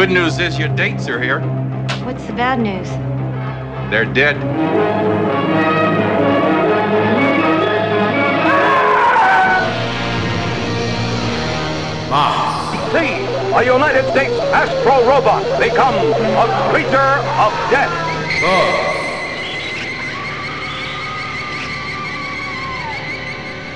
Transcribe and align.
Good 0.00 0.10
news 0.10 0.38
is 0.38 0.58
your 0.58 0.68
dates 0.76 1.10
are 1.10 1.20
here. 1.20 1.40
What's 2.06 2.24
the 2.24 2.32
bad 2.32 2.58
news? 2.58 2.88
They're 3.90 4.06
dead. 4.06 4.36
See, 12.92 13.12
a 13.54 13.62
United 13.62 14.10
States 14.10 14.32
Astro 14.56 15.06
Robot 15.06 15.44
become 15.60 15.94
a 15.94 16.70
creature 16.72 17.20
of 17.36 17.52
death. 17.68 17.92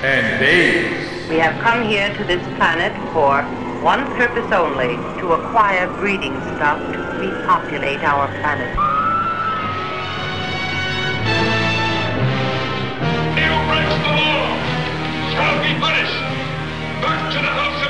and 0.03 0.39
babes. 0.39 1.29
We 1.29 1.37
have 1.37 1.61
come 1.61 1.87
here 1.87 2.11
to 2.15 2.23
this 2.23 2.43
planet 2.57 2.93
for 3.13 3.41
one 3.85 4.11
purpose 4.15 4.51
only, 4.51 4.97
to 5.19 5.33
acquire 5.33 5.87
breeding 5.99 6.33
stock 6.55 6.79
to 6.91 7.01
repopulate 7.21 8.01
our 8.01 8.27
planet. 8.41 8.73
He 13.37 13.45
who 13.45 13.57
breaks 13.69 13.93
the 14.01 14.09
law 14.09 14.57
shall 15.37 15.61
be 15.61 15.77
punished. 15.77 16.19
Back 17.05 17.31
to 17.33 17.37
the 17.37 17.53
house 17.53 17.84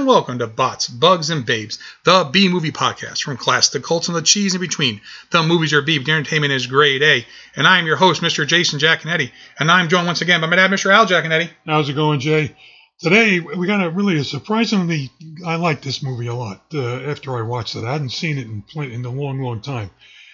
and 0.00 0.08
welcome 0.08 0.38
to 0.38 0.46
Bots, 0.46 0.88
Bugs, 0.88 1.28
and 1.28 1.44
Babes, 1.44 1.78
the 2.04 2.26
B 2.32 2.48
movie 2.48 2.72
podcast 2.72 3.22
from 3.22 3.36
class 3.36 3.68
to 3.68 3.80
cults 3.80 4.08
and 4.08 4.16
the 4.16 4.22
cheese 4.22 4.54
in 4.54 4.60
between. 4.62 5.02
The 5.30 5.42
movies 5.42 5.74
are 5.74 5.82
B, 5.82 5.98
but 5.98 6.06
the 6.06 6.12
entertainment 6.12 6.54
is 6.54 6.66
grade 6.66 7.02
A. 7.02 7.26
And 7.54 7.66
I 7.66 7.78
am 7.78 7.84
your 7.84 7.96
host, 7.96 8.22
Mr. 8.22 8.46
Jason 8.46 8.78
Giaconetti. 8.78 9.30
And 9.58 9.70
I'm 9.70 9.90
joined 9.90 10.06
once 10.06 10.22
again 10.22 10.40
by 10.40 10.46
my 10.46 10.56
dad, 10.56 10.70
Mr. 10.70 10.90
Al 10.90 11.06
Giaconetti. 11.06 11.50
How's 11.66 11.90
it 11.90 11.92
going, 11.92 12.18
Jay? 12.18 12.56
Today 12.98 13.40
we 13.40 13.66
got 13.66 13.84
a 13.84 13.90
really 13.90 14.16
a 14.16 14.24
surprisingly. 14.24 15.10
I 15.44 15.56
like 15.56 15.82
this 15.82 16.02
movie 16.02 16.28
a 16.28 16.34
lot. 16.34 16.62
Uh, 16.72 17.00
after 17.00 17.36
I 17.36 17.42
watched 17.42 17.76
it, 17.76 17.84
I 17.84 17.92
hadn't 17.92 18.12
seen 18.12 18.38
it 18.38 18.46
in 18.46 18.64
in 18.90 19.04
a 19.04 19.10
long, 19.10 19.42
long 19.42 19.60
time. 19.60 19.90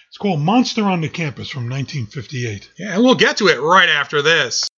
It's 0.07 0.17
called 0.17 0.39
Monster 0.39 0.83
on 0.83 1.01
the 1.01 1.09
Campus 1.09 1.49
from 1.49 1.69
1958. 1.69 2.71
Yeah, 2.79 2.93
and 2.93 3.03
we'll 3.03 3.15
get 3.15 3.37
to 3.37 3.49
it 3.49 3.59
right 3.59 3.89
after 3.89 4.21
this. 4.21 4.69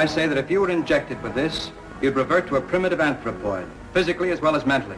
I 0.00 0.06
say 0.06 0.26
that 0.26 0.38
if 0.38 0.50
you 0.50 0.62
were 0.62 0.70
injected 0.70 1.22
with 1.22 1.34
this, 1.34 1.72
you'd 2.00 2.16
revert 2.16 2.46
to 2.46 2.56
a 2.56 2.60
primitive 2.62 3.00
anthropoid, 3.00 3.68
physically 3.92 4.30
as 4.30 4.40
well 4.40 4.56
as 4.56 4.64
mentally. 4.64 4.96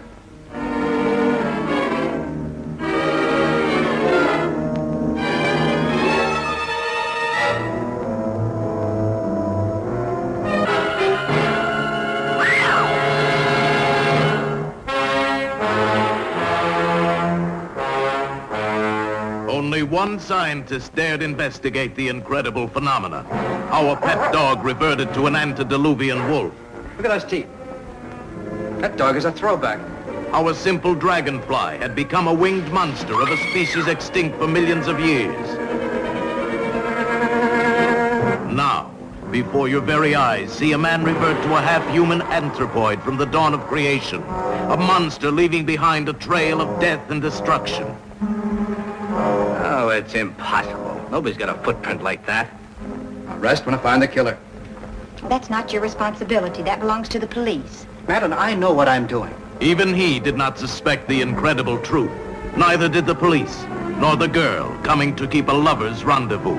One 20.12 20.20
scientist 20.20 20.94
dared 20.94 21.22
investigate 21.22 21.94
the 21.94 22.08
incredible 22.08 22.68
phenomena. 22.68 23.24
Our 23.70 23.96
pet 23.96 24.30
dog 24.30 24.62
reverted 24.62 25.14
to 25.14 25.26
an 25.26 25.34
antediluvian 25.34 26.28
wolf. 26.28 26.52
Look 26.98 27.06
at 27.06 27.08
those 27.08 27.24
teeth. 27.24 27.46
That 28.80 28.98
dog 28.98 29.16
is 29.16 29.24
a 29.24 29.32
throwback. 29.32 29.80
Our 30.34 30.52
simple 30.52 30.94
dragonfly 30.94 31.78
had 31.78 31.94
become 31.94 32.28
a 32.28 32.34
winged 32.34 32.70
monster 32.70 33.22
of 33.22 33.30
a 33.30 33.38
species 33.38 33.86
extinct 33.88 34.36
for 34.36 34.46
millions 34.46 34.86
of 34.86 35.00
years. 35.00 35.48
Now, 38.52 38.90
before 39.30 39.66
your 39.66 39.80
very 39.80 40.14
eyes, 40.14 40.52
see 40.52 40.72
a 40.72 40.78
man 40.78 41.04
revert 41.04 41.42
to 41.44 41.56
a 41.56 41.62
half-human 41.62 42.20
anthropoid 42.20 43.02
from 43.02 43.16
the 43.16 43.24
dawn 43.24 43.54
of 43.54 43.60
creation. 43.62 44.22
A 44.24 44.76
monster 44.76 45.30
leaving 45.30 45.64
behind 45.64 46.10
a 46.10 46.12
trail 46.12 46.60
of 46.60 46.78
death 46.82 47.10
and 47.10 47.22
destruction. 47.22 47.96
It's 49.92 50.14
impossible. 50.14 51.06
Nobody's 51.10 51.36
got 51.36 51.48
a 51.48 51.62
footprint 51.62 52.02
like 52.02 52.24
that. 52.26 52.48
I'll 53.28 53.38
rest 53.38 53.66
when 53.66 53.74
I 53.74 53.78
find 53.78 54.02
the 54.02 54.08
killer. 54.08 54.38
That's 55.28 55.50
not 55.50 55.72
your 55.72 55.82
responsibility. 55.82 56.62
That 56.62 56.80
belongs 56.80 57.08
to 57.10 57.18
the 57.18 57.26
police. 57.26 57.86
Madeline, 58.08 58.38
I 58.38 58.54
know 58.54 58.72
what 58.72 58.88
I'm 58.88 59.06
doing. 59.06 59.34
Even 59.60 59.94
he 59.94 60.18
did 60.18 60.36
not 60.36 60.58
suspect 60.58 61.08
the 61.08 61.20
incredible 61.20 61.78
truth. 61.78 62.10
Neither 62.56 62.88
did 62.88 63.06
the 63.06 63.14
police, 63.14 63.64
nor 63.98 64.16
the 64.16 64.28
girl 64.28 64.76
coming 64.82 65.14
to 65.16 65.28
keep 65.28 65.48
a 65.48 65.52
lover's 65.52 66.04
rendezvous. 66.04 66.58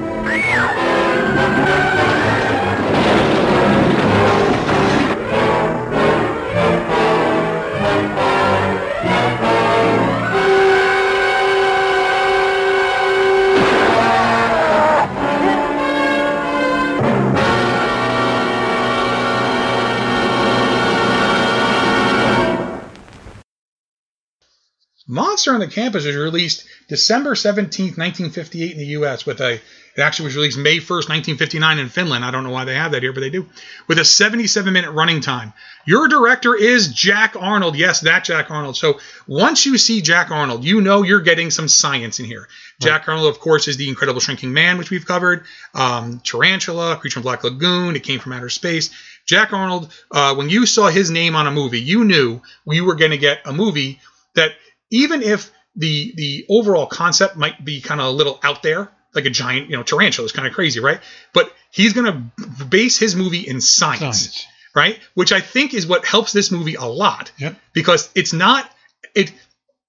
Monster 25.44 25.62
on 25.62 25.70
the 25.70 25.76
Campus 25.76 26.06
was 26.06 26.16
released 26.16 26.64
December 26.88 27.34
17th, 27.34 27.98
1958 27.98 28.72
in 28.72 28.78
the 28.78 28.86
U.S. 28.98 29.26
with 29.26 29.42
a, 29.42 29.56
it 29.56 29.62
actually 29.98 30.28
was 30.28 30.38
released 30.38 30.58
May 30.58 30.78
1st, 30.78 31.10
1959 31.10 31.80
in 31.80 31.90
Finland. 31.90 32.24
I 32.24 32.32
don't 32.32 32.46
know 32.46 32.50
why 32.52 32.64
they 32.64 32.76
have 32.76 32.94
that 32.94 33.04
here, 33.04 33.12
but 33.12 33.20
they 33.20 33.30
do. 33.30 33.50
With 33.90 34.00
a 34.00 34.06
77 34.06 34.72
minute 34.72 34.92
running 34.92 35.20
time. 35.20 35.52
Your 35.86 36.08
director 36.08 36.56
is 36.56 36.94
Jack 36.94 37.36
Arnold. 37.38 37.76
Yes, 37.76 38.00
that 38.02 38.24
Jack 38.24 38.52
Arnold. 38.52 38.78
So 38.78 39.02
once 39.28 39.66
you 39.66 39.78
see 39.78 40.02
Jack 40.02 40.32
Arnold, 40.32 40.64
you 40.64 40.80
know 40.80 41.04
you're 41.04 41.20
getting 41.20 41.52
some 41.52 41.68
science 41.68 42.22
in 42.22 42.26
here. 42.26 42.48
Jack 42.80 43.10
Arnold, 43.10 43.28
of 43.28 43.42
course, 43.42 43.68
is 43.68 43.76
the 43.76 43.90
Incredible 43.90 44.22
Shrinking 44.22 44.54
Man, 44.54 44.78
which 44.78 44.92
we've 44.92 45.06
covered. 45.06 45.44
Um, 45.74 46.22
Tarantula, 46.24 46.96
Creature 46.96 47.16
from 47.16 47.24
Black 47.24 47.44
Lagoon, 47.44 47.98
It 47.98 48.04
Came 48.04 48.22
from 48.22 48.32
Outer 48.32 48.48
Space. 48.48 48.92
Jack 49.26 49.52
Arnold, 49.52 49.94
uh, 50.10 50.36
when 50.36 50.48
you 50.48 50.66
saw 50.66 50.88
his 50.88 51.12
name 51.12 51.36
on 51.36 51.48
a 51.48 51.52
movie, 51.52 51.82
you 51.82 52.06
knew 52.06 52.42
we 52.64 52.80
were 52.80 52.96
going 52.96 53.12
to 53.12 53.18
get 53.18 53.42
a 53.46 53.52
movie 53.52 54.00
that 54.36 54.54
even 54.92 55.22
if 55.22 55.52
the 55.76 56.14
the 56.16 56.46
overall 56.50 56.86
concept 56.86 57.36
might 57.36 57.64
be 57.64 57.82
kind 57.82 58.00
of 58.00 58.08
a 58.08 58.12
little 58.12 58.40
out 58.44 58.62
there, 58.64 58.90
like 59.16 59.26
a 59.26 59.30
giant, 59.30 59.70
you 59.70 59.76
know, 59.78 59.84
tarantula 59.84 60.26
is 60.26 60.32
kind 60.32 60.48
of 60.48 60.54
crazy, 60.54 60.80
right? 60.80 61.00
But 61.34 61.52
he's 61.72 61.94
going 61.94 62.06
to 62.12 62.66
base 62.66 62.98
his 63.00 63.16
movie 63.16 63.48
in 63.48 63.60
science, 63.62 64.00
Science. 64.00 64.48
right? 64.76 65.00
Which 65.16 65.32
I 65.32 65.40
think 65.42 65.74
is 65.74 65.88
what 65.88 66.06
helps 66.06 66.32
this 66.34 66.52
movie 66.52 66.76
a 66.76 66.86
lot 66.86 67.32
Yep. 67.38 67.56
because 67.74 68.10
it's 68.16 68.34
not 68.34 68.70
it 69.16 69.32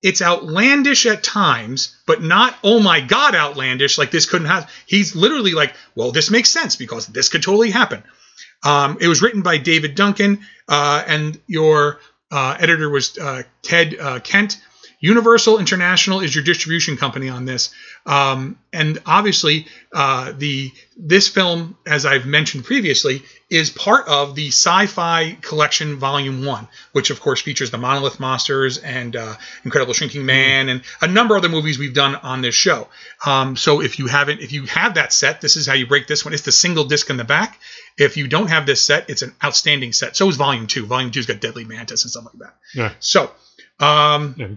it's 0.03 0.21
outlandish 0.21 1.07
at 1.07 1.23
times, 1.23 1.97
but 2.07 2.23
not 2.23 2.55
oh 2.63 2.81
my 2.81 3.01
god 3.01 3.35
outlandish 3.35 3.97
like 3.99 4.11
this 4.11 4.27
couldn't 4.27 4.49
have. 4.49 4.71
He's 4.87 5.15
literally 5.17 5.53
like, 5.53 5.75
well, 5.95 6.13
this 6.13 6.31
makes 6.31 6.51
sense 6.51 6.77
because 6.77 7.07
this 7.07 7.29
could 7.29 7.43
totally 7.43 7.71
happen. 7.71 8.03
Um, 8.63 8.97
it 9.01 9.09
was 9.09 9.21
written 9.23 9.43
by 9.43 9.59
David 9.59 9.95
Duncan, 9.95 10.41
uh, 10.69 11.05
and 11.07 11.39
your 11.47 12.01
uh, 12.31 12.57
editor 12.59 12.89
was 12.89 13.19
uh, 13.19 13.43
Ted 13.63 13.97
uh, 14.01 14.21
Kent. 14.21 14.61
Universal 15.05 15.59
International 15.59 16.21
is 16.21 16.35
your 16.35 16.43
distribution 16.45 16.97
company 16.97 17.29
on 17.29 17.45
this, 17.45 17.75
um, 18.07 18.59
and 18.73 19.03
obviously 19.05 19.67
uh, 19.93 20.33
the 20.39 20.73
this 20.97 21.29
film, 21.29 21.77
as 21.87 22.07
I've 22.07 22.25
mentioned 22.25 22.65
previously, 22.65 23.23
is 23.51 23.69
part 23.69 24.09
of 24.09 24.35
the 24.35 24.49
Sci-Fi 24.49 25.37
Collection 25.43 25.97
Volume 25.97 26.47
One, 26.47 26.69
which 26.93 27.11
of 27.11 27.21
course 27.21 27.43
features 27.43 27.71
the 27.71 27.77
Monolith 27.77 28.19
Monsters 28.19 28.79
and 28.79 29.15
uh, 29.15 29.35
Incredible 29.65 29.93
Shrinking 29.93 30.25
Man 30.25 30.71
and 30.71 30.83
a 31.03 31.07
number 31.07 31.37
of 31.37 31.45
other 31.45 31.51
movies 31.51 31.79
we've 31.79 31.93
done 31.93 32.15
on 32.15 32.41
this 32.41 32.55
show. 32.55 32.89
Um, 33.27 33.57
so 33.57 33.83
if 33.83 33.99
you 33.99 34.07
haven't, 34.07 34.41
if 34.41 34.53
you 34.53 34.65
have 34.67 34.95
that 34.95 35.13
set, 35.13 35.43
this 35.43 35.57
is 35.57 35.67
how 35.67 35.75
you 35.75 35.87
break 35.87 36.07
this 36.07 36.25
one. 36.25 36.33
It's 36.33 36.45
the 36.45 36.53
single 36.53 36.85
disc 36.85 37.11
in 37.11 37.19
the 37.19 37.25
back. 37.25 37.61
If 37.99 38.17
you 38.17 38.27
don't 38.27 38.49
have 38.49 38.65
this 38.65 38.81
set, 38.81 39.11
it's 39.11 39.21
an 39.21 39.35
outstanding 39.45 39.93
set. 39.93 40.17
So 40.17 40.29
is 40.31 40.37
Volume 40.37 40.67
Two. 40.67 40.87
Volume 40.87 41.11
Two's 41.11 41.27
got 41.27 41.41
Deadly 41.41 41.65
Mantis 41.65 42.05
and 42.05 42.11
stuff 42.11 42.25
like 42.25 42.39
that. 42.39 42.55
Yeah. 42.75 42.93
So, 43.01 43.31
um, 43.81 44.35
Yeah. 44.39 44.49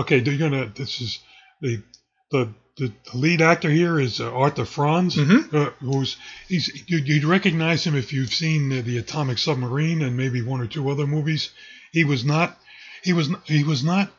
Okay, 0.00 0.20
they're 0.20 0.38
gonna. 0.38 0.66
This 0.74 1.00
is 1.00 1.18
the 1.60 1.82
the 2.30 2.48
the, 2.78 2.92
the 3.12 3.18
lead 3.18 3.42
actor 3.42 3.68
here 3.68 4.00
is 4.00 4.20
uh, 4.20 4.32
Arthur 4.32 4.64
Franz, 4.64 5.16
Mhm. 5.16 5.52
uh, 5.52 5.70
who's 5.80 6.16
he's 6.48 6.70
you, 6.88 6.98
you'd 6.98 7.24
recognize 7.24 7.84
him 7.84 7.94
if 7.96 8.12
you've 8.12 8.32
seen 8.32 8.72
uh, 8.72 8.82
the 8.82 8.98
Atomic 8.98 9.38
Submarine 9.38 10.02
and 10.02 10.16
maybe 10.16 10.40
one 10.42 10.60
or 10.60 10.66
two 10.66 10.88
other 10.90 11.06
movies. 11.06 11.50
He 11.92 12.04
was 12.04 12.24
not. 12.24 12.58
He 13.02 13.12
was. 13.12 13.28
He 13.44 13.64
was 13.64 13.84
not 13.84 14.10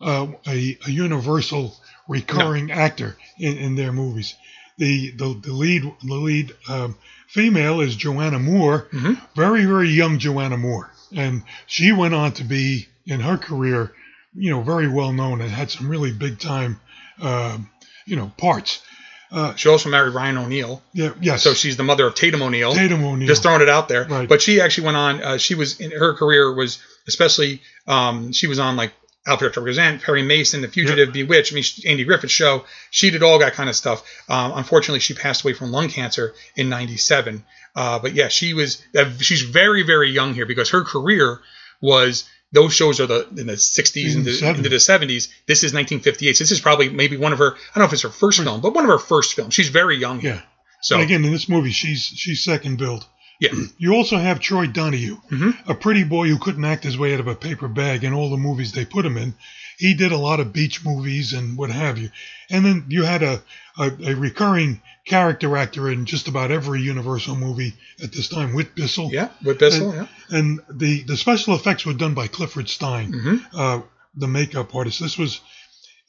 uh, 0.00 0.26
a, 0.46 0.78
a 0.86 0.90
universal 0.90 1.74
recurring 2.08 2.70
actor 2.70 3.16
in, 3.38 3.56
in 3.56 3.76
their 3.76 3.92
movies. 3.92 4.34
The 4.78 5.12
the, 5.12 5.40
the 5.42 5.52
lead 5.52 5.82
the 6.02 6.14
lead 6.14 6.52
um, 6.68 6.96
female 7.28 7.80
is 7.80 7.96
Joanna 7.96 8.38
Moore, 8.38 8.88
Mhm. 8.92 9.18
very 9.36 9.64
very 9.64 9.88
young 9.90 10.18
Joanna 10.18 10.56
Moore, 10.58 10.90
and 11.14 11.42
she 11.66 11.92
went 11.92 12.12
on 12.14 12.32
to 12.32 12.44
be 12.44 12.86
in 13.06 13.20
her 13.20 13.36
career, 13.38 13.92
you 14.34 14.50
know, 14.50 14.62
very 14.62 14.88
well 14.88 15.12
known 15.12 15.40
and 15.40 15.50
had 15.50 15.70
some 15.70 15.88
really 15.88 16.12
big 16.12 16.38
time, 16.38 16.80
um, 17.20 17.70
you 18.06 18.16
know, 18.16 18.32
parts. 18.36 18.82
Uh, 19.30 19.54
she 19.54 19.68
also 19.70 19.88
married 19.88 20.12
Ryan 20.12 20.36
O'Neal. 20.36 20.82
yeah, 20.92 21.14
yes. 21.20 21.42
So 21.42 21.54
she's 21.54 21.78
the 21.78 21.82
mother 21.82 22.06
of 22.06 22.14
Tatum 22.14 22.42
O'Neal. 22.42 22.74
Tatum 22.74 23.02
O'Neal. 23.02 23.26
Just 23.26 23.42
throwing 23.42 23.62
it 23.62 23.68
out 23.68 23.88
there. 23.88 24.04
Right. 24.04 24.28
But 24.28 24.42
she 24.42 24.60
actually 24.60 24.84
went 24.84 24.96
on. 24.98 25.22
Uh, 25.22 25.38
she 25.38 25.54
was 25.54 25.80
in 25.80 25.90
her 25.90 26.14
career 26.14 26.52
was 26.54 26.82
especially. 27.08 27.62
Um, 27.86 28.32
she 28.32 28.46
was 28.46 28.58
on 28.58 28.76
like 28.76 28.92
Alfred 29.26 29.56
Represent, 29.56 30.02
Perry 30.02 30.22
Mason, 30.22 30.60
The 30.60 30.68
Fugitive, 30.68 31.12
Bewitched. 31.12 31.52
I 31.52 31.54
mean, 31.54 31.64
Andy 31.86 32.04
Griffith's 32.04 32.32
show. 32.32 32.64
She 32.90 33.10
did 33.10 33.22
all 33.22 33.38
that 33.38 33.54
kind 33.54 33.70
of 33.70 33.76
stuff. 33.76 34.02
Um, 34.28 34.52
unfortunately, 34.54 35.00
she 35.00 35.14
passed 35.14 35.44
away 35.44 35.54
from 35.54 35.70
lung 35.72 35.88
cancer 35.88 36.34
in 36.56 36.68
'97. 36.68 37.42
Uh, 37.74 37.98
but 38.00 38.12
yeah, 38.14 38.28
she 38.28 38.52
was. 38.52 38.82
Uh, 38.94 39.10
she's 39.18 39.42
very 39.42 39.82
very 39.82 40.10
young 40.10 40.34
here 40.34 40.46
because 40.46 40.70
her 40.70 40.84
career 40.84 41.40
was. 41.80 42.28
Those 42.52 42.74
shows 42.74 43.00
are 43.00 43.06
the 43.06 43.26
in 43.36 43.46
the 43.46 43.54
60s 43.54 44.04
In 44.04 44.18
into, 44.18 44.32
the 44.32 44.48
into 44.48 44.68
the 44.68 44.76
70s. 44.76 45.28
This 45.46 45.64
is 45.64 45.72
1958. 45.72 46.36
So 46.36 46.44
this 46.44 46.50
is 46.50 46.60
probably 46.60 46.90
maybe 46.90 47.16
one 47.16 47.32
of 47.32 47.38
her. 47.38 47.54
I 47.54 47.58
don't 47.74 47.78
know 47.78 47.84
if 47.84 47.92
it's 47.92 48.02
her 48.02 48.10
first 48.10 48.42
film, 48.42 48.60
but 48.60 48.74
one 48.74 48.84
of 48.84 48.90
her 48.90 48.98
first 48.98 49.34
films. 49.34 49.54
She's 49.54 49.68
very 49.68 49.96
young. 49.98 50.20
here. 50.20 50.34
Yeah. 50.34 50.42
So 50.82 50.96
And 50.96 51.04
again, 51.04 51.24
in 51.24 51.32
this 51.32 51.48
movie, 51.48 51.70
she's 51.70 52.02
she's 52.02 52.44
second 52.44 52.76
billed. 52.76 53.06
Yeah. 53.42 53.50
You 53.78 53.94
also 53.94 54.16
have 54.16 54.38
Troy 54.40 54.66
Donahue, 54.66 55.18
Mhm. 55.30 55.52
a 55.68 55.74
pretty 55.74 56.04
boy 56.04 56.28
who 56.28 56.38
couldn't 56.38 56.64
act 56.64 56.84
his 56.84 56.96
way 56.96 57.12
out 57.14 57.20
of 57.20 57.26
a 57.26 57.34
paper 57.34 57.68
bag 57.68 58.04
in 58.04 58.12
all 58.12 58.30
the 58.30 58.36
movies 58.48 58.72
they 58.72 58.84
put 58.84 59.04
him 59.04 59.16
in. 59.16 59.34
He 59.78 59.94
did 59.94 60.12
a 60.12 60.16
lot 60.28 60.38
of 60.40 60.52
beach 60.52 60.84
movies 60.84 61.32
and 61.32 61.56
what 61.58 61.70
have 61.70 61.98
you. 61.98 62.10
And 62.50 62.64
then 62.64 62.84
you 62.88 63.02
had 63.02 63.22
a, 63.24 63.42
a, 63.76 63.90
a 64.06 64.14
recurring 64.14 64.80
character 65.04 65.56
actor 65.56 65.90
in 65.90 66.04
just 66.06 66.28
about 66.28 66.52
every 66.52 66.80
Universal 66.82 67.34
movie 67.34 67.74
at 68.02 68.12
this 68.12 68.28
time, 68.28 68.54
Whit 68.54 68.74
Bissell. 68.76 69.10
Yeah, 69.12 69.30
Whit 69.42 69.58
Bissell. 69.58 69.90
And, 69.90 70.08
yeah. 70.30 70.38
and 70.38 70.60
the, 70.70 71.02
the 71.02 71.16
special 71.16 71.54
effects 71.56 71.84
were 71.84 71.94
done 71.94 72.14
by 72.14 72.28
Clifford 72.28 72.68
Stine, 72.68 73.12
Mhm. 73.12 73.40
uh, 73.54 73.80
the 74.14 74.28
makeup 74.28 74.74
artist. 74.74 75.00
This 75.00 75.18
was 75.18 75.40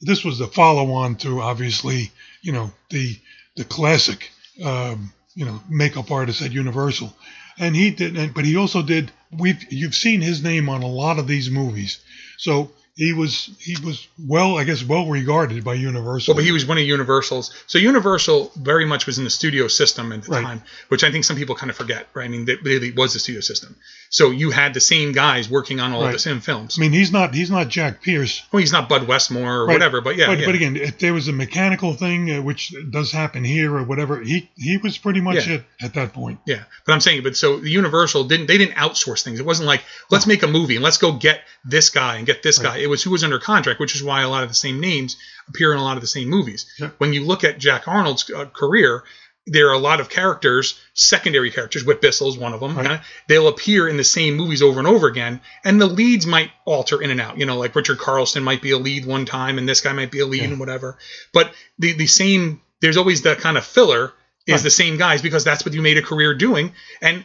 this 0.00 0.22
was 0.24 0.38
the 0.38 0.46
follow-on 0.46 1.16
to 1.16 1.40
obviously, 1.40 2.12
you 2.42 2.52
know, 2.52 2.70
the 2.90 3.16
the 3.56 3.64
classic, 3.64 4.30
um, 4.62 5.12
you 5.34 5.44
know, 5.44 5.60
makeup 5.68 6.10
artist 6.10 6.42
at 6.42 6.52
Universal, 6.52 7.12
and 7.58 7.74
he 7.74 7.90
did. 7.90 8.16
And, 8.16 8.32
but 8.34 8.44
he 8.44 8.56
also 8.56 8.82
did. 8.82 9.10
We've 9.32 9.62
you've 9.72 9.94
seen 9.94 10.20
his 10.20 10.42
name 10.42 10.68
on 10.68 10.82
a 10.82 10.88
lot 10.88 11.18
of 11.18 11.26
these 11.26 11.50
movies, 11.50 11.98
so 12.38 12.70
he 12.96 13.12
was 13.12 13.50
he 13.58 13.76
was 13.84 14.06
well, 14.24 14.56
I 14.56 14.62
guess, 14.64 14.84
well 14.84 15.08
regarded 15.08 15.64
by 15.64 15.74
Universal. 15.74 16.32
Well, 16.34 16.38
but 16.38 16.44
he 16.44 16.52
was 16.52 16.64
one 16.64 16.78
of 16.78 16.84
Universal's. 16.84 17.52
So 17.66 17.78
Universal 17.78 18.52
very 18.56 18.86
much 18.86 19.06
was 19.06 19.18
in 19.18 19.24
the 19.24 19.30
studio 19.30 19.66
system 19.66 20.12
at 20.12 20.22
the 20.22 20.30
Right. 20.30 20.42
time, 20.44 20.62
which 20.88 21.02
I 21.02 21.10
think 21.10 21.24
some 21.24 21.36
people 21.36 21.56
kind 21.56 21.70
of 21.70 21.76
forget, 21.76 22.06
right? 22.14 22.24
I 22.24 22.28
mean, 22.28 22.48
it 22.48 22.62
really 22.62 22.92
was 22.92 23.12
the 23.12 23.18
studio 23.18 23.40
system. 23.40 23.74
So 24.14 24.30
you 24.30 24.52
had 24.52 24.74
the 24.74 24.80
same 24.80 25.10
guys 25.10 25.50
working 25.50 25.80
on 25.80 25.90
all 25.92 26.06
of 26.06 26.12
the 26.12 26.20
same 26.20 26.38
films. 26.38 26.78
I 26.78 26.82
mean, 26.82 26.92
he's 26.92 27.10
not 27.10 27.34
he's 27.34 27.50
not 27.50 27.66
Jack 27.68 28.00
Pierce. 28.00 28.44
Well, 28.52 28.60
he's 28.60 28.70
not 28.70 28.88
Bud 28.88 29.08
Westmore 29.08 29.52
or 29.56 29.66
Right. 29.66 29.72
whatever, 29.72 30.00
but 30.02 30.14
yeah, 30.14 30.26
But, 30.26 30.38
yeah. 30.38 30.46
but 30.46 30.54
again, 30.54 30.76
if 30.76 31.00
there 31.00 31.12
was 31.12 31.26
a 31.26 31.32
mechanical 31.32 31.94
thing, 31.94 32.30
uh, 32.30 32.40
which 32.40 32.72
does 32.90 33.10
happen 33.10 33.42
here 33.42 33.74
or 33.74 33.82
whatever, 33.82 34.20
he 34.22 34.48
he 34.54 34.76
was 34.76 34.98
pretty 34.98 35.20
much 35.20 35.48
Yeah. 35.48 35.54
it 35.54 35.64
at 35.80 35.94
that 35.94 36.12
point. 36.12 36.38
Yeah, 36.46 36.62
but 36.86 36.92
I'm 36.92 37.00
saying, 37.00 37.24
but 37.24 37.36
so 37.36 37.58
the 37.58 37.70
Universal 37.70 38.24
didn't 38.24 38.46
they 38.46 38.56
didn't 38.56 38.76
outsource 38.76 39.22
things. 39.22 39.40
It 39.40 39.46
wasn't 39.46 39.66
like 39.66 39.82
let's 40.12 40.28
make 40.28 40.44
a 40.44 40.46
movie 40.46 40.76
and 40.76 40.84
let's 40.84 40.98
go 40.98 41.10
get 41.10 41.40
this 41.64 41.90
guy 41.90 42.14
and 42.18 42.24
get 42.24 42.40
this 42.44 42.58
guy. 42.60 42.76
It 42.76 42.88
was 42.88 43.02
who 43.02 43.10
was 43.10 43.24
under 43.24 43.40
contract, 43.40 43.80
which 43.80 43.96
is 43.96 44.02
why 44.04 44.22
a 44.22 44.28
lot 44.28 44.44
of 44.44 44.48
the 44.48 44.54
same 44.54 44.78
names 44.78 45.16
appear 45.48 45.72
in 45.72 45.80
a 45.80 45.82
lot 45.82 45.96
of 45.96 46.02
the 46.02 46.06
same 46.06 46.28
movies. 46.28 46.66
Yeah. 46.78 46.90
When 46.98 47.12
you 47.14 47.24
look 47.24 47.42
at 47.42 47.58
Jack 47.58 47.88
Arnold's 47.88 48.30
uh, 48.30 48.44
career, 48.46 49.02
there 49.46 49.68
are 49.68 49.74
a 49.74 49.78
lot 49.78 50.00
of 50.00 50.08
characters, 50.08 50.80
secondary 50.94 51.50
characters. 51.50 51.84
Whit 51.84 52.00
Bissell 52.00 52.28
is 52.28 52.38
one 52.38 52.54
of 52.54 52.60
them. 52.60 52.76
Right. 52.76 52.90
uh, 52.92 52.98
They'll 53.28 53.48
appear 53.48 53.88
in 53.88 53.96
the 53.98 54.04
same 54.04 54.34
movies 54.36 54.62
over 54.62 54.78
and 54.78 54.88
over 54.88 55.06
again, 55.06 55.40
and 55.64 55.80
the 55.80 55.86
leads 55.86 56.26
might 56.26 56.50
alter 56.64 57.02
in 57.02 57.10
and 57.10 57.20
out. 57.20 57.38
You 57.38 57.44
know, 57.46 57.58
like 57.58 57.74
Richard 57.74 57.98
Carlson 57.98 58.42
might 58.42 58.62
be 58.62 58.70
a 58.70 58.78
lead 58.78 59.04
one 59.04 59.26
time, 59.26 59.58
and 59.58 59.68
this 59.68 59.80
guy 59.82 59.92
might 59.92 60.10
be 60.10 60.20
a 60.20 60.26
lead 60.26 60.42
Yeah. 60.42 60.48
and 60.48 60.60
whatever. 60.60 60.96
But 61.32 61.52
the 61.78 61.92
the 61.92 62.06
same, 62.06 62.62
there's 62.80 62.96
always 62.96 63.22
that 63.22 63.38
kind 63.38 63.58
of 63.58 63.64
filler 63.66 64.12
is 64.46 64.54
Right. 64.54 64.62
the 64.64 64.70
same 64.70 64.96
guys 64.98 65.20
because 65.22 65.44
that's 65.44 65.64
what 65.64 65.74
you 65.74 65.82
made 65.82 65.98
a 65.98 66.02
career 66.02 66.34
doing. 66.34 66.72
And 67.02 67.24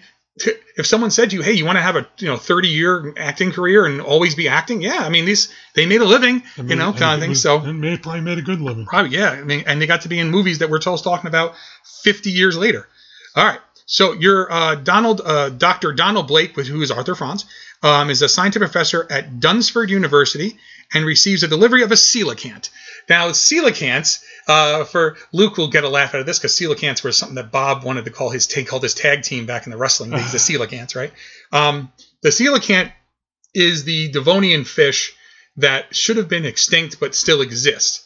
if 0.78 0.86
someone 0.86 1.12
said 1.12 1.30
to 1.30 1.36
you, 1.36 1.42
"Hey, 1.42 1.54
you 1.54 1.66
want 1.66 1.78
to 1.78 1.82
have 1.82 1.96
a 1.96 2.08
you 2.18 2.28
know 2.28 2.38
30 2.38 2.68
year 2.70 3.14
acting 3.18 3.52
career 3.52 3.86
and 3.86 4.02
always 4.02 4.36
be 4.36 4.48
acting?" 4.48 4.82
Yeah, 4.82 4.98
I 5.00 5.10
mean 5.10 5.26
these 5.26 5.52
they 5.76 5.86
made 5.86 6.02
a 6.02 6.06
living, 6.06 6.44
I 6.58 6.62
mean, 6.62 6.70
you 6.72 6.76
know, 6.78 6.92
kind 6.94 7.16
of 7.16 7.20
thing. 7.22 7.30
was- 7.30 7.42
So 7.42 7.60
and 7.60 7.82
made, 7.82 8.02
probably 8.04 8.22
made 8.22 8.38
a 8.38 8.42
good 8.42 8.62
living. 8.62 8.86
Probably, 8.86 9.18
yeah. 9.18 9.32
I 9.32 9.44
mean, 9.44 9.64
and 9.68 9.82
they 9.82 9.88
got 9.88 10.02
to 10.02 10.10
be 10.10 10.20
in 10.20 10.30
movies 10.32 10.60
that 10.60 10.70
we're 10.70 10.80
told 10.80 11.04
talking 11.04 11.28
about 11.28 11.56
50 12.04 12.32
years 12.32 12.58
later. 12.58 12.88
All 13.36 13.46
right. 13.46 13.60
So 13.86 14.14
you're 14.14 14.52
uh, 14.52 14.76
Donald, 14.76 15.22
uh, 15.26 15.50
Dr. 15.50 15.94
Donald 15.94 16.28
Blake, 16.28 16.56
who 16.56 16.82
is 16.82 16.92
Arthur 16.92 17.16
Franz, 17.16 17.46
um, 17.82 18.10
is 18.12 18.22
a 18.22 18.30
scientific 18.30 18.72
professor 18.72 19.08
at 19.10 19.40
Dunsford 19.40 19.90
University 19.90 20.58
and 20.94 21.06
receives 21.06 21.44
a 21.44 21.48
delivery 21.48 21.84
of 21.84 21.92
a 21.92 21.96
coelacanth. 21.96 22.70
Now, 23.08 23.30
coelacanths, 23.30 24.24
uh, 24.48 24.84
for 24.84 25.18
Luke 25.32 25.58
will 25.58 25.70
get 25.70 25.84
a 25.84 25.90
laugh 25.90 26.14
out 26.14 26.22
of 26.22 26.26
this 26.26 26.40
because 26.40 26.58
coelacanths 26.58 27.04
were 27.04 27.12
something 27.12 27.36
that 27.36 27.52
Bob 27.52 27.84
wanted 27.84 28.06
to 28.06 28.12
call 28.12 28.30
his 28.30 28.48
take, 28.48 28.68
called 28.68 28.84
his 28.84 28.94
tag 28.94 29.24
team 29.24 29.46
back 29.46 29.66
in 29.66 29.72
the 29.72 29.78
wrestling 29.78 30.12
days, 30.12 30.32
the 30.32 30.38
coelacanths, 30.58 30.96
right? 30.96 31.12
Um, 31.52 31.92
the 32.22 32.30
coelacanth 32.30 32.92
is 33.54 33.84
the 33.84 34.12
Devonian 34.12 34.64
fish 34.64 35.14
that 35.58 35.96
should 35.96 36.18
have 36.18 36.30
been 36.30 36.46
extinct 36.46 37.00
but 37.00 37.16
still 37.16 37.42
exists. 37.42 38.06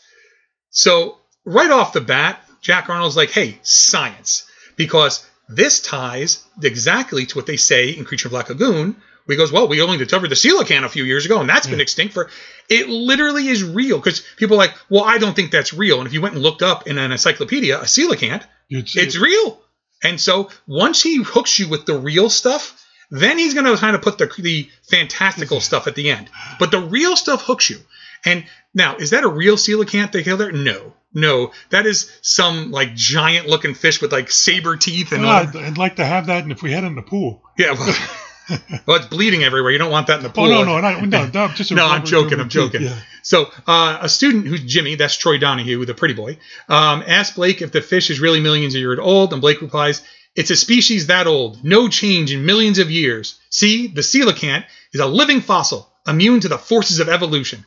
So 0.69 1.17
right 1.45 1.69
off 1.69 1.93
the 1.93 2.01
bat, 2.01 2.41
Jack 2.61 2.89
Arnold's 2.89 3.17
like, 3.17 3.31
hey, 3.31 3.59
science. 3.61 4.45
Because 4.75 5.25
this 5.49 5.81
ties 5.81 6.43
exactly 6.61 7.25
to 7.27 7.37
what 7.37 7.45
they 7.45 7.57
say 7.57 7.89
in 7.89 8.05
Creature 8.05 8.29
of 8.29 8.31
Black 8.31 8.49
Lagoon. 8.49 8.95
He 9.27 9.37
goes, 9.37 9.51
well, 9.51 9.67
we 9.67 9.81
only 9.81 9.97
discovered 9.97 10.29
the 10.29 10.35
coelacanth 10.35 10.83
a 10.83 10.89
few 10.89 11.05
years 11.05 11.25
ago, 11.25 11.39
and 11.39 11.49
that's 11.49 11.67
been 11.67 11.79
extinct 11.79 12.13
for. 12.13 12.29
It 12.69 12.89
literally 12.89 13.47
is 13.47 13.63
real 13.63 13.97
because 13.97 14.21
people 14.37 14.55
are 14.55 14.65
like, 14.65 14.75
well, 14.89 15.03
I 15.03 15.17
don't 15.17 15.35
think 15.35 15.51
that's 15.51 15.73
real. 15.73 15.99
And 15.99 16.07
if 16.07 16.13
you 16.13 16.21
went 16.21 16.35
and 16.35 16.43
looked 16.43 16.61
up 16.61 16.87
in 16.87 16.97
an 16.97 17.11
encyclopedia, 17.11 17.79
a 17.79 17.83
coelacanth, 17.83 18.43
it's 18.69 18.95
it. 18.95 19.21
real. 19.21 19.61
And 20.03 20.19
so 20.19 20.49
once 20.67 21.01
he 21.01 21.23
hooks 21.23 21.57
you 21.57 21.69
with 21.69 21.85
the 21.85 21.97
real 21.97 22.29
stuff, 22.29 22.83
then 23.09 23.37
he's 23.37 23.53
going 23.53 23.65
to 23.65 23.77
kind 23.77 23.95
of 23.95 24.01
put 24.01 24.17
the, 24.17 24.29
the 24.39 24.69
fantastical 24.83 25.61
stuff 25.61 25.87
at 25.87 25.95
the 25.95 26.09
end. 26.09 26.29
But 26.59 26.71
the 26.71 26.81
real 26.81 27.15
stuff 27.15 27.43
hooks 27.43 27.69
you. 27.69 27.77
And 28.25 28.45
now, 28.73 28.97
is 28.97 29.11
that 29.11 29.23
a 29.23 29.29
real 29.29 29.55
coelacanth 29.55 30.11
they 30.11 30.23
killed 30.23 30.39
there? 30.39 30.51
No. 30.51 30.93
No. 31.13 31.51
That 31.69 31.85
is 31.85 32.11
some 32.21 32.71
like 32.71 32.95
giant 32.95 33.47
looking 33.47 33.75
fish 33.75 34.01
with 34.01 34.11
like 34.11 34.31
saber 34.31 34.77
teeth 34.77 35.11
and 35.11 35.25
all. 35.25 35.31
I'd, 35.31 35.55
I'd 35.55 35.77
like 35.77 35.97
to 35.97 36.05
have 36.05 36.27
that, 36.27 36.43
and 36.43 36.51
if 36.51 36.63
we 36.63 36.71
had 36.71 36.83
it 36.83 36.87
in 36.87 36.95
the 36.95 37.01
pool. 37.01 37.43
Yeah. 37.57 37.73
Well, 37.73 37.95
well, 38.85 38.97
it's 38.97 39.07
bleeding 39.07 39.43
everywhere. 39.43 39.71
You 39.71 39.77
don't 39.77 39.91
want 39.91 40.07
that 40.07 40.17
in 40.17 40.23
the 40.23 40.29
pool. 40.29 40.45
Oh 40.45 40.63
no, 40.63 40.79
no, 40.79 40.79
no, 40.79 40.99
no, 41.05 41.27
no 41.27 41.47
just 41.49 41.71
a 41.71 41.75
no, 41.75 41.87
I'm 41.87 42.05
joking. 42.05 42.39
I'm 42.39 42.49
joking. 42.49 42.83
yeah. 42.83 42.99
So, 43.21 43.49
uh, 43.67 43.99
a 44.01 44.09
student 44.09 44.47
who's 44.47 44.63
Jimmy, 44.63 44.95
that's 44.95 45.15
Troy 45.15 45.37
Donahue, 45.37 45.85
the 45.85 45.93
pretty 45.93 46.13
boy, 46.13 46.37
um, 46.67 47.03
asks 47.07 47.35
Blake 47.35 47.61
if 47.61 47.71
the 47.71 47.81
fish 47.81 48.09
is 48.09 48.19
really 48.19 48.41
millions 48.41 48.75
of 48.75 48.81
years 48.81 48.99
old, 48.99 49.31
and 49.31 49.41
Blake 49.41 49.61
replies, 49.61 50.01
"It's 50.35 50.51
a 50.51 50.55
species 50.55 51.07
that 51.07 51.27
old, 51.27 51.63
no 51.63 51.87
change 51.87 52.33
in 52.33 52.45
millions 52.45 52.79
of 52.79 52.91
years. 52.91 53.35
See, 53.49 53.87
the 53.87 54.01
coelacanth 54.01 54.65
is 54.91 54.99
a 54.99 55.05
living 55.05 55.41
fossil, 55.41 55.89
immune 56.07 56.41
to 56.41 56.49
the 56.49 56.57
forces 56.57 56.99
of 56.99 57.09
evolution." 57.09 57.65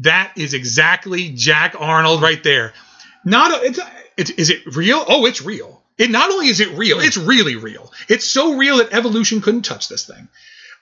That 0.00 0.32
is 0.36 0.52
exactly 0.52 1.30
Jack 1.30 1.74
Arnold 1.78 2.20
right 2.20 2.42
there. 2.42 2.74
Not 3.24 3.50
a, 3.50 3.64
it's, 3.64 3.80
it's 4.16 4.30
is 4.30 4.50
it 4.50 4.76
real? 4.76 5.04
Oh, 5.08 5.26
it's 5.26 5.42
real. 5.42 5.82
It 5.98 6.10
not 6.10 6.30
only 6.30 6.48
is 6.48 6.60
it 6.60 6.76
real, 6.76 7.00
it's 7.00 7.16
really 7.16 7.56
real. 7.56 7.92
It's 8.08 8.24
so 8.26 8.56
real 8.56 8.78
that 8.78 8.92
evolution 8.92 9.40
couldn't 9.40 9.62
touch 9.62 9.88
this 9.88 10.06
thing. 10.06 10.28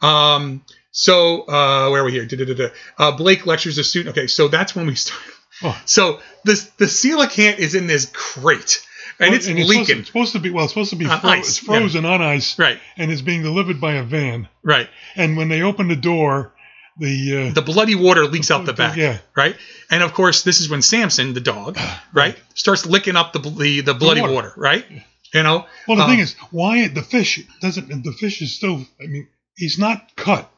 Um, 0.03 0.65
so 0.91 1.43
uh, 1.43 1.89
where 1.91 2.03
are 2.03 2.05
we 2.05 2.13
here? 2.13 2.27
Da-da-da-da. 2.27 2.69
Uh, 2.99 3.17
Blake 3.17 3.47
lectures 3.47 3.79
a 3.79 3.85
student. 3.85 4.17
Okay, 4.17 4.27
so 4.27 4.49
that's 4.49 4.75
when 4.75 4.87
we 4.87 4.95
start. 4.95 5.21
Oh. 5.63 5.81
So 5.87 6.21
this 6.45 6.65
the 6.79 6.87
coelacanth 6.87 7.59
is 7.59 7.75
in 7.77 7.87
this 7.87 8.11
crate 8.13 8.85
and 9.21 9.29
Well, 9.31 9.37
it's 9.37 9.47
supposed 9.47 9.69
leaking. 9.69 9.87
to- 9.87 9.99
It's 10.01 10.09
supposed, 10.09 10.33
to 10.33 10.39
be 10.41 10.51
well. 10.51 10.65
It's 10.65 10.73
supposed 10.73 10.91
to 10.91 10.97
be 10.97 11.05
fro- 11.05 11.21
ice, 11.23 11.49
it's 11.49 11.59
frozen 11.59 12.05
on 12.05 12.21
ice, 12.21 12.59
Right. 12.59 12.81
And 12.97 13.13
is 13.13 13.23
being 13.23 13.43
delivered 13.43 13.81
by 13.81 13.95
a 13.95 14.03
van, 14.03 14.49
right? 14.65 14.89
And 15.15 15.37
when 15.37 15.49
they 15.49 15.63
open 15.63 15.87
the 15.87 15.95
door, 15.97 16.53
the 16.99 17.49
uh, 17.51 17.53
The 17.55 17.63
bloody 17.63 17.95
water 17.95 18.25
leaks 18.27 18.51
out 18.51 18.65
the 18.67 18.73
back. 18.73 18.97
yeah. 18.97 19.19
Right. 19.37 19.57
And 19.91 20.03
of 20.03 20.13
course, 20.15 20.43
this 20.43 20.61
is 20.61 20.69
when 20.69 20.83
Samson, 20.83 21.35
the 21.35 21.41
dog, 21.41 21.79
right, 22.13 22.37
starts 22.55 22.87
licking 22.87 23.17
up 23.17 23.33
the 23.33 23.39
the, 23.41 23.81
the 23.81 23.95
bloody 23.95 24.21
water. 24.21 24.33
water. 24.33 24.53
Right. 24.57 24.85
You 25.33 25.43
know. 25.43 25.67
Well, 25.89 25.97
the 25.97 26.05
Um, 26.05 26.11
thing 26.11 26.21
is, 26.21 26.37
why 26.51 26.89
the 26.89 27.03
fish 27.03 27.41
doesn't? 27.61 28.05
The 28.05 28.13
fish 28.13 28.41
is 28.43 28.55
still. 28.55 28.87
I 29.03 29.07
mean, 29.07 29.27
he's 29.57 29.79
not 29.79 30.15
cut. 30.17 30.51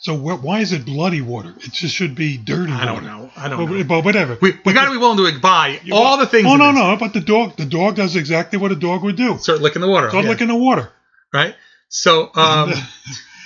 So 0.00 0.16
wh- 0.16 0.44
why 0.44 0.60
is 0.60 0.72
it 0.72 0.84
bloody 0.84 1.22
water? 1.22 1.54
It 1.58 1.72
just 1.72 1.94
should 1.94 2.14
be 2.14 2.36
dirty 2.36 2.70
I 2.72 2.84
don't 2.84 2.94
water. 3.02 3.06
know. 3.06 3.30
I 3.36 3.48
don't 3.48 3.66
But, 3.66 3.72
know. 3.74 3.84
but 3.84 4.04
whatever. 4.04 4.38
We, 4.40 4.56
we 4.64 4.72
got 4.72 4.84
to 4.84 4.92
be 4.92 4.96
willing 4.96 5.16
to 5.34 5.40
buy 5.40 5.80
all 5.90 6.18
the 6.18 6.26
things. 6.26 6.46
Oh 6.48 6.54
no, 6.56 6.70
no! 6.70 6.96
But 6.96 7.14
the 7.14 7.20
dog, 7.20 7.56
the 7.56 7.64
dog 7.64 7.96
does 7.96 8.14
exactly 8.14 8.58
what 8.60 8.70
a 8.70 8.76
dog 8.76 9.02
would 9.02 9.16
do. 9.16 9.38
Start 9.38 9.60
licking 9.60 9.82
the 9.82 9.88
water. 9.88 10.08
Start 10.10 10.24
yeah. 10.24 10.30
licking 10.30 10.48
the 10.48 10.54
water, 10.54 10.92
Right. 11.34 11.56
So 11.88 12.30
um, 12.34 12.72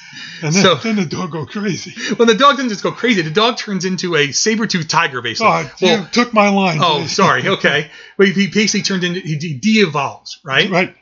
and 0.42 0.54
then, 0.54 0.62
So- 0.62 0.74
then 0.76 0.96
the 0.96 1.04
dog 1.06 1.30
go 1.32 1.46
crazy. 1.46 1.92
when 2.16 2.28
the 2.28 2.34
dog 2.34 2.56
doesn't 2.56 2.68
just 2.70 2.82
go 2.82 2.92
crazy, 2.92 3.22
the 3.22 3.30
dog 3.30 3.56
turns 3.56 3.84
into 3.84 4.16
a 4.16 4.32
saber-toothed 4.32 4.90
tiger, 4.90 5.22
basically. 5.22 5.50
Oh, 5.52 5.70
you 5.80 6.06
took 6.12 6.32
my 6.34 6.48
line. 6.48 6.78
Oh, 6.82 7.06
sorry. 7.06 7.46
Okay. 7.52 7.90
But 8.18 8.28
he 8.28 8.46
basically 8.48 8.82
turned 8.82 9.04
into 9.04 9.20
he 9.20 9.36
de- 9.36 9.58
de-evolves, 9.58 10.38
right? 10.44 10.70
Right. 10.70 10.94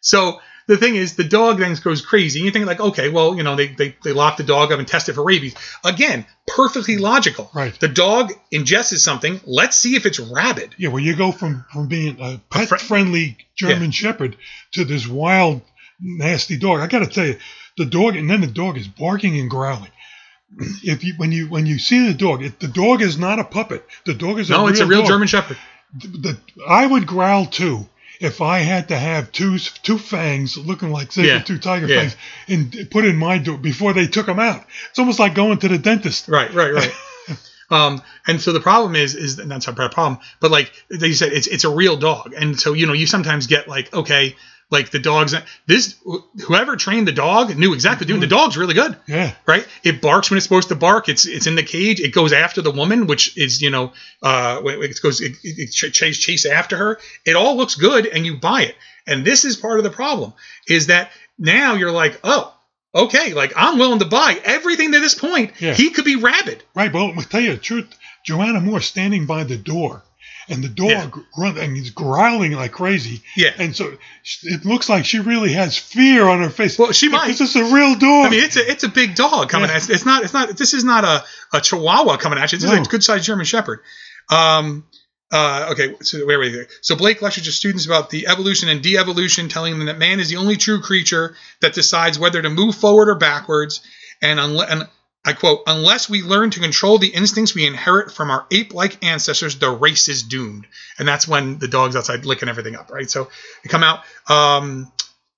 So 0.00 0.40
the 0.68 0.76
thing 0.76 0.96
is, 0.96 1.14
the 1.14 1.24
dog 1.24 1.58
then 1.58 1.74
goes 1.82 2.00
crazy, 2.04 2.40
and 2.40 2.44
you 2.46 2.50
think 2.50 2.66
like, 2.66 2.80
okay, 2.80 3.08
well, 3.08 3.36
you 3.36 3.42
know, 3.44 3.54
they 3.54 3.68
they, 3.68 3.96
they 4.02 4.12
lock 4.12 4.36
the 4.36 4.42
dog 4.44 4.72
up 4.72 4.78
and 4.80 4.86
test 4.88 5.08
it 5.08 5.12
for 5.14 5.22
rabies. 5.24 5.54
Again, 5.84 6.26
perfectly 6.46 6.98
logical. 6.98 7.50
Right. 7.54 7.78
The 7.78 7.88
dog 7.88 8.32
ingests 8.52 8.98
something. 8.98 9.40
Let's 9.46 9.76
see 9.76 9.94
if 9.94 10.06
it's 10.06 10.18
rabid. 10.18 10.74
Yeah, 10.76 10.88
well, 10.88 10.98
you 11.02 11.14
go 11.16 11.30
from 11.32 11.64
from 11.72 11.86
being 11.88 12.16
a 12.20 12.40
pet-friendly 12.50 13.36
German 13.56 13.90
Shepherd 13.92 14.36
to 14.72 14.84
this 14.84 15.06
wild, 15.06 15.62
nasty 16.00 16.56
dog. 16.56 16.80
I 16.80 16.88
got 16.88 16.98
to 17.00 17.06
tell 17.06 17.26
you, 17.26 17.38
the 17.76 17.84
dog, 17.86 18.16
and 18.16 18.28
then 18.30 18.40
the 18.40 18.46
dog 18.46 18.76
is 18.76 18.88
barking 18.88 19.38
and 19.38 19.50
growling. 19.50 19.90
If 20.82 21.04
you 21.04 21.14
when 21.16 21.32
you 21.32 21.48
when 21.48 21.66
you 21.66 21.78
see 21.78 22.06
the 22.06 22.14
dog, 22.14 22.42
it, 22.42 22.60
the 22.60 22.68
dog 22.68 23.02
is 23.02 23.18
not 23.18 23.38
a 23.38 23.44
puppet. 23.44 23.84
The 24.04 24.14
dog 24.14 24.38
is 24.38 24.48
a 24.50 24.52
No, 24.54 24.60
real 24.60 24.68
it's 24.68 24.80
a 24.80 24.86
real 24.86 25.00
dog. 25.00 25.08
German 25.08 25.28
Shepherd. 25.28 25.58
The, 25.98 26.08
the- 26.08 26.38
I 26.68 26.86
would 26.86 27.06
growl 27.06 27.46
too 27.46 27.88
if 28.20 28.40
I 28.40 28.60
had 28.60 28.88
to 28.88 28.96
have 28.96 29.32
two 29.32 29.58
two 29.58 29.98
fangs 29.98 30.56
looking 30.56 30.90
like 30.90 31.12
saber 31.12 31.28
Yeah. 31.28 31.42
two 31.42 31.58
tiger 31.58 31.86
Yeah. 31.86 32.00
fangs 32.00 32.16
and 32.48 32.90
put 32.90 33.04
in 33.04 33.16
my 33.16 33.38
door 33.38 33.58
before 33.58 33.92
they 33.92 34.06
took 34.06 34.26
them 34.26 34.38
out. 34.38 34.64
It's 34.90 34.98
almost 34.98 35.18
like 35.18 35.34
going 35.34 35.58
to 35.58 35.68
the 35.68 35.78
dentist. 35.78 36.28
Right, 36.28 36.52
right, 36.54 36.72
right. 36.72 36.92
um, 37.70 38.00
and 38.26 38.40
so 38.40 38.52
the 38.52 38.60
problem 38.60 38.94
is, 38.96 39.14
is 39.14 39.38
and 39.38 39.50
that's 39.50 39.66
not 39.66 39.78
a 39.78 39.88
problem, 39.90 40.20
but 40.40 40.50
like 40.50 40.72
they 40.88 41.12
said, 41.12 41.32
it's 41.32 41.46
it's 41.48 41.64
a 41.64 41.70
real 41.70 41.96
dog, 41.96 42.32
and 42.34 42.58
so 42.58 42.72
you 42.72 42.86
know 42.86 42.94
you 42.94 43.06
sometimes 43.06 43.46
get 43.48 43.68
like 43.68 43.92
okay, 43.92 44.36
like 44.70 44.90
the 44.90 44.98
dog's 44.98 45.34
this 45.66 45.94
whoever 46.46 46.76
trained 46.76 47.06
the 47.06 47.12
dog 47.12 47.56
knew 47.56 47.72
exactly 47.72 48.06
do. 48.06 48.18
The 48.18 48.26
dog's 48.26 48.56
really 48.56 48.74
good. 48.74 48.96
Yeah. 49.06 49.32
Right. 49.46 49.66
It 49.84 50.00
barks 50.02 50.30
when 50.30 50.36
it's 50.36 50.44
supposed 50.44 50.68
to 50.68 50.74
bark. 50.74 51.08
It's 51.08 51.26
it's 51.26 51.46
in 51.46 51.54
the 51.54 51.62
cage. 51.62 52.00
It 52.00 52.12
goes 52.12 52.32
after 52.32 52.62
the 52.62 52.72
woman, 52.72 53.06
which 53.06 53.36
is 53.38 53.62
you 53.62 53.70
know 53.70 53.92
uh 54.22 54.60
it 54.64 55.00
goes 55.00 55.20
it, 55.20 55.32
it, 55.42 55.58
it 55.58 55.72
ch- 55.72 55.92
chase 55.92 56.18
chase 56.18 56.46
after 56.46 56.76
her. 56.76 56.98
It 57.24 57.36
all 57.36 57.56
looks 57.56 57.76
good, 57.76 58.06
and 58.06 58.26
you 58.26 58.36
buy 58.36 58.62
it. 58.62 58.74
And 59.06 59.24
this 59.24 59.44
is 59.44 59.56
part 59.56 59.78
of 59.78 59.84
the 59.84 59.90
problem 59.90 60.32
is 60.68 60.88
that 60.88 61.10
now 61.38 61.74
you're 61.74 61.92
like 61.92 62.20
oh. 62.24 62.52
Okay, 62.94 63.34
like 63.34 63.52
I'm 63.56 63.78
willing 63.78 63.98
to 63.98 64.06
buy 64.06 64.40
everything 64.42 64.92
to 64.92 65.00
this 65.00 65.14
point. 65.14 65.52
Yeah. 65.60 65.74
He 65.74 65.90
could 65.90 66.06
be 66.06 66.16
rabid. 66.16 66.62
Right, 66.74 66.90
but 66.90 66.98
I'll 66.98 67.22
tell 67.24 67.42
you 67.42 67.50
the 67.52 67.58
truth. 67.58 67.94
Joanna 68.24 68.58
Moore 68.58 68.80
standing 68.80 69.26
by 69.26 69.44
the 69.44 69.58
door, 69.58 70.02
and 70.48 70.62
the 70.62 70.68
dog 70.68 71.22
Yeah. 71.38 71.54
and 71.62 71.76
he's 71.76 71.90
growling 71.90 72.52
like 72.52 72.72
crazy. 72.72 73.22
Yeah. 73.36 73.50
and 73.58 73.74
so 73.74 73.96
it 74.42 74.64
looks 74.64 74.88
like 74.88 75.04
she 75.04 75.18
really 75.20 75.52
has 75.52 75.76
fear 75.76 76.26
on 76.26 76.40
her 76.40 76.50
face. 76.50 76.78
Well, 76.78 76.92
she 76.92 77.08
might. 77.08 77.28
This 77.28 77.40
is 77.40 77.56
a 77.56 77.64
real 77.74 77.94
dog. 77.94 78.26
I 78.26 78.30
mean, 78.30 78.42
it's 78.44 78.56
a 78.56 78.70
it's 78.70 78.84
a 78.84 78.88
big 78.88 79.14
dog 79.14 79.48
coming 79.48 79.68
Yeah. 79.68 79.76
at. 79.76 79.90
It's 79.90 80.04
not 80.06 80.22
it's 80.24 80.32
not 80.34 80.56
this 80.56 80.74
is 80.74 80.84
not 80.84 81.04
a, 81.04 81.24
a 81.56 81.60
Chihuahua 81.60 82.16
coming 82.18 82.38
at 82.38 82.52
you. 82.52 82.58
This 82.58 82.70
No. 82.70 82.80
is 82.80 82.86
a 82.86 82.90
good 82.90 83.02
sized 83.04 83.24
German 83.24 83.44
Shepherd. 83.46 83.80
Um. 84.30 84.84
Uh, 85.32 85.70
okay, 85.72 85.96
so 86.02 86.24
where 86.24 86.38
were 86.38 86.44
we? 86.44 86.66
So 86.82 86.94
Blake 86.94 87.20
lectures 87.20 87.46
to 87.46 87.52
students 87.52 87.84
about 87.84 88.10
the 88.10 88.28
evolution 88.28 88.68
and 88.68 88.80
de-evolution, 88.80 89.48
telling 89.48 89.76
them 89.76 89.86
that 89.86 89.98
man 89.98 90.20
is 90.20 90.28
the 90.28 90.36
only 90.36 90.54
true 90.56 90.80
creature 90.80 91.34
that 91.60 91.74
decides 91.74 92.16
whether 92.16 92.40
to 92.40 92.48
move 92.48 92.76
forward 92.76 93.08
or 93.08 93.16
backwards. 93.16 93.80
And, 94.22 94.38
unle- 94.38 94.64
and 94.70 94.88
I 95.26 95.32
quote, 95.32 95.62
unless 95.66 96.08
we 96.08 96.22
learn 96.22 96.50
to 96.50 96.60
control 96.60 96.98
the 96.98 97.08
instincts 97.08 97.54
we 97.54 97.66
inherit 97.66 98.12
from 98.12 98.30
our 98.30 98.46
ape-like 98.50 99.04
ancestors, 99.04 99.58
the 99.58 99.70
race 99.70 100.08
is 100.08 100.22
doomed. 100.22 100.66
And 100.98 101.06
that's 101.06 101.26
when 101.26 101.58
the 101.58 101.68
dog's 101.68 101.96
outside 101.96 102.24
licking 102.24 102.48
everything 102.48 102.76
up, 102.76 102.90
right? 102.92 103.10
So 103.10 103.28
they 103.64 103.68
come 103.68 103.82
out. 103.82 104.04
Um, 104.30 104.92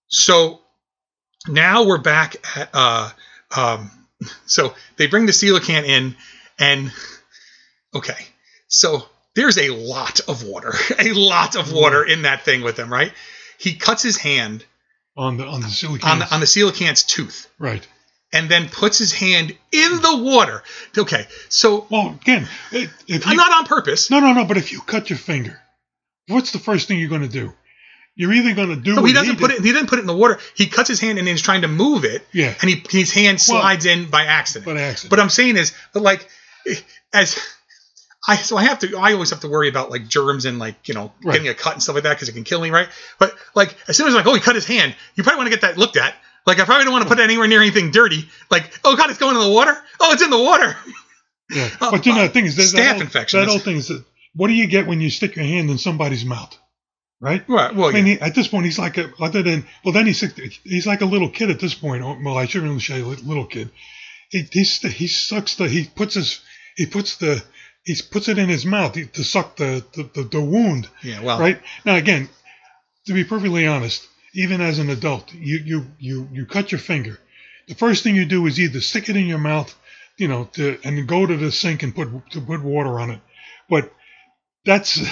so 0.09 0.61
now 1.47 1.85
we're 1.85 1.99
back 1.99 2.37
at 2.57 2.71
uh 2.73 3.11
um 3.57 3.91
so 4.47 4.75
they 4.97 5.07
bring 5.07 5.27
the 5.27 5.33
coelacanth 5.33 5.85
in 5.85 6.17
and 6.59 6.93
okay 7.95 8.27
so 8.67 9.03
there's 9.35 9.59
a 9.59 9.71
lot 9.71 10.21
of 10.29 10.43
water 10.43 10.73
a 10.99 11.13
lot 11.13 11.57
of 11.57 11.73
water 11.73 12.05
in 12.05 12.23
that 12.23 12.43
thing 12.43 12.63
with 12.63 12.79
him 12.79 12.93
right 12.93 13.13
he 13.59 13.75
cuts 13.75 14.03
his 14.03 14.17
hand 14.17 14.65
on 15.17 15.37
the 15.37 15.47
on 15.47 15.61
the 15.61 16.01
on 16.03 16.19
the 16.19 16.35
on 16.35 16.41
the 16.41 16.47
coelacanth's 16.47 17.05
tooth 17.05 17.49
right. 17.59 17.87
And 18.33 18.49
then 18.49 18.69
puts 18.69 18.99
his 18.99 19.13
hand 19.13 19.57
in 19.73 20.03
the 20.03 20.19
water 20.23 20.63
okay 20.97 21.27
so 21.49 21.87
Well, 21.91 22.19
again, 22.21 22.47
if 22.73 22.93
you, 23.07 23.37
not 23.37 23.53
on 23.53 23.65
purpose 23.67 24.11
no, 24.11 24.21
no, 24.21 24.33
no. 24.33 24.45
But 24.45 24.57
if 24.57 24.73
you 24.73 24.81
cut 24.81 25.09
your 25.11 25.19
finger, 25.19 25.59
what's 26.29 26.53
the 26.53 26.59
first 26.59 26.89
thing 26.89 26.99
you're 26.99 27.09
going 27.09 27.23
to 27.23 27.29
do? 27.29 27.53
You're 28.17 28.33
either 28.33 28.53
going 28.55 28.71
to 28.71 28.77
do. 28.77 28.97
what 28.97 29.05
he 29.07 29.13
doesn't 29.13 29.39
put 29.39 29.51
did- 29.51 29.61
it. 29.61 29.65
He 29.65 29.73
didn't 29.73 29.89
put 29.89 29.99
it 29.99 30.03
in 30.03 30.07
the 30.09 30.17
water. 30.17 30.39
He 30.57 30.67
cuts 30.67 30.89
his 30.89 30.99
hand 31.01 31.19
and 31.19 31.27
then 31.27 31.35
he's 31.35 31.43
trying 31.43 31.63
to 31.63 31.69
move 31.69 32.05
it. 32.05 32.27
Yeah. 32.33 32.53
And 32.61 32.69
he 32.69 32.83
his 32.91 33.13
hand 33.13 33.37
Well- 33.49 33.61
slides 33.61 33.87
in 33.87 34.11
by 34.11 34.25
accident. 34.25 34.67
By 34.67 34.81
accident. 34.81 35.11
But 35.11 35.21
I'm 35.21 35.31
saying 35.31 35.57
is, 35.57 35.73
but 35.95 36.03
like, 36.03 36.29
as 37.15 37.39
I 38.27 38.35
so 38.37 38.57
I 38.57 38.65
have 38.65 38.81
to. 38.81 38.99
I 38.99 39.13
always 39.13 39.31
have 39.31 39.41
to 39.41 39.49
worry 39.49 39.69
about 39.69 39.91
like 39.91 40.09
germs 40.09 40.45
and 40.45 40.59
like 40.59 40.89
you 40.89 40.95
know 40.95 41.13
Right. 41.25 41.35
getting 41.35 41.49
a 41.49 41.55
cut 41.55 41.75
and 41.75 41.83
stuff 41.83 41.95
like 41.95 42.05
that 42.05 42.15
because 42.15 42.29
it 42.29 42.33
can 42.33 42.45
kill 42.45 42.61
me, 42.61 42.71
right? 42.71 42.89
But 43.21 43.35
like 43.55 43.75
as 43.89 43.97
soon 43.97 44.09
as 44.09 44.15
I'm 44.15 44.19
like 44.19 44.27
oh 44.27 44.35
he 44.35 44.41
cut 44.41 44.57
his 44.57 44.67
hand, 44.67 44.95
you 45.15 45.23
probably 45.23 45.39
want 45.39 45.47
to 45.47 45.57
get 45.57 45.61
that 45.63 45.79
looked 45.79 45.97
at. 45.97 46.15
Like 46.49 46.61
I 46.61 46.65
probably 46.65 46.85
don't 46.85 46.95
want 46.95 47.03
to 47.03 47.09
put 47.09 47.21
it 47.21 47.25
anywhere 47.25 47.47
near 47.47 47.61
anything 47.61 47.91
dirty. 47.91 48.27
Like 48.51 48.73
oh 48.83 48.97
god, 48.97 49.11
it's 49.11 49.19
going 49.19 49.37
in 49.37 49.43
the 49.43 49.51
water. 49.51 49.77
Oh, 50.01 50.13
it's 50.13 50.23
in 50.23 50.31
the 50.31 50.43
water. 50.43 50.75
Yeah. 51.51 51.69
Oh, 51.81 51.91
but 51.93 52.05
you 52.05 52.15
know, 52.15 52.23
the 52.23 52.29
thing 52.29 52.45
is, 52.47 52.57
there's 52.57 52.73
Staph 52.73 52.77
that 52.77 52.93
old, 52.95 53.03
infection. 53.03 53.41
That 53.41 53.49
old 53.49 53.63
thing 53.63 53.77
is 53.77 53.89
that 53.89 54.05
what 54.35 54.49
do 54.49 54.55
you 54.55 54.67
get 54.67 54.87
when 54.87 55.01
you 55.01 55.11
stick 55.11 55.37
your 55.37 55.45
hand 55.45 55.71
in 55.71 55.79
somebody's 55.79 56.25
mouth? 56.25 56.57
Right? 57.21 57.43
Right. 57.49 57.75
Well, 57.75 57.89
I 57.89 57.93
mean, 57.93 58.07
yeah. 58.07 58.15
he, 58.15 58.21
at 58.21 58.35
this 58.35 58.49
point, 58.49 58.65
he's 58.67 58.79
like 58.79 58.97
a, 58.97 59.11
other 59.21 59.43
than, 59.43 59.67
well, 59.85 59.93
then 59.93 60.07
he's, 60.07 60.21
he's 60.63 60.87
like 60.87 61.01
a 61.01 61.07
little 61.07 61.31
kid 61.31 61.51
at 61.51 61.59
this 61.59 61.75
point. 61.75 62.05
Oh, 62.05 62.17
Well, 62.23 62.39
I 62.39 62.47
shouldn't 62.47 62.69
really 62.71 62.81
say 62.81 63.03
little 63.03 63.47
kid. 63.47 63.71
He, 64.31 64.47
he's, 64.53 64.81
he 64.81 65.09
sucks 65.09 65.57
the, 65.57 65.69
he 65.69 65.87
puts 65.87 66.15
his, 66.15 66.41
he 66.77 66.87
puts 66.87 67.17
the, 67.17 67.43
he 67.83 67.97
puts 68.11 68.29
it 68.29 68.39
in 68.39 68.49
his 68.49 68.65
mouth 68.65 68.93
to 68.93 69.25
suck 69.25 69.57
the, 69.57 69.85
the, 69.95 70.03
the, 70.15 70.23
the 70.29 70.41
wound. 70.41 70.89
Yeah, 71.03 71.23
well. 71.23 71.41
Right? 71.41 71.61
Now, 71.85 71.97
again, 71.97 72.29
to 73.07 73.15
be 73.15 73.25
perfectly 73.25 73.67
honest, 73.67 74.07
even 74.39 74.61
as 74.61 74.79
an 74.79 74.89
adult, 74.89 75.35
you, 75.35 75.59
you, 75.59 75.87
you, 75.99 76.29
you 76.33 76.47
cut 76.47 76.71
your 76.71 76.79
finger. 76.79 77.19
The 77.67 77.75
first 77.75 78.05
thing 78.05 78.15
you 78.15 78.25
do 78.25 78.47
is 78.47 78.61
either 78.61 78.81
stick 78.81 79.09
it 79.09 79.17
in 79.17 79.27
your 79.27 79.39
mouth, 79.39 79.77
you 80.17 80.29
know, 80.29 80.45
to, 80.53 80.79
and 80.85 81.09
go 81.09 81.27
to 81.27 81.37
the 81.37 81.51
sink 81.51 81.83
and 81.83 81.93
put 81.95 82.09
to 82.31 82.41
put 82.41 82.63
water 82.63 83.01
on 83.01 83.11
it. 83.11 83.21
But 83.69 83.93
that's 84.65 85.03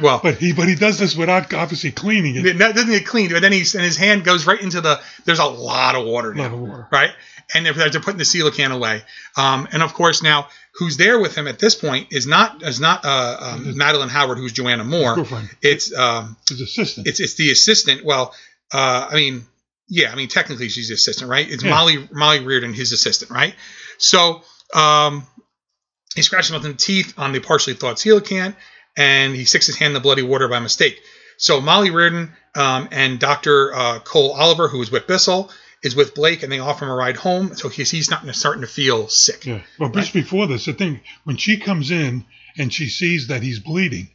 well, 0.00 0.20
but 0.22 0.36
he 0.36 0.52
but 0.52 0.68
he 0.68 0.76
does 0.76 0.98
this 0.98 1.16
without 1.16 1.52
obviously 1.52 1.90
cleaning 1.90 2.36
it. 2.36 2.58
That 2.58 2.76
doesn't 2.76 2.90
get 2.90 3.04
cleaned, 3.04 3.32
but 3.32 3.42
then 3.42 3.52
he's 3.52 3.74
and 3.74 3.84
his 3.84 3.96
hand 3.96 4.24
goes 4.24 4.46
right 4.46 4.60
into 4.60 4.80
the. 4.80 5.00
There's 5.24 5.40
a 5.40 5.44
lot 5.44 5.96
of 5.96 6.06
water 6.06 6.32
now, 6.32 6.44
lot 6.44 6.52
of 6.52 6.60
water. 6.60 6.88
right? 6.92 7.10
And 7.54 7.66
they're, 7.66 7.72
they're 7.72 8.00
putting 8.00 8.18
the 8.18 8.24
coelacanth 8.24 8.74
away. 8.74 9.02
Um, 9.36 9.68
and 9.72 9.82
of 9.82 9.94
course 9.94 10.22
now, 10.22 10.48
who's 10.74 10.98
there 10.98 11.18
with 11.18 11.34
him 11.34 11.48
at 11.48 11.58
this 11.58 11.74
point 11.74 12.12
is 12.12 12.26
not 12.26 12.62
is 12.62 12.78
not 12.80 13.04
uh, 13.04 13.36
um, 13.40 13.76
Madeline 13.76 14.08
Howard, 14.10 14.38
who's 14.38 14.52
Joanna 14.52 14.84
Moore. 14.84 15.14
Girlfriend. 15.14 15.48
It's 15.62 15.94
um, 15.96 16.36
His 16.48 16.60
assistant. 16.60 17.06
it's 17.06 17.20
it's 17.20 17.34
the 17.34 17.50
assistant. 17.50 18.04
Well, 18.04 18.34
uh, 18.72 19.08
I 19.10 19.14
mean, 19.14 19.46
yeah, 19.88 20.10
I 20.10 20.14
mean 20.16 20.28
technically 20.28 20.68
she's 20.68 20.88
the 20.88 20.94
assistant, 20.94 21.30
right? 21.30 21.48
It's 21.48 21.64
Yeah. 21.64 21.70
Molly 21.70 22.08
Molly 22.12 22.40
Reardon, 22.44 22.74
his 22.74 22.92
assistant, 22.92 23.30
right? 23.30 23.54
So 23.98 24.42
um, 24.74 25.26
he 26.14 26.22
scratches 26.22 26.50
him 26.50 26.60
with 26.60 26.64
the 26.64 26.74
teeth 26.74 27.14
on 27.16 27.32
the 27.32 27.40
partially 27.40 27.74
thawed 27.74 27.96
coelacanth, 27.96 28.54
and 28.96 29.34
he 29.34 29.44
sticks 29.44 29.66
his 29.66 29.76
hand 29.76 29.88
in 29.88 29.94
the 29.94 30.00
bloody 30.00 30.22
water 30.22 30.48
by 30.48 30.58
mistake. 30.58 31.00
So 31.38 31.60
Molly 31.60 31.90
Reardon 31.90 32.32
um, 32.54 32.88
and 32.90 33.18
Dr. 33.20 33.74
Uh, 33.74 33.98
Cole 34.00 34.32
Oliver, 34.32 34.68
who 34.68 34.82
is 34.82 34.90
Whit 34.90 35.06
Bissell, 35.06 35.50
is 35.82 35.94
with 35.94 36.14
Blake, 36.14 36.42
and 36.42 36.50
they 36.50 36.58
offer 36.58 36.84
him 36.84 36.90
a 36.90 36.94
ride 36.94 37.16
home. 37.16 37.54
So 37.54 37.68
he's 37.68 37.90
he's 37.90 38.10
not 38.10 38.26
starting 38.34 38.62
to 38.62 38.66
feel 38.68 39.08
sick. 39.08 39.46
Yeah. 39.46 39.60
Well, 39.78 39.90
just 39.90 40.12
before 40.12 40.46
this, 40.46 40.64
the 40.64 40.72
thing 40.72 41.00
when 41.24 41.36
she 41.36 41.58
comes 41.58 41.90
in 41.90 42.24
and 42.56 42.72
she 42.72 42.88
sees 42.88 43.28
that 43.28 43.42
he's 43.42 43.60
bleeding. 43.60 44.10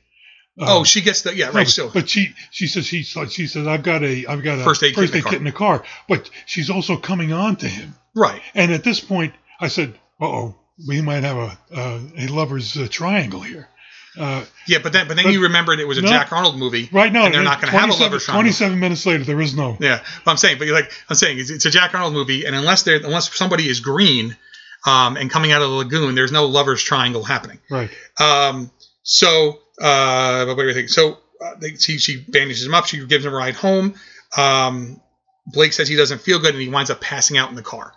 Oh, 0.60 0.80
um, 0.80 0.84
she 0.84 1.02
gets 1.02 1.22
the 1.24 1.36
yeah 1.36 1.46
right. 1.48 1.54
but, 1.54 1.68
So 1.68 1.90
but 1.90 2.10
she 2.10 2.34
she 2.52 2.68
says 2.68 2.86
she 2.86 3.04
she 3.04 3.48
says 3.48 3.68
I've 3.68 3.84
got 3.84 4.04
a 4.04 4.26
I've 4.28 4.44
got 4.44 4.60
a 4.60 4.64
First 4.64 4.84
aid 4.84 4.96
kit 4.96 5.06
in 5.14 5.22
the 5.22 5.30
kit 5.30 5.40
in 5.40 5.46
the 5.46 5.52
car, 5.52 5.84
but 6.08 6.30
she's 6.46 6.70
also 6.70 6.98
coming 6.98 7.34
on 7.34 7.56
to 7.58 7.68
him. 7.68 7.96
Right. 8.16 8.42
And 8.54 8.72
at 8.72 8.84
this 8.84 9.00
point, 9.00 9.34
I 9.60 9.68
said, 9.68 9.94
"Uh 10.22 10.26
oh, 10.26 10.56
we 10.88 11.02
might 11.02 11.24
have 11.24 11.38
a 11.38 11.58
uh, 11.76 12.00
a 12.18 12.28
lovers 12.28 12.78
uh, 12.78 12.88
triangle 12.90 13.42
here." 13.42 13.68
Uh, 14.16 14.46
Yeah, 14.68 14.78
but 14.84 14.94
then 14.94 15.08
but 15.08 15.16
then 15.16 15.26
But- 15.26 15.34
you 15.34 15.42
remembered 15.42 15.80
it 15.80 15.88
was 15.88 15.98
a 15.98 16.04
No. 16.04 16.10
Jack 16.10 16.32
Arnold 16.32 16.56
movie, 16.60 16.88
right 16.92 17.12
now, 17.12 17.26
and 17.26 17.34
they're 17.34 17.42
not 17.42 17.60
going 17.60 17.72
to 17.74 17.80
have 17.80 17.90
a 17.90 17.94
lover's 17.94 18.26
triangle. 18.26 18.44
Twenty-seven 18.44 18.80
minutes 18.80 19.08
later, 19.08 19.24
there 19.24 19.42
is 19.42 19.56
no. 19.56 19.76
Yeah, 19.80 20.04
but 20.24 20.30
I'm 20.32 20.38
saying, 20.38 20.60
but 20.60 20.68
you're 20.68 20.76
like 20.76 20.92
I'm 21.10 21.16
saying, 21.16 21.40
it's, 21.40 21.50
it's 21.50 21.66
a 21.66 21.72
Jack 21.72 21.96
Arnold 21.96 22.14
movie, 22.14 22.46
and 22.46 22.56
unless 22.56 22.84
there 22.84 22.98
unless 22.98 23.34
somebody 23.36 23.68
is 23.68 23.80
green, 23.80 24.38
um, 24.86 25.18
and 25.18 25.32
coming 25.32 25.52
out 25.52 25.64
of 25.64 25.70
the 25.70 25.76
lagoon, 25.76 26.14
there's 26.14 26.32
no 26.32 26.46
lovers 26.46 26.84
triangle 26.84 27.24
happening. 27.24 27.58
Right. 27.72 27.90
Um, 28.20 28.70
so, 29.02 29.60
uh, 29.82 30.46
but 30.46 30.56
what 30.56 30.64
do 30.64 30.68
you 30.68 30.74
think? 30.74 30.90
So, 30.90 31.18
uh, 31.42 31.56
she, 31.80 31.98
she 31.98 32.18
bandages 32.28 32.66
him 32.66 32.74
up. 32.74 32.86
She 32.86 33.06
gives 33.06 33.26
him 33.26 33.34
a 33.34 33.36
ride 33.36 33.56
home. 33.56 33.96
Um, 34.38 35.02
Blake 35.48 35.74
says 35.74 35.88
he 35.88 35.96
doesn't 35.96 36.22
feel 36.22 36.40
good 36.40 36.54
and 36.54 36.62
he 36.62 36.70
winds 36.70 36.90
up 36.90 37.02
passing 37.02 37.38
out 37.38 37.50
in 37.50 37.56
the 37.56 37.64
car. 37.64 37.94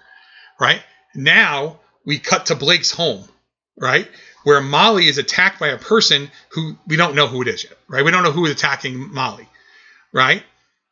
Right 0.61 0.83
now, 1.15 1.81
we 2.05 2.19
cut 2.19 2.47
to 2.47 2.55
Blake's 2.55 2.91
home. 2.91 3.29
Right 3.79 4.09
where 4.47 4.61
Molly 4.61 5.09
is 5.09 5.19
attacked 5.19 5.59
by 5.59 5.67
a 5.67 5.77
person 5.77 6.31
who 6.51 6.77
we 6.87 6.95
don't 6.95 7.17
know 7.17 7.27
who 7.27 7.43
it 7.43 7.49
is 7.49 7.65
yet. 7.65 7.77
Right, 7.89 8.05
we 8.05 8.13
don't 8.13 8.23
know 8.23 8.31
who 8.31 8.47
is 8.47 8.53
attacking 8.53 9.13
Molly. 9.13 9.49
Right. 10.13 10.45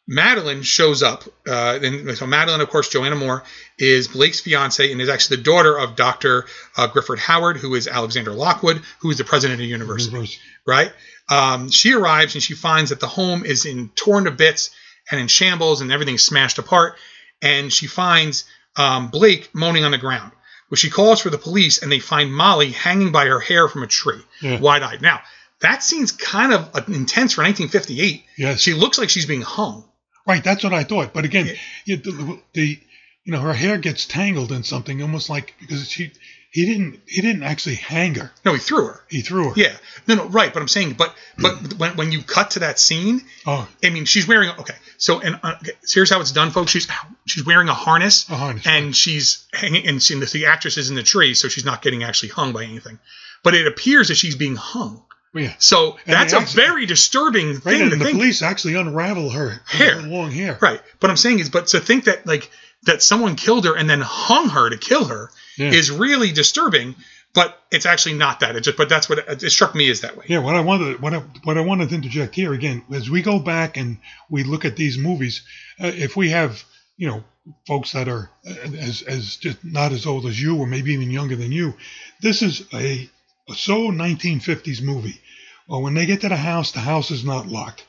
Madeline 0.07 0.63
shows 0.63 1.03
up. 1.03 1.25
Uh, 1.47 1.79
and 1.83 2.17
so 2.17 2.27
Madeline, 2.27 2.61
of 2.61 2.69
course, 2.69 2.89
Joanna 2.89 3.17
Moore 3.17 3.43
is 3.79 4.09
Blake's 4.09 4.41
fiance 4.41 4.91
and 4.93 5.01
is 5.01 5.09
actually 5.09 5.39
the 5.39 5.43
daughter 5.45 5.79
of 5.79 5.97
Dr. 5.97 6.45
Uh, 6.77 6.89
Grifford 6.89 7.19
Howard, 7.19 7.57
who 7.57 7.75
is 7.75 7.89
Alexander 7.89 8.33
Lockwood, 8.33 8.83
who 9.01 9.11
is 9.11 9.19
the 9.19 9.25
president 9.25 9.55
of 9.55 9.59
the 9.61 9.67
university. 9.67 10.11
University. 10.13 10.41
Right? 10.67 10.93
Um, 11.31 11.71
she 11.71 11.95
arrives 11.95 12.35
and 12.35 12.43
she 12.43 12.55
finds 12.55 12.91
that 12.91 13.01
the 13.01 13.07
home 13.09 13.45
is 13.47 13.65
in 13.65 13.89
torn 13.95 14.25
to 14.25 14.31
bits 14.31 14.71
and 15.11 15.21
in 15.21 15.27
shambles 15.29 15.81
and 15.81 15.91
everything's 15.91 16.23
smashed 16.23 16.59
apart. 16.59 16.97
And 17.41 17.73
she 17.73 17.87
finds 17.87 18.45
um, 18.77 19.09
Blake 19.09 19.55
moaning 19.55 19.85
on 19.85 19.91
the 19.91 19.99
ground. 19.99 20.33
Well, 20.71 20.77
she 20.77 20.91
calls 20.91 21.21
for 21.21 21.31
the 21.31 21.39
police 21.39 21.83
and 21.83 21.91
they 21.91 21.99
find 21.99 22.35
Molly 22.35 22.71
hanging 22.73 23.11
by 23.13 23.27
her 23.27 23.41
hair 23.41 23.69
from 23.69 23.83
a 23.83 23.87
tree, 23.87 24.21
Yeah. 24.43 24.61
wide 24.61 24.83
eyed. 24.83 25.01
Now, 25.03 25.21
that 25.61 25.83
scene's 25.83 26.13
kind 26.13 26.53
of 26.53 26.61
uh, 26.75 26.81
intense 26.89 27.33
for 27.35 27.43
1958. 27.43 28.25
Yes. 28.37 28.61
She 28.61 28.75
looks 28.75 28.99
like 28.99 29.09
she's 29.09 29.25
being 29.27 29.43
hung. 29.43 29.85
Right, 30.27 30.43
that's 30.43 30.65
what 30.65 30.73
I 30.73 30.85
thought. 30.85 31.13
But 31.13 31.25
again, 31.25 31.49
you- 31.85 31.97
the, 31.97 32.41
the 32.55 32.79
you 33.25 33.33
know 33.33 33.41
her 33.41 33.55
hair 33.55 33.79
gets 33.79 34.07
tangled 34.07 34.53
in 34.53 34.63
something, 34.65 35.01
almost 35.03 35.29
like 35.31 35.55
because 35.61 35.89
she 35.89 36.13
he 36.51 36.67
didn't 36.67 37.01
he 37.07 37.21
didn't 37.23 37.43
actually 37.43 37.75
hang 37.77 38.15
her. 38.17 38.31
No, 38.45 38.53
he 38.53 38.59
threw 38.59 38.87
her. 38.87 39.01
He 39.09 39.23
threw 39.23 39.49
her. 39.51 39.53
Yeah. 39.57 39.73
No, 40.07 40.15
no, 40.15 40.27
right. 40.29 40.53
But 40.53 40.61
I'm 40.61 40.69
saying, 40.69 40.93
but 40.95 41.15
but 41.39 41.75
when, 41.75 41.97
when 41.97 42.13
you 42.13 42.23
cut 42.23 42.53
to 42.53 42.61
that 42.61 42.79
scene, 42.79 43.23
Oh, 43.47 43.67
I 43.83 43.91
mean, 43.91 44.05
she's 44.05 44.29
wearing 44.29 44.51
okay. 44.61 44.75
So 44.99 45.21
and 45.21 45.41
uh, 45.43 45.55
okay, 45.63 45.73
so 45.83 46.01
here's 46.01 46.11
how 46.11 46.21
it's 46.21 46.33
done, 46.33 46.51
folks. 46.51 46.71
She's 46.71 46.87
she's 47.27 47.45
wearing 47.45 47.69
a 47.69 47.75
harness, 47.75 48.29
A 48.31 48.37
harness, 48.37 48.67
and 48.67 48.95
she's 48.95 49.47
hanging, 49.53 49.87
and 49.89 50.03
seeing 50.03 50.21
the, 50.21 50.27
the 50.27 50.47
actress 50.47 50.77
is 50.77 50.91
in 50.91 50.97
the 50.97 51.03
tree, 51.03 51.35
so 51.35 51.49
she's 51.49 51.65
not 51.65 51.83
getting 51.83 52.03
actually 52.05 52.29
hung 52.31 52.53
by 52.53 52.65
anything. 52.65 52.99
But 53.43 53.55
it 53.55 53.67
appears 53.67 54.09
that 54.09 54.15
she's 54.17 54.37
being 54.37 54.57
hung. 54.57 55.03
Yeah. 55.35 55.53
So 55.59 55.97
And 56.07 56.15
that's 56.15 56.33
a 56.33 56.39
actually- 56.39 56.63
very 56.63 56.87
disturbing 56.87 57.55
Right, 57.55 57.63
thing 57.63 57.83
and 57.83 57.91
to 57.91 57.97
the 57.97 58.05
think. 58.05 58.17
police 58.19 58.43
actually 58.43 58.75
unravel 58.75 59.31
her 59.31 59.61
Hair. 59.67 60.01
her 60.01 60.09
long 60.09 60.31
hair. 60.31 60.59
Right. 60.61 60.81
But 61.01 61.11
I'm 61.11 61.17
saying 61.17 61.41
is, 61.41 61.49
but 61.51 61.69
to 61.69 61.81
think 61.81 62.05
that 62.05 62.27
like 62.27 62.51
that 62.85 63.03
someone 63.03 63.35
killed 63.37 63.65
her 63.65 63.75
and 63.77 63.89
then 63.89 64.01
hung 64.01 64.49
her 64.51 64.71
to 64.71 64.77
kill 64.79 65.05
her 65.07 65.31
Yeah. 65.59 65.71
is 65.73 65.91
really 65.91 66.33
disturbing. 66.33 66.95
But 67.33 67.59
it's 67.73 67.85
actually 67.85 68.15
not 68.15 68.41
that. 68.41 68.55
It 68.55 68.61
just, 68.61 68.77
but 68.77 68.89
that's 68.89 69.09
what 69.09 69.19
it, 69.19 69.43
it 69.43 69.51
struck 69.51 69.75
me 69.75 69.91
as 69.91 70.03
that 70.03 70.17
way. 70.17 70.25
Yeah, 70.29 70.39
what 70.39 70.55
I 70.55 70.61
wanted, 70.61 71.03
what 71.03 71.13
I, 71.15 71.19
what 71.43 71.59
I 71.59 71.63
wanted 71.63 71.89
to 71.89 71.97
interject 71.97 72.37
here 72.37 72.53
again, 72.55 72.85
as 72.93 73.11
we 73.11 73.23
go 73.23 73.41
back 73.41 73.77
and 73.77 73.99
we 74.31 74.45
look 74.45 74.65
at 74.65 74.77
these 74.77 74.97
movies, 74.99 75.43
uh, 75.83 75.89
if 75.93 76.15
we 76.17 76.31
have, 76.31 76.63
you 76.97 77.09
know, 77.09 77.25
folks 77.67 77.91
that 77.91 78.07
are 78.09 78.31
uh, 78.49 78.53
as 78.79 79.03
as 79.03 79.35
just 79.37 79.65
not 79.65 79.91
as 79.91 80.07
old 80.07 80.27
as 80.27 80.41
you, 80.41 80.57
or 80.59 80.67
maybe 80.69 80.93
even 80.93 81.11
younger 81.11 81.35
than 81.35 81.51
you, 81.51 81.75
this 82.21 82.41
is 82.41 82.63
a, 82.73 83.11
a 83.51 83.55
so 83.55 83.91
1950s 83.91 84.81
movie. 84.81 85.21
Well, 85.69 85.83
when 85.83 85.95
they 85.95 86.07
get 86.07 86.21
to 86.23 86.29
the 86.29 86.37
house, 86.37 86.73
the 86.73 86.81
house 86.81 87.11
is 87.11 87.25
not 87.25 87.47
locked. 87.47 87.85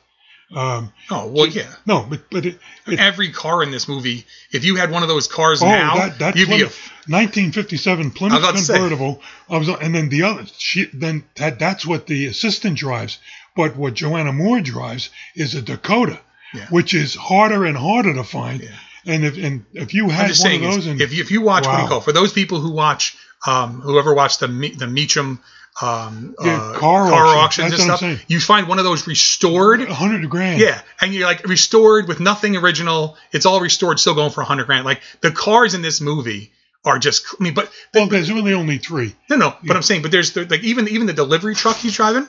Um, 0.54 0.92
Oh 1.10 1.26
well, 1.26 1.46
yeah. 1.46 1.68
no, 1.86 2.06
but 2.08 2.30
but 2.30 2.46
it, 2.46 2.58
it 2.86 3.00
Every 3.00 3.30
car 3.32 3.64
in 3.64 3.72
this 3.72 3.88
movie, 3.88 4.24
if 4.52 4.64
you 4.64 4.76
had 4.76 4.92
one 4.92 5.02
of 5.02 5.08
those 5.08 5.26
cars 5.26 5.60
oh 5.62 5.66
now, 5.66 5.94
that 5.96 6.18
that 6.20 6.36
you'd 6.36 6.48
be 6.48 6.62
a 6.62 6.70
1957 7.08 8.10
Plymouth 8.12 8.38
was 8.40 8.44
about 8.48 8.56
to 8.58 8.62
say. 8.62 8.74
convertible. 8.74 9.20
I 9.50 9.58
was, 9.58 9.68
and 9.68 9.94
then 9.94 10.08
the 10.08 10.22
other, 10.22 10.44
she 10.56 10.86
then 10.92 11.24
that 11.36 11.58
that's 11.58 11.84
what 11.84 12.06
the 12.06 12.26
assistant 12.26 12.78
drives. 12.78 13.18
But 13.56 13.74
what 13.76 13.94
Joanna 13.94 14.32
Moore 14.32 14.60
drives 14.60 15.10
is 15.34 15.54
a 15.54 15.62
Dakota, 15.62 16.20
Yeah. 16.54 16.66
which 16.70 16.94
is 16.94 17.14
harder 17.14 17.64
and 17.64 17.76
harder 17.76 18.14
to 18.14 18.22
find. 18.22 18.62
Yeah. 18.62 18.68
And 19.06 19.24
if 19.24 19.36
and 19.38 19.64
if 19.72 19.94
you 19.94 20.08
had 20.10 20.22
one 20.22 20.54
of 20.54 20.62
is 20.62 20.74
those, 20.76 20.86
and 20.86 21.00
if 21.00 21.12
you, 21.12 21.22
if 21.22 21.30
you 21.30 21.40
watch 21.40 21.66
what 21.66 21.76
do 21.76 21.82
you 21.82 21.88
call 21.88 22.00
for 22.00 22.12
those 22.12 22.32
people 22.32 22.60
who 22.60 22.72
watch, 22.72 23.16
um, 23.46 23.80
whoever 23.80 24.14
watched 24.14 24.40
the 24.40 24.46
the 24.46 24.86
Mecum 24.86 25.40
um, 25.82 26.34
Yeah, 26.42 26.56
uh, 26.56 26.78
car 26.78 27.02
auction. 27.12 27.64
auctions 27.66 27.72
and 27.72 27.96
stuff, 27.98 28.24
you 28.28 28.40
find 28.40 28.66
one 28.68 28.78
of 28.78 28.84
those 28.84 29.06
restored. 29.06 29.80
100 29.80 30.30
grand, 30.30 30.60
Yeah, 30.60 30.80
and 31.00 31.12
you're 31.12 31.26
like 31.26 31.44
restored 31.46 32.08
with 32.08 32.18
nothing 32.20 32.56
original. 32.56 33.16
It's 33.32 33.44
all 33.46 33.60
restored, 33.60 34.00
still 34.00 34.14
going 34.14 34.30
for 34.30 34.40
a 34.40 34.44
hundred 34.44 34.66
grand. 34.66 34.84
Like 34.84 35.02
the 35.20 35.30
cars 35.30 35.74
in 35.74 35.82
this 35.82 36.00
movie 36.00 36.52
are 36.84 36.98
just. 36.98 37.26
I 37.38 37.42
mean, 37.42 37.54
but 37.54 37.70
Well, 37.92 38.06
there's 38.06 38.32
really 38.32 38.54
only 38.54 38.78
three. 38.78 39.14
no, 39.28 39.36
no. 39.36 39.54
But 39.64 39.76
I'm 39.76 39.82
saying, 39.82 40.02
but 40.02 40.10
there's 40.10 40.32
the, 40.32 40.46
like 40.46 40.62
even 40.64 40.88
even 40.88 41.06
the 41.06 41.12
delivery 41.12 41.54
truck 41.54 41.76
he's 41.76 41.94
driving. 41.96 42.26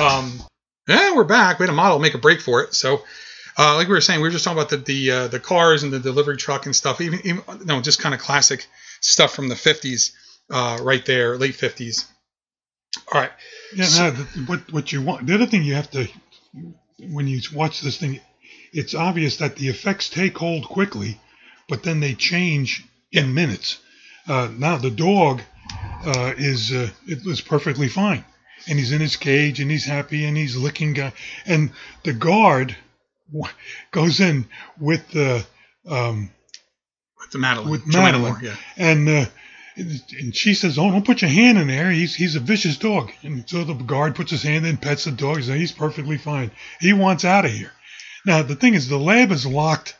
Um, 0.00 0.40
yeah, 0.88 1.14
we're 1.14 1.24
back. 1.24 1.58
We 1.58 1.64
had 1.64 1.70
a 1.70 1.76
model 1.76 1.98
make 1.98 2.14
a 2.14 2.18
break 2.18 2.40
for 2.40 2.62
it. 2.62 2.74
So, 2.74 3.02
uh, 3.58 3.76
like 3.76 3.86
we 3.86 3.94
were 3.94 4.00
saying, 4.00 4.20
we 4.20 4.28
were 4.28 4.32
just 4.32 4.44
talking 4.44 4.58
about 4.58 4.70
the 4.70 4.78
the 4.78 5.10
uh, 5.10 5.28
the 5.28 5.40
cars 5.40 5.82
and 5.82 5.92
the 5.92 5.98
delivery 6.00 6.36
truck 6.36 6.66
and 6.66 6.74
stuff. 6.74 7.00
Even, 7.00 7.20
even 7.24 7.42
no, 7.64 7.80
just 7.80 8.00
kind 8.00 8.14
of 8.14 8.20
classic 8.20 8.66
stuff 9.00 9.32
from 9.34 9.48
the 9.48 9.54
50s, 9.54 10.12
uh, 10.50 10.78
right 10.82 11.04
there, 11.06 11.36
late 11.38 11.54
50s. 11.54 12.06
All 13.12 13.20
right. 13.20 13.30
Yeah, 13.74 13.84
So- 13.84 14.02
no, 14.04 14.10
the, 14.10 14.24
what 14.46 14.72
what 14.72 14.92
you 14.92 15.02
want. 15.02 15.26
The 15.26 15.34
other 15.34 15.46
thing 15.46 15.62
you 15.62 15.74
have 15.74 15.90
to, 15.92 16.08
when 17.00 17.26
you 17.28 17.40
watch 17.54 17.80
this 17.80 17.96
thing, 17.98 18.20
it's 18.72 18.94
obvious 18.94 19.36
that 19.38 19.56
the 19.56 19.68
effects 19.68 20.08
take 20.08 20.36
hold 20.36 20.64
quickly, 20.64 21.18
but 21.68 21.82
then 21.82 22.00
they 22.00 22.14
change 22.14 22.84
in 23.12 23.34
minutes. 23.34 23.78
Uh, 24.28 24.48
now 24.56 24.76
the 24.76 24.90
dog 24.90 25.40
uh, 26.04 26.34
is 26.36 26.72
uh, 26.72 26.88
it 27.06 27.24
was 27.24 27.40
perfectly 27.40 27.88
fine, 27.88 28.24
and 28.68 28.78
he's 28.78 28.92
in 28.92 29.00
his 29.00 29.16
cage 29.16 29.60
and 29.60 29.70
he's 29.70 29.84
happy 29.84 30.24
and 30.24 30.36
he's 30.36 30.56
licking 30.56 30.92
guy, 30.92 31.12
and 31.46 31.70
the 32.04 32.12
guard 32.12 32.76
w- 33.32 33.52
goes 33.92 34.20
in 34.20 34.46
with 34.78 35.08
the 35.10 35.44
um, 35.88 36.30
With 37.20 37.30
the 37.32 37.38
Madeline. 37.38 37.70
with 37.70 37.86
Madeline, 37.86 38.32
Moore, 38.32 38.40
yeah. 38.42 38.56
and 38.76 39.08
uh, 39.08 39.24
and 39.80 40.36
she 40.36 40.54
says, 40.54 40.78
"Oh, 40.78 40.90
don't 40.90 41.04
put 41.04 41.22
your 41.22 41.30
hand 41.30 41.58
in 41.58 41.68
there. 41.68 41.90
He's 41.90 42.14
he's 42.14 42.36
a 42.36 42.40
vicious 42.40 42.76
dog." 42.76 43.12
And 43.22 43.48
so 43.48 43.64
the 43.64 43.74
guard 43.74 44.14
puts 44.14 44.30
his 44.30 44.42
hand 44.42 44.66
in, 44.66 44.76
pets 44.76 45.04
the 45.04 45.12
dog, 45.12 45.38
and 45.38 45.60
he's 45.60 45.72
perfectly 45.72 46.18
fine. 46.18 46.50
He 46.80 46.92
wants 46.92 47.24
out 47.24 47.44
of 47.44 47.52
here. 47.52 47.72
Now 48.26 48.42
the 48.42 48.56
thing 48.56 48.74
is, 48.74 48.88
the 48.88 48.98
lab 48.98 49.32
is 49.32 49.46
locked. 49.46 49.96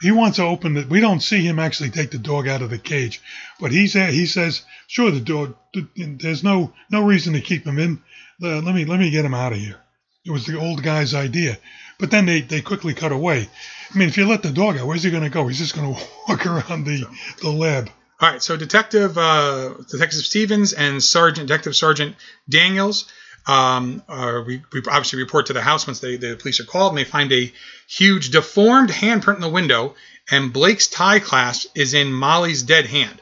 He 0.00 0.10
wants 0.10 0.36
to 0.36 0.44
open 0.44 0.76
it. 0.76 0.88
We 0.88 1.00
don't 1.00 1.22
see 1.22 1.46
him 1.46 1.58
actually 1.58 1.90
take 1.90 2.10
the 2.10 2.18
dog 2.18 2.48
out 2.48 2.62
of 2.62 2.70
the 2.70 2.78
cage, 2.78 3.20
but 3.60 3.70
he's 3.72 3.92
he 3.92 4.26
says, 4.26 4.62
"Sure, 4.88 5.10
the 5.10 5.20
dog. 5.20 5.56
There's 5.96 6.44
no 6.44 6.72
no 6.90 7.02
reason 7.02 7.32
to 7.34 7.40
keep 7.40 7.64
him 7.64 7.78
in. 7.78 8.02
Uh, 8.42 8.60
let 8.60 8.74
me 8.74 8.84
let 8.84 9.00
me 9.00 9.10
get 9.10 9.24
him 9.24 9.34
out 9.34 9.52
of 9.52 9.58
here." 9.58 9.80
It 10.24 10.30
was 10.30 10.46
the 10.46 10.58
old 10.58 10.82
guy's 10.82 11.14
idea, 11.14 11.58
but 11.98 12.10
then 12.10 12.26
they 12.26 12.40
they 12.40 12.60
quickly 12.60 12.94
cut 12.94 13.12
away. 13.12 13.48
I 13.92 13.98
mean, 13.98 14.08
if 14.08 14.16
you 14.16 14.26
let 14.26 14.42
the 14.42 14.50
dog 14.50 14.76
out, 14.76 14.86
where's 14.86 15.02
he 15.02 15.10
going 15.10 15.22
to 15.22 15.30
go? 15.30 15.46
He's 15.48 15.58
just 15.58 15.74
going 15.74 15.94
to 15.94 16.00
walk 16.28 16.46
around 16.46 16.84
the 16.84 17.04
the 17.40 17.50
lab. 17.50 17.90
All 18.20 18.30
right, 18.30 18.42
so 18.42 18.56
Detective 18.56 19.18
uh, 19.18 19.74
Detective 19.90 20.20
Stevens 20.20 20.72
and 20.72 21.02
Sergeant 21.02 21.48
Detective 21.48 21.74
Sergeant 21.74 22.14
Daniels 22.48 23.10
um, 23.46 24.02
are, 24.08 24.42
we, 24.42 24.62
we 24.72 24.80
obviously 24.86 25.18
report 25.18 25.46
to 25.46 25.52
the 25.52 25.62
house 25.62 25.86
once 25.86 26.00
they, 26.00 26.16
the 26.16 26.36
police 26.36 26.60
are 26.60 26.64
called, 26.64 26.92
and 26.92 26.98
they 26.98 27.04
find 27.04 27.32
a 27.32 27.52
huge 27.88 28.30
deformed 28.30 28.90
handprint 28.90 29.36
in 29.36 29.40
the 29.40 29.48
window, 29.48 29.94
and 30.30 30.52
Blake's 30.52 30.86
tie 30.86 31.18
clasp 31.18 31.70
is 31.74 31.94
in 31.94 32.12
Molly's 32.12 32.62
dead 32.62 32.86
hand. 32.86 33.20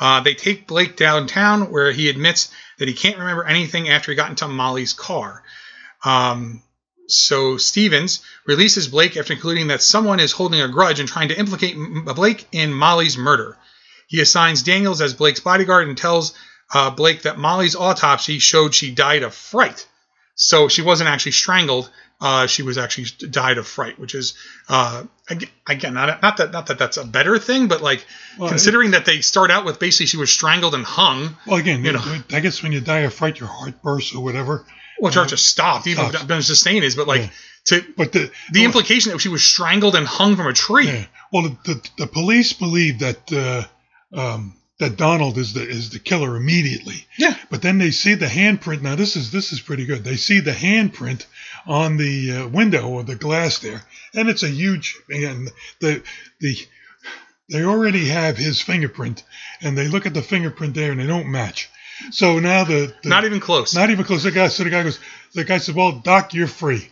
Uh, 0.00 0.20
they 0.20 0.34
take 0.34 0.66
Blake 0.66 0.96
downtown, 0.96 1.70
where 1.70 1.92
he 1.92 2.08
admits 2.08 2.50
that 2.78 2.88
he 2.88 2.94
can't 2.94 3.18
remember 3.18 3.44
anything 3.44 3.88
after 3.88 4.12
he 4.12 4.16
got 4.16 4.30
into 4.30 4.48
Molly's 4.48 4.92
car. 4.92 5.42
Um, 6.04 6.62
so 7.08 7.56
Stevens 7.56 8.20
releases 8.46 8.88
Blake 8.88 9.16
after 9.16 9.34
concluding 9.34 9.68
that 9.68 9.82
someone 9.82 10.20
is 10.20 10.32
holding 10.32 10.60
a 10.60 10.68
grudge 10.68 11.00
and 11.00 11.08
trying 11.08 11.28
to 11.28 11.38
implicate 11.38 11.76
Blake 12.14 12.46
in 12.52 12.72
Molly's 12.72 13.18
murder. 13.18 13.56
He 14.08 14.20
assigns 14.20 14.62
Daniels 14.62 15.00
as 15.00 15.14
Blake's 15.14 15.40
bodyguard 15.40 15.86
and 15.88 15.96
tells 15.96 16.34
uh, 16.74 16.90
Blake 16.90 17.22
that 17.22 17.38
Molly's 17.38 17.76
autopsy 17.76 18.38
showed 18.40 18.74
she 18.74 18.90
died 18.90 19.22
of 19.22 19.32
fright. 19.34 19.86
So 20.34 20.68
she 20.68 20.82
wasn't 20.82 21.08
actually 21.10 21.32
strangled. 21.32 21.90
Uh, 22.20 22.46
she 22.48 22.62
was 22.62 22.78
actually 22.78 23.06
died 23.30 23.58
of 23.58 23.66
fright, 23.66 23.96
which 23.98 24.14
is 24.14 24.34
uh, 24.68 25.04
again 25.68 25.94
not, 25.94 26.20
not 26.20 26.36
that 26.38 26.50
not 26.50 26.66
that 26.66 26.76
that's 26.78 26.96
a 26.96 27.04
better 27.04 27.38
thing, 27.38 27.68
but 27.68 27.80
like 27.80 28.04
Well, 28.38 28.48
considering 28.48 28.90
that 28.90 29.04
they 29.04 29.20
start 29.20 29.52
out 29.52 29.64
with 29.64 29.78
basically 29.78 30.06
she 30.06 30.16
was 30.16 30.30
strangled 30.32 30.74
and 30.74 30.84
hung, 30.84 31.36
Well, 31.46 31.58
again, 31.58 31.84
You 31.84 31.92
know. 31.92 32.02
I 32.32 32.40
guess 32.40 32.60
when 32.62 32.72
you 32.72 32.80
die 32.80 33.00
of 33.00 33.14
fright, 33.14 33.38
your 33.38 33.48
heart 33.48 33.80
bursts 33.82 34.14
or 34.16 34.24
whatever. 34.24 34.66
well, 34.98 35.12
Georgia 35.12 35.36
stopped. 35.36 35.86
Even 35.86 36.08
Stops. 36.10 36.24
Ben 36.24 36.42
sustained 36.42 36.84
is, 36.84 36.96
but 36.96 37.06
like 37.06 37.20
Yeah. 37.22 37.30
to 37.66 37.84
But 37.96 38.10
the 38.12 38.32
the 38.52 38.64
implication 38.64 39.12
that 39.12 39.18
she 39.20 39.28
was 39.28 39.44
strangled 39.44 39.94
and 39.94 40.04
hung 40.06 40.34
from 40.34 40.48
a 40.48 40.52
tree. 40.52 40.86
yeah. 40.88 41.04
well, 41.32 41.42
the, 41.44 41.56
the 41.74 41.90
the 41.98 42.06
police 42.08 42.52
believe 42.52 42.98
that 42.98 43.32
uh, 43.32 43.62
um, 44.12 44.54
that 44.78 44.96
Donald 44.96 45.38
is 45.38 45.54
the 45.54 45.62
is 45.68 45.90
the 45.90 45.98
killer 45.98 46.36
immediately. 46.36 47.06
Yeah. 47.18 47.34
But 47.50 47.62
then 47.62 47.78
they 47.78 47.90
see 47.90 48.14
the 48.14 48.26
handprint. 48.26 48.82
Now 48.82 48.94
this 48.94 49.16
is 49.16 49.30
this 49.32 49.52
is 49.52 49.60
pretty 49.60 49.86
good. 49.86 50.04
They 50.04 50.16
see 50.16 50.40
the 50.40 50.52
handprint 50.52 51.26
on 51.66 51.96
the 51.96 52.32
uh, 52.32 52.48
window 52.48 52.88
or 52.88 53.02
the 53.02 53.16
glass 53.16 53.58
there, 53.58 53.82
and 54.14 54.28
it's 54.28 54.42
a 54.44 54.48
huge 54.48 54.96
and 55.10 55.50
the 55.80 56.02
the 56.40 56.56
they 57.50 57.64
already 57.64 58.06
have 58.08 58.36
his 58.36 58.60
fingerprint, 58.60 59.24
and 59.62 59.76
they 59.76 59.88
look 59.88 60.06
at 60.06 60.14
the 60.14 60.22
fingerprint 60.22 60.74
there 60.74 60.92
and 60.92 61.00
they 61.00 61.06
don't 61.06 61.30
match. 61.30 61.68
So 62.12 62.38
now 62.38 62.64
the, 62.64 62.94
the 63.02 63.08
Not 63.08 63.24
even 63.24 63.40
close. 63.40 63.74
not 63.74 63.90
even 63.90 64.04
close. 64.04 64.22
The 64.22 64.30
guy 64.30 64.48
so 64.48 64.64
the 64.64 64.70
guy 64.70 64.82
goes. 64.84 65.00
The 65.34 65.44
guy 65.44 65.58
said, 65.58 65.74
"Well, 65.74 65.92
Doc, 65.92 66.32
you're 66.34 66.46
free, 66.46 66.88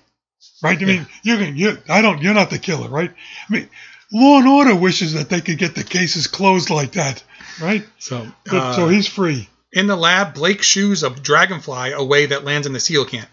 right? 0.62 0.80
I 0.80 0.84
mean, 0.84 1.06
you're 1.22 1.36
gonna, 1.38 1.50
you 1.52 1.78
I 1.88 2.02
don't, 2.02 2.20
you're 2.22 2.34
not 2.34 2.50
the 2.50 2.58
killer, 2.58 2.88
right? 2.88 3.10
I 3.48 3.52
mean, 3.52 3.68
Law 4.12 4.38
and 4.38 4.48
Order 4.48 4.74
wishes 4.76 5.14
that 5.14 5.28
they 5.28 5.40
could 5.40 5.58
get 5.58 5.74
the 5.74 5.84
cases 5.84 6.26
closed 6.26 6.70
like 6.70 6.92
that, 6.92 7.22
right? 7.60 7.84
So, 7.98 8.26
But, 8.44 8.54
uh, 8.54 8.72
so 8.74 8.88
he's 8.88 9.06
free. 9.06 9.48
In 9.72 9.86
the 9.88 9.96
lab, 9.96 10.34
Blake 10.34 10.62
shoos 10.62 11.02
a 11.02 11.10
dragonfly 11.10 11.92
away 11.92 12.26
that 12.26 12.44
lands 12.44 12.66
in 12.66 12.72
the 12.72 12.78
coelacanth. 12.78 13.28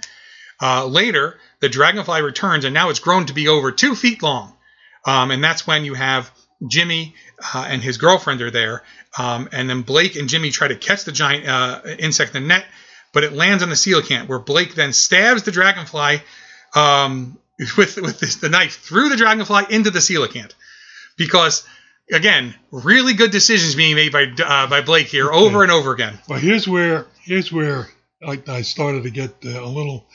Uh, 0.62 0.86
later, 0.86 1.40
the 1.60 1.70
dragonfly 1.70 2.22
returns, 2.22 2.66
and 2.66 2.74
now 2.74 2.90
it's 2.90 3.00
grown 3.00 3.26
to 3.28 3.34
be 3.34 3.48
over 3.48 3.72
two 3.72 3.96
feet 3.96 4.22
long. 4.24 4.54
Um, 5.06 5.32
and 5.32 5.44
that's 5.44 5.68
when 5.68 5.86
you 5.86 5.94
have 5.94 6.32
Jimmy 6.68 7.16
uh, 7.54 7.66
and 7.68 7.82
his 7.82 7.98
girlfriend 7.98 8.42
are 8.42 8.52
there. 8.52 8.84
Um, 9.18 9.50
and 9.52 9.70
then 9.70 9.82
Blake 9.82 10.16
and 10.16 10.28
Jimmy 10.28 10.50
try 10.50 10.68
to 10.68 10.76
catch 10.76 11.04
the 11.04 11.12
giant 11.12 11.48
uh, 11.48 11.82
insect 12.00 12.36
in 12.36 12.44
the 12.44 12.48
net, 12.48 12.66
but 13.14 13.24
it 13.24 13.34
lands 13.34 13.64
on 13.64 13.70
the 13.70 13.76
coelacanth, 13.76 14.28
where 14.28 14.40
Blake 14.40 14.76
then 14.76 14.94
stabs 14.94 15.44
the 15.44 15.52
dragonfly 15.52 16.22
um, 16.76 17.38
with, 17.78 17.98
with 17.98 18.20
this, 18.20 18.38
the 18.38 18.50
knife 18.50 18.80
through 18.80 19.10
the 19.10 19.18
dragonfly 19.18 19.64
into 19.70 19.92
the 19.92 20.00
coelacanth. 20.00 20.54
Because, 21.18 21.66
again, 22.12 22.56
really 22.72 23.14
good 23.14 23.32
decisions 23.32 23.76
being 23.76 23.96
made 23.96 24.12
by, 24.12 24.26
uh, 24.44 24.68
by 24.68 24.82
Blake 24.82 25.08
here 25.08 25.32
over 25.32 25.64
and 25.64 25.72
over 25.72 25.94
again. 25.94 26.20
Well, 26.28 26.40
here's 26.40 26.68
where 26.68 27.08
here's 27.24 27.52
where 27.52 27.88
I, 28.26 28.42
I 28.48 28.62
started 28.62 29.04
to 29.04 29.10
get 29.10 29.32
uh, 29.46 29.64
a 29.64 29.68
little. 29.68 30.06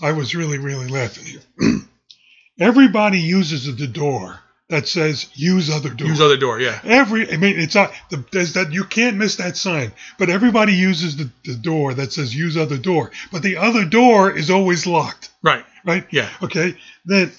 I 0.00 0.12
was 0.12 0.34
really 0.34 0.58
really 0.58 0.88
laughing 0.88 1.24
here. 1.24 1.78
Everybody 2.60 3.20
uses 3.20 3.76
the 3.76 3.86
door 3.86 4.40
that 4.68 4.86
says 4.86 5.28
"use 5.34 5.70
other 5.70 5.90
door." 5.90 6.08
Use 6.08 6.20
other 6.20 6.36
door, 6.36 6.60
yeah. 6.60 6.78
Every, 6.84 7.30
I 7.32 7.36
mean, 7.36 7.58
it's 7.58 7.74
not 7.74 7.92
the, 8.10 8.24
there's 8.32 8.52
that 8.54 8.72
you 8.72 8.84
can't 8.84 9.16
miss 9.16 9.36
that 9.36 9.56
sign. 9.56 9.92
But 10.18 10.28
everybody 10.28 10.74
uses 10.74 11.16
the, 11.16 11.30
the 11.44 11.54
door 11.54 11.94
that 11.94 12.12
says 12.12 12.34
"use 12.34 12.56
other 12.56 12.78
door," 12.78 13.10
but 13.32 13.42
the 13.42 13.56
other 13.56 13.84
door 13.84 14.36
is 14.36 14.50
always 14.50 14.86
locked. 14.86 15.30
Right. 15.42 15.64
Right. 15.84 16.06
Yeah. 16.10 16.28
Okay. 16.42 16.76
Then 17.06 17.32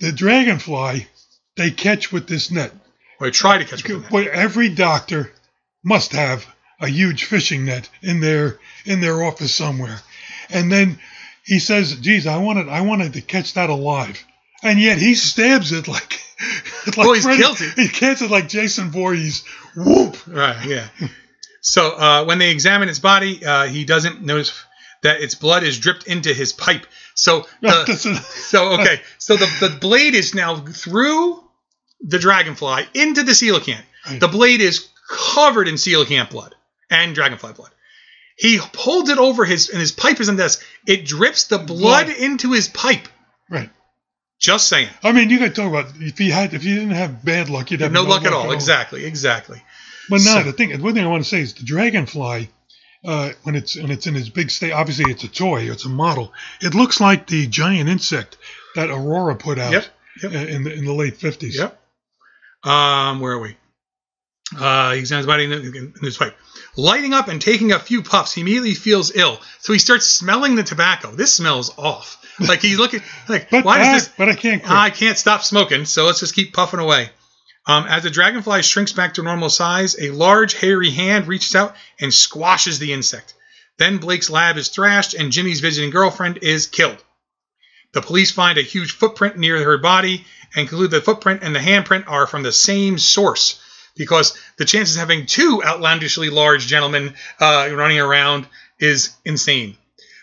the 0.00 0.12
dragonfly 0.12 1.06
they 1.56 1.70
catch 1.70 2.12
with 2.12 2.26
this 2.26 2.50
net. 2.50 2.72
Or 3.20 3.30
try 3.30 3.58
to 3.58 3.64
catch 3.64 3.86
with 3.88 4.02
net. 4.02 4.12
Well, 4.12 4.26
every 4.32 4.68
doctor 4.68 5.32
must 5.82 6.12
have 6.12 6.46
a 6.80 6.88
huge 6.88 7.24
fishing 7.24 7.64
net 7.64 7.88
in 8.02 8.20
their 8.20 8.58
in 8.84 9.00
their 9.00 9.22
office 9.22 9.54
somewhere, 9.54 10.00
and 10.50 10.70
then 10.70 10.98
he 11.44 11.58
says, 11.58 11.94
"Geez, 11.96 12.26
I 12.26 12.38
wanted 12.38 12.68
I 12.68 12.80
wanted 12.82 13.12
to 13.14 13.20
catch 13.20 13.54
that 13.54 13.70
alive." 13.70 14.22
And 14.62 14.80
yet 14.80 14.96
he 14.98 15.14
stabs 15.14 15.72
it 15.72 15.86
like, 15.88 16.20
like 16.86 16.96
Well, 16.96 17.12
he's 17.12 17.24
Freddy- 17.24 17.38
guilty. 17.38 17.66
He 17.76 17.88
kills 17.88 18.22
it 18.22 18.30
like 18.30 18.48
Jason 18.48 18.90
Voorhees. 18.90 19.44
Whoop! 19.76 20.16
Right, 20.26 20.64
yeah. 20.66 20.88
so 21.60 21.90
uh, 21.90 22.24
when 22.24 22.38
they 22.38 22.50
examine 22.50 22.88
his 22.88 22.98
body, 22.98 23.44
uh, 23.44 23.66
he 23.66 23.84
doesn't 23.84 24.22
notice 24.22 24.58
that 25.02 25.20
its 25.20 25.34
blood 25.34 25.64
is 25.64 25.78
dripped 25.78 26.06
into 26.06 26.32
his 26.32 26.52
pipe. 26.54 26.86
So, 27.14 27.46
a- 27.62 27.86
so 27.86 28.72
okay, 28.80 29.00
so 29.18 29.36
the, 29.36 29.46
the 29.60 29.76
blade 29.80 30.14
is 30.14 30.34
now 30.34 30.56
through 30.56 31.43
the 32.04 32.18
dragonfly 32.18 32.86
into 32.94 33.22
the 33.22 33.32
coelacanth. 33.32 34.20
The 34.20 34.28
blade 34.28 34.60
is 34.60 34.88
covered 35.08 35.66
in 35.68 35.74
coelacanth 35.74 36.30
blood 36.30 36.54
and 36.90 37.14
dragonfly 37.14 37.54
blood. 37.54 37.70
He 38.36 38.56
holds 38.56 39.10
it 39.10 39.18
over 39.18 39.44
his, 39.44 39.68
and 39.70 39.80
his 39.80 39.92
pipe 39.92 40.20
is 40.20 40.28
in 40.28 40.36
this. 40.36 40.62
It 40.86 41.04
drips 41.06 41.44
the 41.46 41.58
blood, 41.58 42.06
Blood. 42.06 42.16
into 42.16 42.52
his 42.52 42.68
pipe. 42.68 43.06
Right. 43.48 43.70
Just 44.40 44.68
saying. 44.68 44.88
I 45.02 45.12
mean, 45.12 45.30
you 45.30 45.38
could 45.38 45.54
talk 45.54 45.68
about 45.68 45.92
if 46.00 46.20
you 46.20 46.32
had 46.32 46.52
if 46.52 46.64
you 46.64 46.74
didn't 46.74 46.90
have 46.90 47.24
bad 47.24 47.48
luck, 47.48 47.70
you'd 47.70 47.80
have 47.80 47.92
No, 47.92 48.02
luck 48.02 48.24
at 48.24 48.32
all. 48.32 48.50
Exactly, 48.52 49.04
exactly. 49.04 49.62
But 50.10 50.16
no, 50.16 50.34
So- 50.34 50.42
the 50.42 50.52
thing, 50.52 50.82
one 50.82 50.94
thing 50.94 51.04
I 51.04 51.08
want 51.08 51.22
to 51.22 51.28
say 51.28 51.40
is 51.40 51.54
the 51.54 51.62
dragonfly, 51.64 52.50
uh, 53.06 53.30
when 53.44 53.54
it's 53.54 53.76
when 53.76 53.90
it's 53.90 54.06
in 54.06 54.16
its 54.16 54.28
big 54.28 54.50
state, 54.50 54.72
obviously 54.72 55.10
it's 55.10 55.22
a 55.24 55.28
toy, 55.28 55.70
it's 55.70 55.84
a 55.84 55.88
model. 55.88 56.32
It 56.60 56.74
looks 56.74 57.00
like 57.00 57.26
the 57.28 57.46
giant 57.46 57.88
insect 57.88 58.36
that 58.74 58.90
Aurora 58.90 59.36
put 59.36 59.58
out 59.58 59.72
Yep, 59.72 59.86
yep. 60.24 60.32
in 60.48 60.64
the 60.64 60.72
in 60.74 60.84
the 60.84 60.92
late 60.92 61.16
fifties. 61.16 61.56
Yep. 61.56 61.80
Um, 62.64 63.20
where 63.20 63.32
are 63.32 63.38
we? 63.38 63.56
Uh, 64.58 64.92
he 64.92 64.98
examines 65.00 65.26
body 65.26 65.44
in, 65.44 65.52
in 65.52 65.94
his 66.00 66.16
pipe. 66.16 66.36
Lighting 66.76 67.12
up 67.14 67.28
and 67.28 67.40
taking 67.40 67.72
a 67.72 67.78
few 67.78 68.02
puffs, 68.02 68.32
he 68.34 68.40
immediately 68.40 68.74
feels 68.74 69.14
ill. 69.14 69.38
So 69.60 69.72
he 69.72 69.78
starts 69.78 70.06
smelling 70.06 70.54
the 70.54 70.62
tobacco. 70.62 71.10
This 71.12 71.32
smells 71.32 71.72
off. 71.78 72.20
Like 72.40 72.60
he's 72.62 72.78
looking 72.78 73.00
like 73.28 73.48
But 73.48 73.64
why 73.64 73.78
does 73.78 74.06
this? 74.06 74.14
but 74.18 74.28
I 74.28 74.34
can't. 74.34 74.60
Quit. 74.60 74.76
I 74.76 74.90
can't 74.90 75.16
stop 75.16 75.44
smoking, 75.44 75.84
so 75.84 76.04
let's 76.04 76.18
just 76.18 76.34
keep 76.34 76.52
puffing 76.52 76.80
away. 76.80 77.10
Um, 77.66 77.86
as 77.86 78.02
the 78.02 78.10
dragonfly 78.10 78.62
shrinks 78.62 78.92
back 78.92 79.14
to 79.14 79.22
normal 79.22 79.50
size, 79.50 79.96
a 80.00 80.10
large 80.10 80.54
hairy 80.54 80.90
hand 80.90 81.28
reaches 81.28 81.54
out 81.54 81.76
and 82.00 82.12
squashes 82.12 82.80
the 82.80 82.92
insect. 82.92 83.34
Then 83.78 83.98
Blake's 83.98 84.30
lab 84.30 84.56
is 84.56 84.68
thrashed, 84.68 85.14
and 85.14 85.30
Jimmy's 85.32 85.60
visiting 85.60 85.90
girlfriend 85.90 86.38
is 86.42 86.66
killed. 86.66 87.02
The 87.94 88.02
police 88.02 88.30
find 88.30 88.58
a 88.58 88.62
huge 88.62 88.92
footprint 88.92 89.38
near 89.38 89.62
her 89.62 89.78
body 89.78 90.24
and 90.54 90.68
conclude 90.68 90.90
the 90.90 91.00
footprint 91.00 91.42
and 91.42 91.54
the 91.54 91.60
handprint 91.60 92.04
are 92.08 92.26
from 92.26 92.42
the 92.42 92.52
same 92.52 92.98
source 92.98 93.60
because 93.96 94.36
the 94.56 94.64
chances 94.64 94.96
of 94.96 95.00
having 95.00 95.26
two 95.26 95.62
outlandishly 95.64 96.30
large 96.30 96.66
gentlemen 96.66 97.14
uh, 97.40 97.68
running 97.72 98.00
around 98.00 98.46
is 98.78 99.16
insane. 99.24 99.76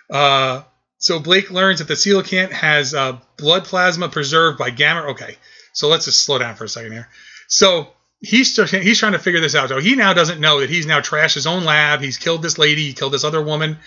Uh, 0.09 0.63
so 0.97 1.19
Blake 1.19 1.49
learns 1.49 1.79
that 1.79 1.87
the 1.87 1.95
coelacanth 1.95 2.51
has 2.51 2.93
uh, 2.93 3.17
blood 3.37 3.63
plasma 3.63 4.09
preserved 4.09 4.57
by 4.57 4.69
gamma. 4.69 5.11
Okay, 5.11 5.37
so 5.73 5.87
let's 5.87 6.05
just 6.05 6.23
slow 6.23 6.37
down 6.37 6.55
for 6.55 6.65
a 6.65 6.69
second 6.69 6.91
here. 6.91 7.07
So 7.47 7.87
he's 8.19 8.51
still, 8.51 8.65
he's 8.65 8.99
trying 8.99 9.13
to 9.13 9.19
figure 9.19 9.39
this 9.39 9.55
out. 9.55 9.69
So 9.69 9.79
he 9.79 9.95
now 9.95 10.13
doesn't 10.13 10.39
know 10.39 10.59
that 10.59 10.69
he's 10.69 10.85
now 10.85 10.99
trashed 10.99 11.33
his 11.33 11.47
own 11.47 11.63
lab. 11.63 12.01
He's 12.01 12.17
killed 12.17 12.41
this 12.41 12.57
lady. 12.57 12.83
He 12.83 12.93
killed 12.93 13.13
this 13.13 13.23
other 13.23 13.41
woman, 13.41 13.79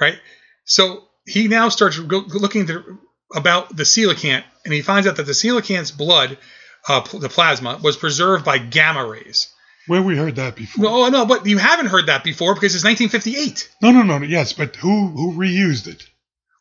right? 0.00 0.18
So 0.64 1.04
he 1.24 1.48
now 1.48 1.68
starts 1.68 1.98
looking 1.98 2.66
to, 2.66 2.98
about 3.34 3.74
the 3.76 3.84
coelacanth, 3.84 4.44
and 4.64 4.74
he 4.74 4.82
finds 4.82 5.06
out 5.06 5.16
that 5.16 5.26
the 5.26 5.32
coelacanth's 5.32 5.90
blood, 5.90 6.38
uh, 6.88 7.00
pl- 7.02 7.20
the 7.20 7.28
plasma, 7.28 7.78
was 7.82 7.96
preserved 7.96 8.44
by 8.44 8.58
gamma 8.58 9.04
rays. 9.06 9.48
Where 9.86 10.02
we 10.02 10.16
heard 10.16 10.36
that 10.36 10.56
before? 10.56 10.84
No, 10.84 11.08
no, 11.08 11.26
but 11.26 11.46
you 11.46 11.58
haven't 11.58 11.86
heard 11.86 12.06
that 12.06 12.22
before 12.22 12.54
because 12.54 12.74
it's 12.74 12.84
1958. 12.84 13.70
No, 13.82 13.90
no, 13.92 14.02
no, 14.02 14.18
no. 14.18 14.26
Yes, 14.26 14.52
but 14.52 14.76
who 14.76 15.08
who 15.08 15.32
reused 15.32 15.86
it? 15.88 16.02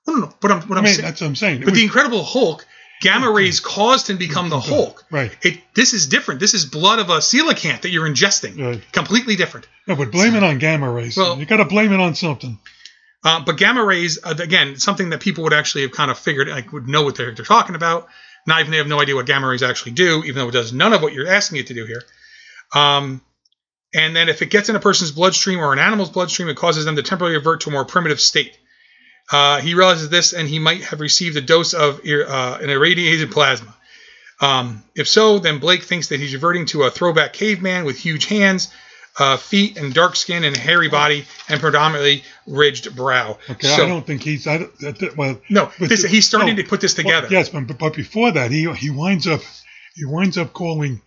No, 0.08 0.14
no, 0.16 0.20
no. 0.28 0.34
But 0.42 0.52
I'm, 0.52 0.62
what 0.62 0.78
I 0.78 0.80
I'm 0.80 0.84
mean, 0.86 0.94
saying, 0.94 1.06
that's 1.06 1.22
what 1.22 1.28
I'm 1.28 1.36
saying. 1.36 1.62
It 1.62 1.66
But 1.66 1.74
the 1.76 1.84
Incredible 1.84 2.24
Hulk, 2.24 2.66
gamma 3.02 3.30
rays 3.30 3.60
caused 3.60 4.10
him 4.10 4.18
to 4.18 4.28
become 4.28 4.50
the 4.50 4.60
Hulk. 4.60 5.06
Right. 5.12 5.36
It 5.44 5.60
this 5.76 5.94
is 5.94 6.08
different. 6.08 6.40
This 6.40 6.54
is 6.54 6.66
blood 6.66 7.00
of 7.00 7.10
a 7.10 7.18
coelacanth 7.18 7.82
that 7.82 7.90
you're 7.90 8.08
ingesting. 8.10 8.60
Right. 8.60 8.82
Completely 8.94 9.36
different. 9.36 9.68
no, 9.86 9.96
but 9.96 10.12
blame 10.12 10.36
it 10.36 10.44
on 10.44 10.58
gamma 10.58 10.90
rays. 10.90 11.16
Well- 11.18 11.38
you 11.38 11.46
got 11.46 11.58
to 11.58 11.66
blame 11.66 11.92
it 11.94 12.00
on 12.00 12.16
something. 12.16 12.58
Uh, 13.24 13.44
but 13.44 13.58
gamma 13.58 13.84
rays, 13.84 14.20
uh, 14.24 14.34
again, 14.40 14.78
something 14.78 15.10
that 15.10 15.20
people 15.20 15.44
would 15.44 15.54
actually 15.54 15.82
have 15.82 15.92
kind 15.92 16.10
of 16.10 16.18
figured, 16.18 16.48
like, 16.48 16.72
would 16.72 16.88
know 16.88 17.04
what 17.04 17.16
they're, 17.16 17.34
they're 17.34 17.46
talking 17.46 17.76
about. 17.76 18.08
Not 18.48 18.62
even 18.62 18.72
they 18.72 18.78
have 18.78 18.88
no 18.88 19.02
idea 19.02 19.16
what 19.16 19.26
gamma 19.26 19.48
rays 19.48 19.62
actually 19.62 19.92
do, 19.92 20.24
even 20.24 20.36
though 20.36 20.48
it 20.48 20.54
does 20.54 20.72
none 20.72 20.94
of 20.94 21.02
what 21.02 21.14
you're 21.14 21.28
asking 21.28 21.60
it 21.60 21.68
to 21.68 21.74
do 21.74 21.86
here. 21.86 22.02
Um, 22.74 23.22
and 23.94 24.16
then 24.16 24.30
if 24.30 24.42
it 24.42 24.50
gets 24.50 24.70
in 24.70 24.76
a 24.76 24.80
person's 24.80 25.12
bloodstream 25.12 25.60
or 25.60 25.74
an 25.74 25.80
animal's 25.80 26.10
bloodstream, 26.10 26.48
it 26.48 26.56
causes 26.56 26.86
them 26.86 26.96
to 26.96 27.04
temporarily 27.04 27.38
revert 27.38 27.62
to 27.62 27.70
a 27.70 27.74
more 27.74 27.86
primitive 27.86 28.20
state. 28.20 28.58
Uh, 29.32 29.60
he 29.60 29.74
realizes 29.74 30.10
this, 30.10 30.34
and 30.34 30.48
he 30.48 30.60
might 30.60 30.84
have 30.86 31.00
received 31.00 31.38
a 31.38 31.42
dose 31.42 31.74
of 31.74 32.00
uh, 32.00 32.58
an 32.62 32.70
irradiated 32.70 33.32
plasma. 33.32 33.76
Um, 34.42 34.84
if 34.96 35.08
so, 35.08 35.40
then 35.40 35.60
Blake 35.60 35.84
thinks 35.84 36.08
that 36.08 36.20
he's 36.20 36.34
reverting 36.34 36.66
to 36.68 36.84
a 36.84 36.92
throwback 36.92 37.34
caveman 37.34 37.84
with 37.84 37.98
huge 37.98 38.26
hands, 38.26 38.72
uh, 39.20 39.38
feet, 39.38 39.78
and 39.78 39.94
dark 39.94 40.16
skin 40.16 40.44
and 40.44 40.56
hairy 40.56 40.90
body, 40.90 41.26
and 41.50 41.60
predominantly 41.60 42.24
ridged 42.48 42.96
brow. 42.96 43.38
Okay, 43.50 43.68
So- 43.68 43.86
I 43.86 43.88
don't 43.88 44.06
think 44.08 44.24
he's. 44.24 44.48
I 44.48 44.58
don't, 44.60 45.18
well, 45.18 45.40
no, 45.50 45.72
this, 45.80 46.04
he's 46.04 46.26
starting 46.26 46.56
no, 46.56 46.62
to 46.64 46.68
put 46.68 46.82
this 46.82 46.96
well, 46.98 47.04
together. 47.06 47.28
yes, 47.30 47.50
but, 47.50 47.78
but 47.78 47.94
before 47.94 48.32
that, 48.32 48.52
he 48.52 48.72
he 48.74 48.90
winds 48.90 49.28
up 49.28 49.42
he 49.96 50.06
winds 50.06 50.38
up 50.38 50.54
calling 50.54 51.02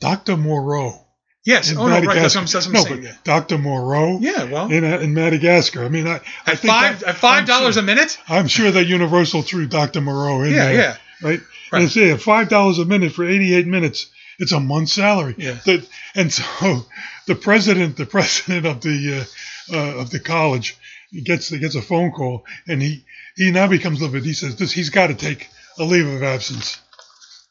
Doctor 0.00 0.36
Moreau. 0.36 1.02
Yes. 1.44 1.72
Oh 1.76 1.86
no, 1.86 2.00
right. 2.00 2.16
That's 2.16 2.34
what 2.34 2.40
I'm, 2.42 2.46
that's 2.46 2.66
what 2.66 2.72
no, 2.74 2.82
saying. 2.82 2.96
but 2.96 3.04
Yeah. 3.04 3.14
Dr. 3.22 3.56
Moreau. 3.58 4.18
Yeah, 4.20 4.44
well. 4.50 4.70
in, 4.70 4.82
in 4.82 5.14
Madagascar. 5.14 5.84
I 5.84 5.88
mean, 5.88 6.08
I, 6.08 6.14
I 6.44 6.52
At 6.52 6.58
think 6.58 6.72
five 6.72 7.00
that- 7.00 7.08
at 7.10 7.16
five 7.16 7.46
dollars 7.46 7.74
sure- 7.74 7.82
a 7.84 7.86
minute. 7.86 8.18
I'm 8.28 8.48
sure 8.48 8.70
that 8.72 8.86
Universal 8.86 9.42
threw 9.42 9.66
Dr. 9.68 10.00
Moreau 10.00 10.42
in 10.42 10.50
Yeah, 10.52 10.64
there. 10.64 10.74
yeah. 10.74 10.96
Right? 11.22 11.40
Right. 11.70 11.78
And 11.78 11.82
it's 11.84 11.94
yeah, 11.96 12.16
five 12.16 12.48
dollars 12.48 12.78
a 12.80 12.84
minute 12.84 13.12
for 13.12 13.24
88 13.24 13.64
minutes. 13.66 14.08
It's 14.38 14.52
a 14.52 14.60
month's 14.60 14.92
salary. 14.92 15.34
Yeah. 15.38 15.58
The- 15.64 15.86
and 16.14 16.32
so 16.32 16.84
the 17.26 17.34
president, 17.34 17.96
the 17.96 18.06
president 18.06 18.66
of 18.66 18.80
the 18.80 19.26
uh, 19.72 19.76
uh, 19.76 20.00
of 20.00 20.10
the 20.10 20.20
college, 20.20 20.76
he 21.10 21.20
gets 21.22 21.48
he 21.48 21.58
gets 21.58 21.74
a 21.74 21.82
phone 21.82 22.10
call, 22.12 22.44
and 22.66 22.80
he 22.82 23.04
he 23.36 23.50
now 23.50 23.66
becomes 23.66 24.00
livid. 24.00 24.24
He 24.24 24.32
says 24.32 24.56
this. 24.56 24.72
He's 24.72 24.90
got 24.90 25.08
to 25.08 25.14
take 25.14 25.48
a 25.78 25.84
leave 25.84 26.06
of 26.06 26.22
absence. 26.22 26.80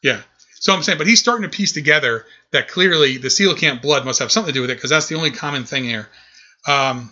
Yeah. 0.02 0.22
So 0.60 0.74
I'm 0.74 0.82
saying, 0.82 0.98
but 0.98 1.06
he's 1.08 1.20
starting 1.20 1.44
to 1.50 1.56
piece 1.56 1.74
together 1.74 2.26
that 2.52 2.68
clearly 2.68 3.18
the 3.18 3.28
coelacanth 3.28 3.82
blood 3.82 4.04
must 4.06 4.20
have 4.20 4.32
something 4.32 4.52
to 4.52 4.58
do 4.58 4.62
with 4.62 4.72
it 4.72 4.76
because 4.76 4.90
that's 4.90 5.08
the 5.08 5.16
only 5.16 5.30
common 5.32 5.64
thing 5.64 5.84
here. 5.84 6.08
Um, 6.68 7.12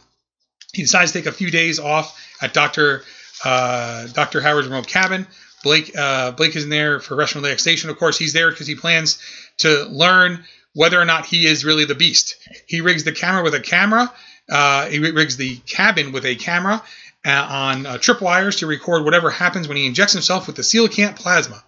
he 0.73 0.81
decides 0.81 1.11
to 1.11 1.19
take 1.19 1.27
a 1.27 1.31
few 1.31 1.51
days 1.51 1.79
off 1.79 2.19
at 2.41 2.53
Doctor 2.53 3.03
uh, 3.45 4.07
Doctor 4.07 4.41
Howard's 4.41 4.67
remote 4.67 4.87
cabin. 4.87 5.27
Blake 5.63 5.97
uh, 5.97 6.31
Blake 6.31 6.55
is 6.55 6.65
in 6.65 6.69
there 6.69 6.99
for 6.99 7.15
rest 7.15 7.35
and 7.35 7.43
relaxation. 7.43 7.89
Of 7.89 7.97
course, 7.97 8.17
he's 8.17 8.33
there 8.33 8.51
because 8.51 8.67
he 8.67 8.75
plans 8.75 9.19
to 9.59 9.85
learn 9.85 10.43
whether 10.73 10.99
or 10.99 11.05
not 11.05 11.25
he 11.25 11.45
is 11.47 11.65
really 11.65 11.85
the 11.85 11.95
beast. 11.95 12.35
He 12.67 12.81
rigs 12.81 13.03
the 13.03 13.11
camera 13.11 13.43
with 13.43 13.55
a 13.55 13.59
camera. 13.59 14.11
Uh, 14.49 14.87
he 14.87 14.99
rigs 14.99 15.37
the 15.37 15.55
cabin 15.57 16.11
with 16.11 16.25
a 16.25 16.35
camera 16.35 16.83
uh, 17.25 17.29
on 17.29 17.85
uh, 17.85 17.93
tripwires 17.93 18.59
to 18.59 18.67
record 18.67 19.05
whatever 19.05 19.29
happens 19.29 19.67
when 19.67 19.77
he 19.77 19.87
injects 19.87 20.13
himself 20.13 20.47
with 20.47 20.55
the 20.55 20.61
coelacanth 20.61 21.15
plasma. 21.15 21.63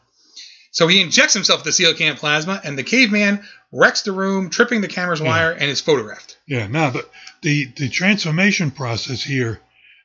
So 0.71 0.87
he 0.87 1.01
injects 1.01 1.33
himself 1.33 1.63
with 1.63 1.75
the 1.75 1.83
coelacanth 1.83 2.17
plasma, 2.17 2.59
and 2.63 2.77
the 2.77 2.83
caveman 2.83 3.45
wrecks 3.71 4.01
the 4.01 4.11
room, 4.11 4.49
tripping 4.49 4.81
the 4.81 4.89
camera's 4.89 5.21
wire, 5.21 5.51
and 5.51 5.63
is 5.63 5.79
photographed. 5.79 6.37
Yeah. 6.47 6.67
Now 6.67 6.89
the 6.89 7.07
the 7.41 7.65
the 7.77 7.89
transformation 7.89 8.71
process 8.71 9.23
here, 9.23 9.61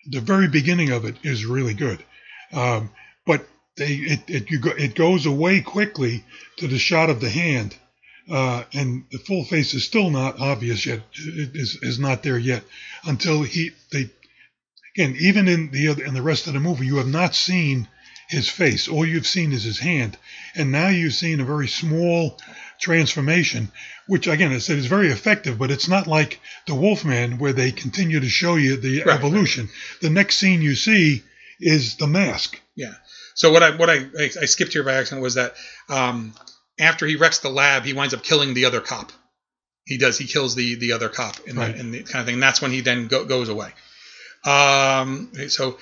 the 0.07 0.20
very 0.20 0.46
beginning 0.46 0.90
of 0.90 1.05
it 1.05 1.16
is 1.24 1.44
really 1.44 1.74
good, 1.74 2.05
um, 2.53 2.90
but 3.26 3.44
they 3.80 3.94
it 3.94 4.20
it 4.28 4.50
you 4.50 4.60
go, 4.60 4.70
it 4.70 4.94
goes 4.94 5.26
away 5.26 5.60
quickly 5.62 6.22
to 6.58 6.68
the 6.68 6.78
shot 6.78 7.10
of 7.10 7.20
the 7.20 7.30
hand, 7.30 7.74
uh, 8.30 8.62
and 8.74 9.04
the 9.10 9.18
full 9.18 9.44
face 9.44 9.74
is 9.74 9.84
still 9.84 10.10
not 10.10 10.38
obvious 10.38 10.84
yet. 10.86 11.00
It 11.14 11.50
is 11.54 11.78
is 11.82 11.98
not 11.98 12.22
there 12.22 12.38
yet 12.38 12.62
until 13.04 13.42
he 13.42 13.70
they 13.90 14.10
again 14.94 15.16
even 15.18 15.48
in 15.48 15.70
the 15.70 15.88
other 15.88 16.04
in 16.04 16.14
the 16.14 16.22
rest 16.22 16.46
of 16.46 16.52
the 16.52 16.60
movie 16.60 16.86
you 16.86 16.98
have 16.98 17.08
not 17.08 17.34
seen 17.34 17.88
his 18.28 18.48
face. 18.48 18.86
All 18.86 19.04
you've 19.04 19.26
seen 19.26 19.50
is 19.52 19.64
his 19.64 19.78
hand, 19.80 20.16
and 20.54 20.70
now 20.70 20.88
you've 20.88 21.14
seen 21.14 21.40
a 21.40 21.44
very 21.44 21.66
small 21.66 22.38
transformation, 22.80 23.72
which 24.06 24.26
again 24.28 24.52
I 24.52 24.58
said 24.58 24.78
is 24.78 24.86
very 24.86 25.08
effective. 25.10 25.58
But 25.58 25.70
it's 25.70 25.88
not 25.88 26.06
like 26.06 26.38
the 26.66 26.74
Wolfman 26.74 27.38
where 27.38 27.52
they 27.54 27.72
continue 27.72 28.20
to 28.20 28.28
show 28.28 28.56
you 28.56 28.76
the 28.76 29.02
Right. 29.02 29.16
evolution. 29.16 29.68
The 30.00 30.10
next 30.10 30.36
scene 30.36 30.62
you 30.62 30.74
see 30.76 31.22
is 31.60 31.96
the 31.96 32.06
mask. 32.06 32.58
Yeah. 32.76 32.94
So 33.40 33.50
what 33.50 33.62
I 33.62 33.70
what 33.74 33.88
I 33.88 34.07
I, 34.20 34.44
skipped 34.44 34.74
here 34.74 34.83
by 34.85 34.92
accident 34.92 35.22
was 35.22 35.35
that 35.37 35.55
um, 35.88 36.35
after 36.79 37.07
he 37.07 37.16
wrecks 37.16 37.38
the 37.38 37.48
lab, 37.48 37.85
he 37.85 37.94
winds 37.94 38.12
up 38.12 38.22
killing 38.22 38.53
the 38.53 38.66
other 38.66 38.83
cop. 38.83 39.12
He 39.87 39.96
does. 39.96 40.18
He 40.18 40.26
kills 40.26 40.55
the 40.55 40.74
the 40.74 40.92
other 40.92 41.09
cop 41.09 41.37
and, 41.48 41.57
Right. 41.57 41.72
the 41.74 41.81
in 41.81 41.90
the 41.90 42.03
kind 42.03 42.20
of 42.20 42.26
thing. 42.26 42.35
And 42.35 42.42
that's 42.42 42.61
when 42.61 42.70
he 42.70 42.83
then 42.83 43.07
go, 43.09 43.24
goes 43.24 43.48
away. 43.48 43.70
Um, 44.44 45.33
so 45.48 45.79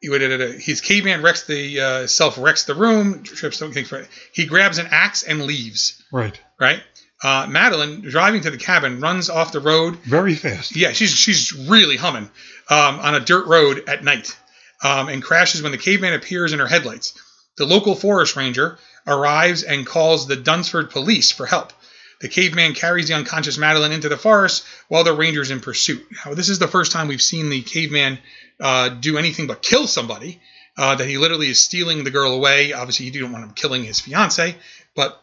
he 0.00 0.08
would 0.08 0.20
his 0.20 0.80
caveman 0.80 1.22
wrecks 1.22 1.46
the 1.46 1.80
uh, 1.80 2.06
self 2.08 2.38
wrecks 2.38 2.64
the 2.64 2.74
room. 2.74 3.22
Trips 3.22 3.60
don't 3.60 3.72
think 3.72 3.86
for 3.86 3.98
it. 4.00 4.08
He 4.32 4.46
grabs 4.46 4.78
an 4.78 4.88
axe 4.90 5.22
and 5.22 5.42
leaves. 5.46 6.02
Right. 6.10 6.36
Right. 6.60 6.82
Uh, 7.22 7.46
Madeline 7.48 8.00
driving 8.02 8.40
to 8.42 8.50
the 8.50 8.58
cabin 8.58 9.00
runs 9.00 9.30
off 9.30 9.52
the 9.52 9.60
road 9.60 9.96
Very 9.98 10.34
fast. 10.34 10.74
yeah, 10.74 10.90
she's 10.92 11.12
she's 11.12 11.52
really 11.52 11.96
humming 11.96 12.28
um, 12.68 12.98
on 12.98 13.14
a 13.14 13.20
dirt 13.20 13.46
road 13.46 13.88
at 13.88 14.02
night, 14.02 14.36
um, 14.82 15.08
and 15.08 15.22
crashes 15.22 15.62
when 15.62 15.72
the 15.72 15.78
caveman 15.78 16.14
appears 16.14 16.52
in 16.52 16.58
her 16.58 16.66
headlights. 16.66 17.20
The 17.56 17.66
local 17.66 17.94
forest 17.94 18.36
ranger 18.36 18.78
arrives 19.06 19.62
and 19.62 19.86
calls 19.86 20.26
the 20.26 20.36
Dunsford 20.36 20.90
police 20.90 21.30
for 21.30 21.46
help. 21.46 21.72
The 22.20 22.28
caveman 22.28 22.74
carries 22.74 23.08
the 23.08 23.14
unconscious 23.14 23.58
Madeline 23.58 23.92
into 23.92 24.08
the 24.08 24.16
forest 24.16 24.64
while 24.88 25.04
the 25.04 25.12
ranger's 25.12 25.50
in 25.50 25.60
pursuit. 25.60 26.06
Now, 26.24 26.34
this 26.34 26.48
is 26.48 26.58
the 26.58 26.68
first 26.68 26.92
time 26.92 27.08
we've 27.08 27.22
seen 27.22 27.50
the 27.50 27.62
caveman 27.62 28.18
uh, 28.60 28.88
do 28.88 29.18
anything 29.18 29.46
but 29.46 29.62
kill 29.62 29.86
somebody. 29.86 30.40
Uh, 30.78 30.94
that 30.94 31.08
he 31.08 31.16
literally 31.16 31.48
is 31.48 31.62
stealing 31.62 32.04
the 32.04 32.10
girl 32.10 32.32
away. 32.32 32.74
Obviously, 32.74 33.06
you 33.06 33.20
don't 33.20 33.32
want 33.32 33.44
him 33.44 33.54
killing 33.54 33.82
his 33.82 33.98
fiance, 33.98 34.54
but 34.94 35.18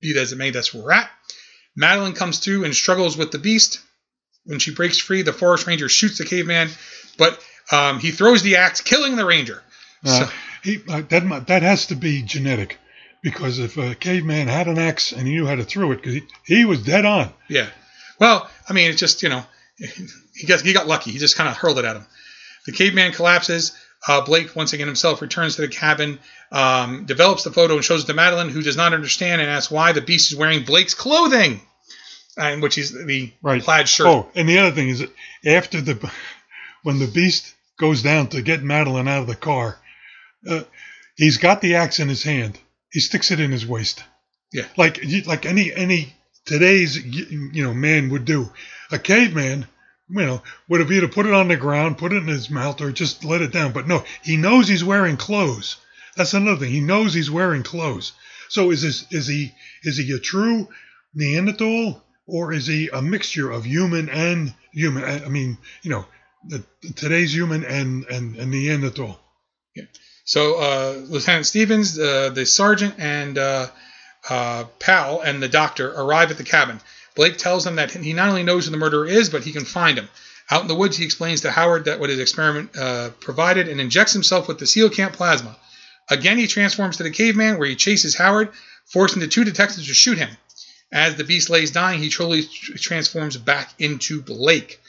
be 0.00 0.14
that 0.14 0.20
as 0.20 0.32
it 0.32 0.36
may, 0.36 0.48
that's 0.48 0.72
where 0.72 0.82
we're 0.82 0.92
at. 0.92 1.10
Madeline 1.76 2.14
comes 2.14 2.40
to 2.40 2.64
and 2.64 2.74
struggles 2.74 3.14
with 3.14 3.30
the 3.30 3.38
beast. 3.38 3.80
When 4.44 4.58
she 4.58 4.74
breaks 4.74 4.96
free, 4.96 5.20
the 5.20 5.34
forest 5.34 5.66
ranger 5.66 5.90
shoots 5.90 6.16
the 6.16 6.24
caveman, 6.24 6.70
but 7.18 7.38
um, 7.72 7.98
he 8.00 8.10
throws 8.10 8.42
the 8.42 8.56
axe, 8.56 8.80
killing 8.80 9.16
the 9.16 9.24
ranger. 9.24 9.62
Uh, 10.04 10.20
So- 10.26 10.30
he, 10.62 10.80
uh, 10.88 11.02
that 11.10 11.24
mu- 11.24 11.40
that 11.40 11.62
has 11.62 11.86
to 11.86 11.94
be 11.94 12.22
genetic, 12.22 12.78
because 13.22 13.58
if 13.58 13.76
a 13.76 13.94
caveman 13.94 14.48
had 14.48 14.66
an 14.66 14.78
axe 14.78 15.12
and 15.12 15.26
he 15.26 15.34
knew 15.34 15.46
how 15.46 15.54
to 15.56 15.64
throw 15.64 15.92
it, 15.92 15.96
because 15.96 16.14
he, 16.14 16.22
he 16.44 16.64
was 16.64 16.82
dead 16.82 17.04
on. 17.04 17.30
Yeah. 17.48 17.66
Well, 18.18 18.48
I 18.68 18.72
mean, 18.72 18.90
it's 18.90 18.98
just 19.00 19.22
you 19.22 19.28
know, 19.28 19.44
he 20.34 20.46
got 20.46 20.62
he 20.62 20.72
got 20.72 20.86
lucky. 20.86 21.10
He 21.10 21.18
just 21.18 21.36
kind 21.36 21.48
of 21.50 21.56
hurled 21.56 21.78
it 21.78 21.84
at 21.84 21.96
him. 21.96 22.06
The 22.66 22.72
caveman 22.72 23.12
collapses. 23.12 23.72
Uh, 24.06 24.20
Blake 24.22 24.54
once 24.56 24.72
again 24.74 24.86
himself 24.86 25.20
returns 25.22 25.56
to 25.56 25.62
the 25.62 25.68
cabin, 25.68 26.18
um, 26.52 27.04
develops 27.06 27.42
the 27.42 27.50
photo 27.50 27.74
and 27.74 27.84
shows 27.84 28.04
it 28.04 28.06
to 28.06 28.14
Madeline, 28.14 28.50
who 28.50 28.62
does 28.62 28.76
not 28.76 28.92
understand 28.92 29.40
and 29.40 29.50
asks 29.50 29.70
why 29.70 29.92
the 29.92 30.02
beast 30.02 30.30
is 30.30 30.36
wearing 30.38 30.62
Blake's 30.64 30.92
clothing, 30.94 31.60
and 32.36 32.60
which 32.62 32.76
is 32.78 32.92
the 32.92 33.32
Right. 33.42 33.62
plaid 33.62 33.88
shirt. 33.88 34.06
Oh, 34.06 34.28
and 34.34 34.46
the 34.48 34.58
other 34.58 34.72
thing 34.72 34.90
is 34.90 34.98
that 35.00 35.10
after 35.46 35.80
the 35.80 36.10
when 36.84 37.00
the 37.00 37.08
beast 37.08 37.52
goes 37.76 38.02
down 38.02 38.28
to 38.28 38.42
get 38.42 38.62
Madeline 38.62 39.08
out 39.08 39.22
of 39.22 39.26
the 39.26 39.34
car, 39.34 39.76
uh, 40.48 40.62
he's 41.16 41.38
got 41.38 41.60
the 41.60 41.74
axe 41.74 41.98
in 41.98 42.08
his 42.08 42.22
hand. 42.22 42.58
He 42.92 43.00
sticks 43.00 43.32
it 43.32 43.40
in 43.40 43.50
his 43.50 43.66
waist. 43.66 44.04
Yeah. 44.52 44.66
Like 44.76 45.02
like 45.26 45.46
any 45.46 45.74
any 45.74 46.14
today's 46.44 47.04
you 47.04 47.64
know 47.64 47.74
man 47.74 48.10
would 48.10 48.24
do. 48.24 48.52
A 48.92 48.98
caveman, 48.98 49.66
you 50.08 50.26
know, 50.26 50.42
would 50.68 50.80
have 50.80 50.92
either 50.92 51.08
put 51.08 51.26
it 51.26 51.34
on 51.34 51.48
the 51.48 51.56
ground, 51.56 51.98
put 51.98 52.12
it 52.12 52.22
in 52.22 52.28
his 52.28 52.50
mouth, 52.50 52.80
or 52.80 52.92
just 52.92 53.24
let 53.24 53.42
it 53.42 53.50
down. 53.50 53.72
But 53.72 53.88
no, 53.88 54.04
he 54.22 54.36
knows 54.36 54.68
he's 54.68 54.84
wearing 54.84 55.16
clothes. 55.16 55.78
That's 56.16 56.34
another 56.34 56.60
thing. 56.60 56.70
He 56.70 56.80
knows 56.80 57.14
he's 57.14 57.30
wearing 57.30 57.64
clothes. 57.64 58.12
So 58.48 58.70
is 58.70 58.82
this 58.82 59.06
is 59.10 59.26
he 59.26 59.52
is 59.82 59.96
he 59.96 60.12
a 60.12 60.20
true 60.20 60.68
Neanderthal 61.14 62.04
or 62.26 62.52
is 62.52 62.66
he 62.66 62.88
a 62.88 63.02
mixture 63.02 63.50
of 63.50 63.64
human 63.64 64.08
and 64.08 64.54
human? 64.72 65.02
I 65.02 65.24
I 65.24 65.28
mean, 65.28 65.58
you 65.82 65.90
know, 65.90 66.06
the, 66.48 66.64
today's 66.94 67.34
human 67.34 67.64
and 67.64 68.04
and, 68.06 68.36
and 68.36 68.50
Neanderthal. 68.50 69.18
Yeah. 69.74 69.84
So 70.24 70.54
uh, 70.54 71.02
Lieutenant 71.08 71.46
Stevens, 71.46 71.98
uh, 71.98 72.30
the 72.30 72.46
sergeant, 72.46 72.94
and 72.98 73.36
uh, 73.36 73.66
uh, 74.28 74.64
Powell 74.78 75.20
and 75.20 75.42
the 75.42 75.48
doctor 75.48 75.92
arrive 75.92 76.30
at 76.30 76.38
the 76.38 76.44
cabin. 76.44 76.80
Blake 77.14 77.36
tells 77.36 77.64
them 77.64 77.76
that 77.76 77.90
he 77.92 78.12
not 78.12 78.28
only 78.28 78.42
knows 78.42 78.64
who 78.64 78.70
the 78.70 78.76
murderer 78.76 79.06
is, 79.06 79.30
but 79.30 79.44
he 79.44 79.52
can 79.52 79.64
find 79.64 79.98
him. 79.98 80.08
Out 80.50 80.62
in 80.62 80.68
the 80.68 80.74
woods, 80.74 80.96
he 80.96 81.04
explains 81.04 81.42
to 81.42 81.50
Howard 81.50 81.84
that 81.86 82.00
what 82.00 82.10
his 82.10 82.18
experiment 82.18 82.76
uh, 82.76 83.10
provided 83.20 83.68
and 83.68 83.80
injects 83.80 84.12
himself 84.12 84.48
with 84.48 84.58
the 84.58 84.66
coelacanth 84.66 85.14
plasma. 85.14 85.56
Again, 86.10 86.36
he 86.36 86.46
transforms 86.46 86.98
to 86.98 87.02
the 87.02 87.10
caveman, 87.10 87.58
where 87.58 87.68
he 87.68 87.76
chases 87.76 88.14
Howard, 88.14 88.50
forcing 88.84 89.20
the 89.20 89.28
two 89.28 89.44
detectives 89.44 89.86
to 89.86 89.94
shoot 89.94 90.18
him. 90.18 90.30
As 90.92 91.16
the 91.16 91.24
beast 91.24 91.48
lays 91.48 91.70
dying, 91.70 92.00
he 92.00 92.08
truly 92.08 92.42
transforms 92.42 93.36
back 93.36 93.72
into 93.78 94.20
Blake. 94.20 94.80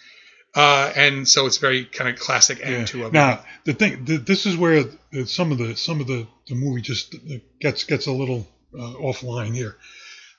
Uh, 0.56 0.90
and 0.96 1.28
so 1.28 1.46
it's 1.46 1.58
very 1.58 1.84
kind 1.84 2.10
of 2.10 2.18
classic 2.18 2.60
end 2.64 2.88
to 2.88 3.06
a 3.06 3.12
Now 3.12 3.44
the 3.66 3.74
thing, 3.74 4.06
th 4.06 4.22
this 4.22 4.46
is 4.46 4.56
where 4.56 4.86
uh, 5.14 5.26
some 5.26 5.52
of 5.52 5.58
the 5.58 5.76
some 5.76 6.00
of 6.00 6.08
the, 6.08 6.26
the 6.48 6.56
movie 6.56 6.82
just 6.82 7.14
uh, 7.14 7.40
gets 7.60 7.84
gets 7.84 8.08
a 8.08 8.12
little 8.14 8.48
uh, 8.74 8.94
offline 8.94 9.54
here. 9.54 9.76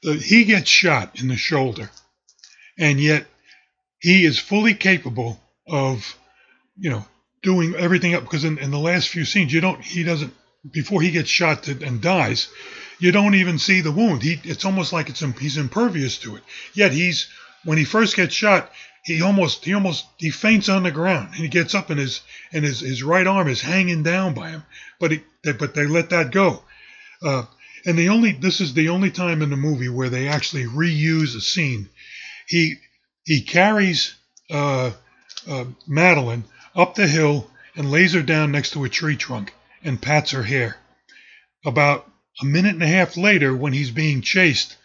The, 0.02 0.14
he 0.14 0.44
gets 0.44 0.70
shot 0.70 1.20
in 1.20 1.28
the 1.28 1.36
shoulder, 1.36 1.90
and 2.78 2.98
yet 2.98 3.26
he 3.98 4.24
is 4.24 4.38
fully 4.38 4.74
capable 4.74 5.38
of, 5.68 6.16
you 6.78 6.90
know, 6.90 7.04
doing 7.42 7.74
everything 7.74 8.14
up. 8.14 8.22
Because 8.22 8.44
in, 8.44 8.58
in 8.58 8.70
the 8.70 8.78
last 8.78 9.08
few 9.08 9.26
scenes, 9.26 9.52
you 9.52 9.60
don't 9.60 9.82
he 9.82 10.02
doesn't 10.02 10.32
before 10.70 11.02
he 11.02 11.10
gets 11.10 11.28
shot 11.28 11.64
to, 11.64 11.84
and 11.84 12.00
dies, 12.00 12.48
you 12.98 13.12
don't 13.12 13.34
even 13.34 13.58
see 13.58 13.82
the 13.82 13.92
wound. 13.92 14.22
He 14.22 14.40
it's 14.44 14.64
almost 14.64 14.94
like 14.94 15.10
it's 15.10 15.20
he's 15.20 15.58
impervious 15.58 16.18
to 16.20 16.36
it. 16.36 16.42
Yet 16.72 16.92
he's 16.92 17.28
when 17.64 17.76
he 17.76 17.84
first 17.84 18.16
gets 18.16 18.34
shot, 18.34 18.70
he 19.06 19.22
almost 19.22 19.64
he 19.64 19.72
almost 19.72 20.04
he 20.18 20.30
faints 20.30 20.68
on 20.68 20.82
the 20.82 20.90
ground 20.90 21.28
and 21.28 21.36
he 21.36 21.46
gets 21.46 21.76
up 21.76 21.90
and 21.90 22.00
his 22.00 22.22
and 22.52 22.64
his, 22.64 22.80
his 22.80 23.04
right 23.04 23.26
arm 23.26 23.46
is 23.46 23.60
hanging 23.60 24.02
down 24.02 24.34
by 24.34 24.50
him. 24.50 24.64
But 24.98 25.12
he, 25.12 25.22
they, 25.44 25.52
but 25.52 25.74
they 25.74 25.86
let 25.86 26.10
that 26.10 26.32
go. 26.32 26.64
Uh, 27.22 27.44
and 27.86 27.96
the 27.96 28.08
only 28.08 28.32
this 28.32 28.60
is 28.60 28.74
the 28.74 28.88
only 28.88 29.12
time 29.12 29.42
in 29.42 29.50
the 29.50 29.56
movie 29.56 29.88
where 29.88 30.08
they 30.08 30.26
actually 30.26 30.64
reuse 30.64 31.36
a 31.36 31.40
scene. 31.40 31.88
He 32.48 32.78
he 33.24 33.42
carries 33.42 34.16
uh, 34.50 34.90
uh, 35.48 35.64
Madeline 35.86 36.42
up 36.74 36.96
the 36.96 37.06
hill 37.06 37.48
and 37.76 37.92
lays 37.92 38.12
her 38.12 38.22
down 38.22 38.50
next 38.50 38.72
to 38.72 38.82
a 38.82 38.88
tree 38.88 39.16
trunk 39.16 39.54
and 39.84 40.02
pats 40.02 40.32
her 40.32 40.42
hair. 40.42 40.78
About 41.64 42.10
a 42.42 42.44
minute 42.44 42.74
and 42.74 42.82
a 42.82 42.88
half 42.88 43.16
later, 43.16 43.54
when 43.54 43.72
he's 43.72 43.92
being 43.92 44.20
chased, 44.20 44.76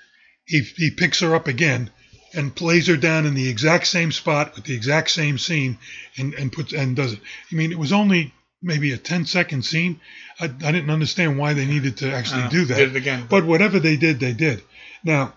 he, 0.45 0.61
he 0.77 0.91
picks 0.91 1.21
her 1.21 1.33
up 1.33 1.47
again 1.47 1.89
and 2.33 2.59
lays 2.61 2.87
her 2.87 2.97
down 2.97 3.25
in 3.25 3.33
the 3.33 3.49
exact 3.49 3.87
same 3.87 4.11
spot 4.11 4.55
with 4.55 4.63
the 4.63 4.75
exact 4.75 5.09
same 5.11 5.37
scene 5.37 5.77
and, 6.17 6.33
and 6.35 6.51
puts 6.51 6.73
and 6.73 6.95
does 6.95 7.13
it. 7.13 7.19
I 7.51 7.55
mean, 7.55 7.71
it 7.71 7.79
was 7.79 7.91
only 7.93 8.33
maybe 8.61 8.91
a 8.93 8.97
10 8.97 9.25
second 9.25 9.63
scene. 9.63 9.99
I, 10.39 10.45
I 10.45 10.71
didn't 10.71 10.89
understand 10.89 11.37
why 11.37 11.53
they 11.53 11.65
needed 11.65 11.97
to 11.97 12.11
actually 12.11 12.43
Uh, 12.43 12.49
do 12.49 12.65
that. 12.65 12.75
did 12.77 12.89
it 12.89 12.95
again. 12.95 13.25
But 13.29 13.45
whatever 13.45 13.79
they 13.79 13.97
did, 13.97 14.19
they 14.19 14.33
did. 14.33 14.61
Now, 15.03 15.33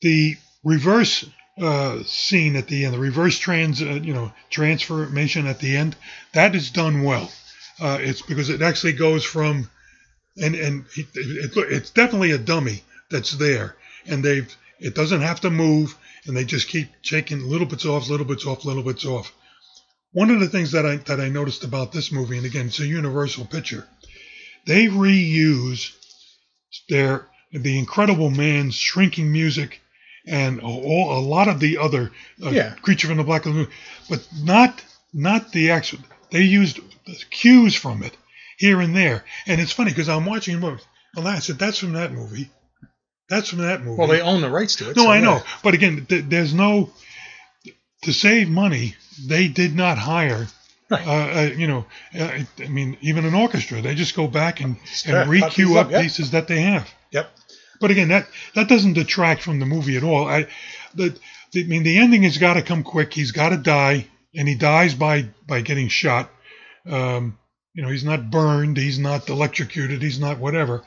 the 0.00 0.36
reverse 0.64 1.24
uh, 1.60 2.02
scene 2.04 2.56
at 2.56 2.68
the 2.68 2.84
end, 2.84 2.94
the 2.94 2.98
reverse 2.98 3.38
trans, 3.38 3.82
uh, 3.82 4.00
you 4.02 4.14
know, 4.14 4.32
transformation 4.50 5.46
at 5.46 5.58
the 5.58 5.76
end, 5.76 5.96
that 6.32 6.54
is 6.54 6.70
done 6.70 7.02
well. 7.02 7.30
Uh, 7.80 7.98
it's 8.00 8.22
because 8.22 8.48
it 8.50 8.62
actually 8.62 8.92
goes 8.92 9.24
from 9.24 9.68
and 10.40 10.54
and 10.54 10.84
it, 10.96 11.06
it, 11.14 11.52
it's 11.72 11.90
definitely 11.90 12.30
a 12.30 12.38
dummy 12.38 12.82
that's 13.10 13.32
there, 13.32 13.74
and 14.06 14.24
they've 14.24 14.56
it 14.80 14.94
doesn't 14.94 15.20
have 15.22 15.40
to 15.40 15.50
move, 15.50 15.96
and 16.26 16.36
they 16.36 16.44
just 16.44 16.68
keep 16.68 16.88
taking 17.02 17.40
little 17.48 17.66
bits 17.66 17.84
off, 17.86 18.08
little 18.08 18.26
bits 18.26 18.46
off, 18.46 18.64
little 18.64 18.82
bits 18.82 19.04
off. 19.04 19.32
One 20.12 20.30
of 20.30 20.40
the 20.40 20.48
things 20.48 20.72
that 20.72 20.86
I 20.86 20.96
that 20.96 21.20
I 21.20 21.28
noticed 21.28 21.64
about 21.64 21.92
this 21.92 22.10
movie, 22.12 22.36
and 22.36 22.46
again, 22.46 22.66
it's 22.66 22.80
a 22.80 22.86
universal 22.86 23.44
picture, 23.44 23.86
they 24.66 24.86
reuse 24.86 25.92
their 26.88 27.26
the 27.52 27.78
Incredible 27.78 28.30
Man's 28.30 28.74
shrinking 28.74 29.32
music 29.32 29.80
and 30.26 30.60
all, 30.60 31.18
a 31.18 31.20
lot 31.20 31.48
of 31.48 31.60
the 31.60 31.78
other 31.78 32.10
uh, 32.44 32.50
Yeah. 32.50 32.74
Creature 32.82 33.08
from 33.08 33.16
the 33.16 33.24
Black 33.24 33.46
Lagoon, 33.46 33.68
but 34.10 34.26
not 34.42 34.82
not 35.14 35.52
the 35.52 35.70
actual. 35.70 36.00
They 36.30 36.42
used 36.42 36.80
cues 37.30 37.74
from 37.74 38.02
it 38.02 38.14
here 38.58 38.80
and 38.80 38.94
there, 38.94 39.24
and 39.46 39.60
it's 39.60 39.72
funny 39.72 39.90
because 39.90 40.08
I'm 40.10 40.26
watching 40.26 40.56
a 40.56 40.58
movie. 40.58 40.82
And 41.16 41.26
I 41.26 41.38
said, 41.38 41.58
"That's 41.58 41.78
from 41.78 41.94
that 41.94 42.12
movie. 42.12 42.50
That's 43.28 43.48
from 43.48 43.60
that 43.60 43.82
movie." 43.82 43.98
Well, 43.98 44.08
they 44.08 44.20
own 44.20 44.40
the 44.40 44.50
rights 44.50 44.76
to 44.76 44.90
it. 44.90 44.96
No, 44.96 45.04
so 45.04 45.10
I 45.10 45.16
yeah. 45.16 45.24
know, 45.24 45.42
but 45.62 45.74
again, 45.74 46.06
th- 46.08 46.24
there's 46.28 46.54
no 46.54 46.90
to 48.02 48.12
save 48.12 48.48
money. 48.48 48.94
They 49.26 49.48
did 49.48 49.74
not 49.74 49.98
hire. 49.98 50.46
Right. 50.90 51.06
Uh, 51.06 51.10
uh, 51.10 51.50
you 51.54 51.66
know, 51.66 51.84
uh, 52.18 52.38
I 52.60 52.68
mean, 52.68 52.96
even 53.02 53.26
an 53.26 53.34
orchestra, 53.34 53.82
they 53.82 53.94
just 53.94 54.16
go 54.16 54.26
back 54.26 54.62
and, 54.62 54.78
and 55.04 55.28
re-cue 55.28 55.76
up, 55.76 55.90
yeah. 55.90 56.00
pieces 56.00 56.30
that 56.30 56.48
they 56.48 56.62
have. 56.62 56.88
Yep. 57.10 57.30
But 57.78 57.90
again, 57.90 58.08
that 58.08 58.26
that 58.54 58.68
doesn't 58.68 58.94
detract 58.94 59.42
from 59.42 59.60
the 59.60 59.66
movie 59.66 59.98
at 59.98 60.02
all. 60.02 60.26
I, 60.26 60.46
the, 60.94 61.14
the 61.52 61.64
I 61.64 61.66
mean, 61.66 61.82
the 61.82 61.98
ending 61.98 62.22
has 62.22 62.38
got 62.38 62.54
to 62.54 62.62
come 62.62 62.84
quick. 62.84 63.12
He's 63.12 63.32
got 63.32 63.50
to 63.50 63.58
die, 63.58 64.06
and 64.34 64.48
he 64.48 64.54
dies 64.54 64.94
by 64.94 65.28
by 65.46 65.60
getting 65.60 65.88
shot. 65.88 66.30
Um, 66.86 67.38
you 67.74 67.82
know, 67.82 67.90
he's 67.90 68.04
not 68.04 68.30
burned, 68.30 68.76
he's 68.76 68.98
not 68.98 69.28
electrocuted, 69.28 70.02
he's 70.02 70.18
not 70.18 70.38
whatever. 70.38 70.84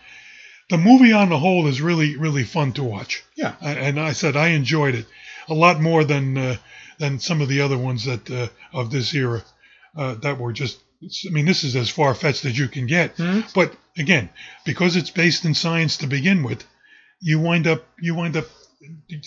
The 0.71 0.77
movie 0.77 1.11
on 1.11 1.27
the 1.29 1.37
whole 1.37 1.67
is 1.67 1.81
really 1.81 2.15
really 2.15 2.43
fun 2.45 2.71
to 2.73 2.83
watch. 2.83 3.23
Yeah. 3.35 3.55
A- 3.61 3.65
and 3.87 3.99
I 3.99 4.13
said 4.13 4.35
I 4.37 4.47
enjoyed 4.49 4.95
it 4.95 5.05
a 5.49 5.53
lot 5.53 5.81
more 5.81 6.03
than 6.05 6.37
uh, 6.37 6.55
than 6.97 7.19
some 7.19 7.41
of 7.41 7.49
the 7.49 7.61
other 7.61 7.77
ones 7.77 8.05
that 8.05 8.31
uh, 8.31 8.47
of 8.73 8.89
this 8.89 9.13
era 9.13 9.43
uh, 9.97 10.15
that 10.15 10.39
were 10.39 10.53
just. 10.53 10.79
I 11.27 11.31
mean, 11.31 11.45
this 11.45 11.63
is 11.63 11.75
as 11.75 11.89
far 11.89 12.13
fetched 12.15 12.45
as 12.45 12.57
you 12.57 12.67
can 12.67 12.85
get. 12.87 13.17
But 13.53 13.75
again, 13.97 14.29
because 14.65 14.95
it's 14.95 15.09
based 15.09 15.45
in 15.45 15.55
science 15.55 15.97
to 15.97 16.07
begin 16.07 16.43
with, 16.43 16.63
you 17.19 17.39
wind 17.39 17.67
up 17.67 17.83
you 17.99 18.15
wind 18.15 18.37
up 18.37 18.45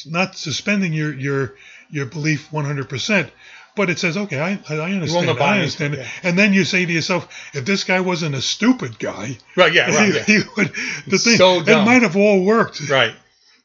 not 0.07 0.37
suspending 0.37 0.92
your 0.94 1.12
your 1.12 1.54
your 1.90 2.07
belief 2.07 2.48
100%. 2.52 3.30
But 3.76 3.90
it 3.90 3.98
says, 3.98 4.16
okay, 4.16 4.38
I, 4.38 4.52
I 4.72 4.92
understand. 4.92 5.30
I 5.40 5.58
understand 5.58 5.94
yeah. 5.94 6.06
And 6.22 6.38
then 6.38 6.52
you 6.52 6.64
say 6.64 6.87
to 6.87 6.92
yourself, 6.92 7.28
if 7.54 7.64
this 7.64 7.82
guy 7.82 8.00
wasn't 8.00 8.37
a 8.37 8.42
stupid 8.42 8.98
guy, 8.98 9.37
Right, 9.56 9.72
yeah, 9.72 9.94
right, 9.94 10.08
he, 10.08 10.14
yeah. 10.14 10.22
he 10.22 10.38
would. 10.56 10.72
The 11.08 11.18
thing, 11.18 11.37
So 11.37 11.60
it 11.60 11.84
might 11.84 12.02
have 12.02 12.16
all 12.16 12.44
worked. 12.44 12.88
Right. 12.88 13.14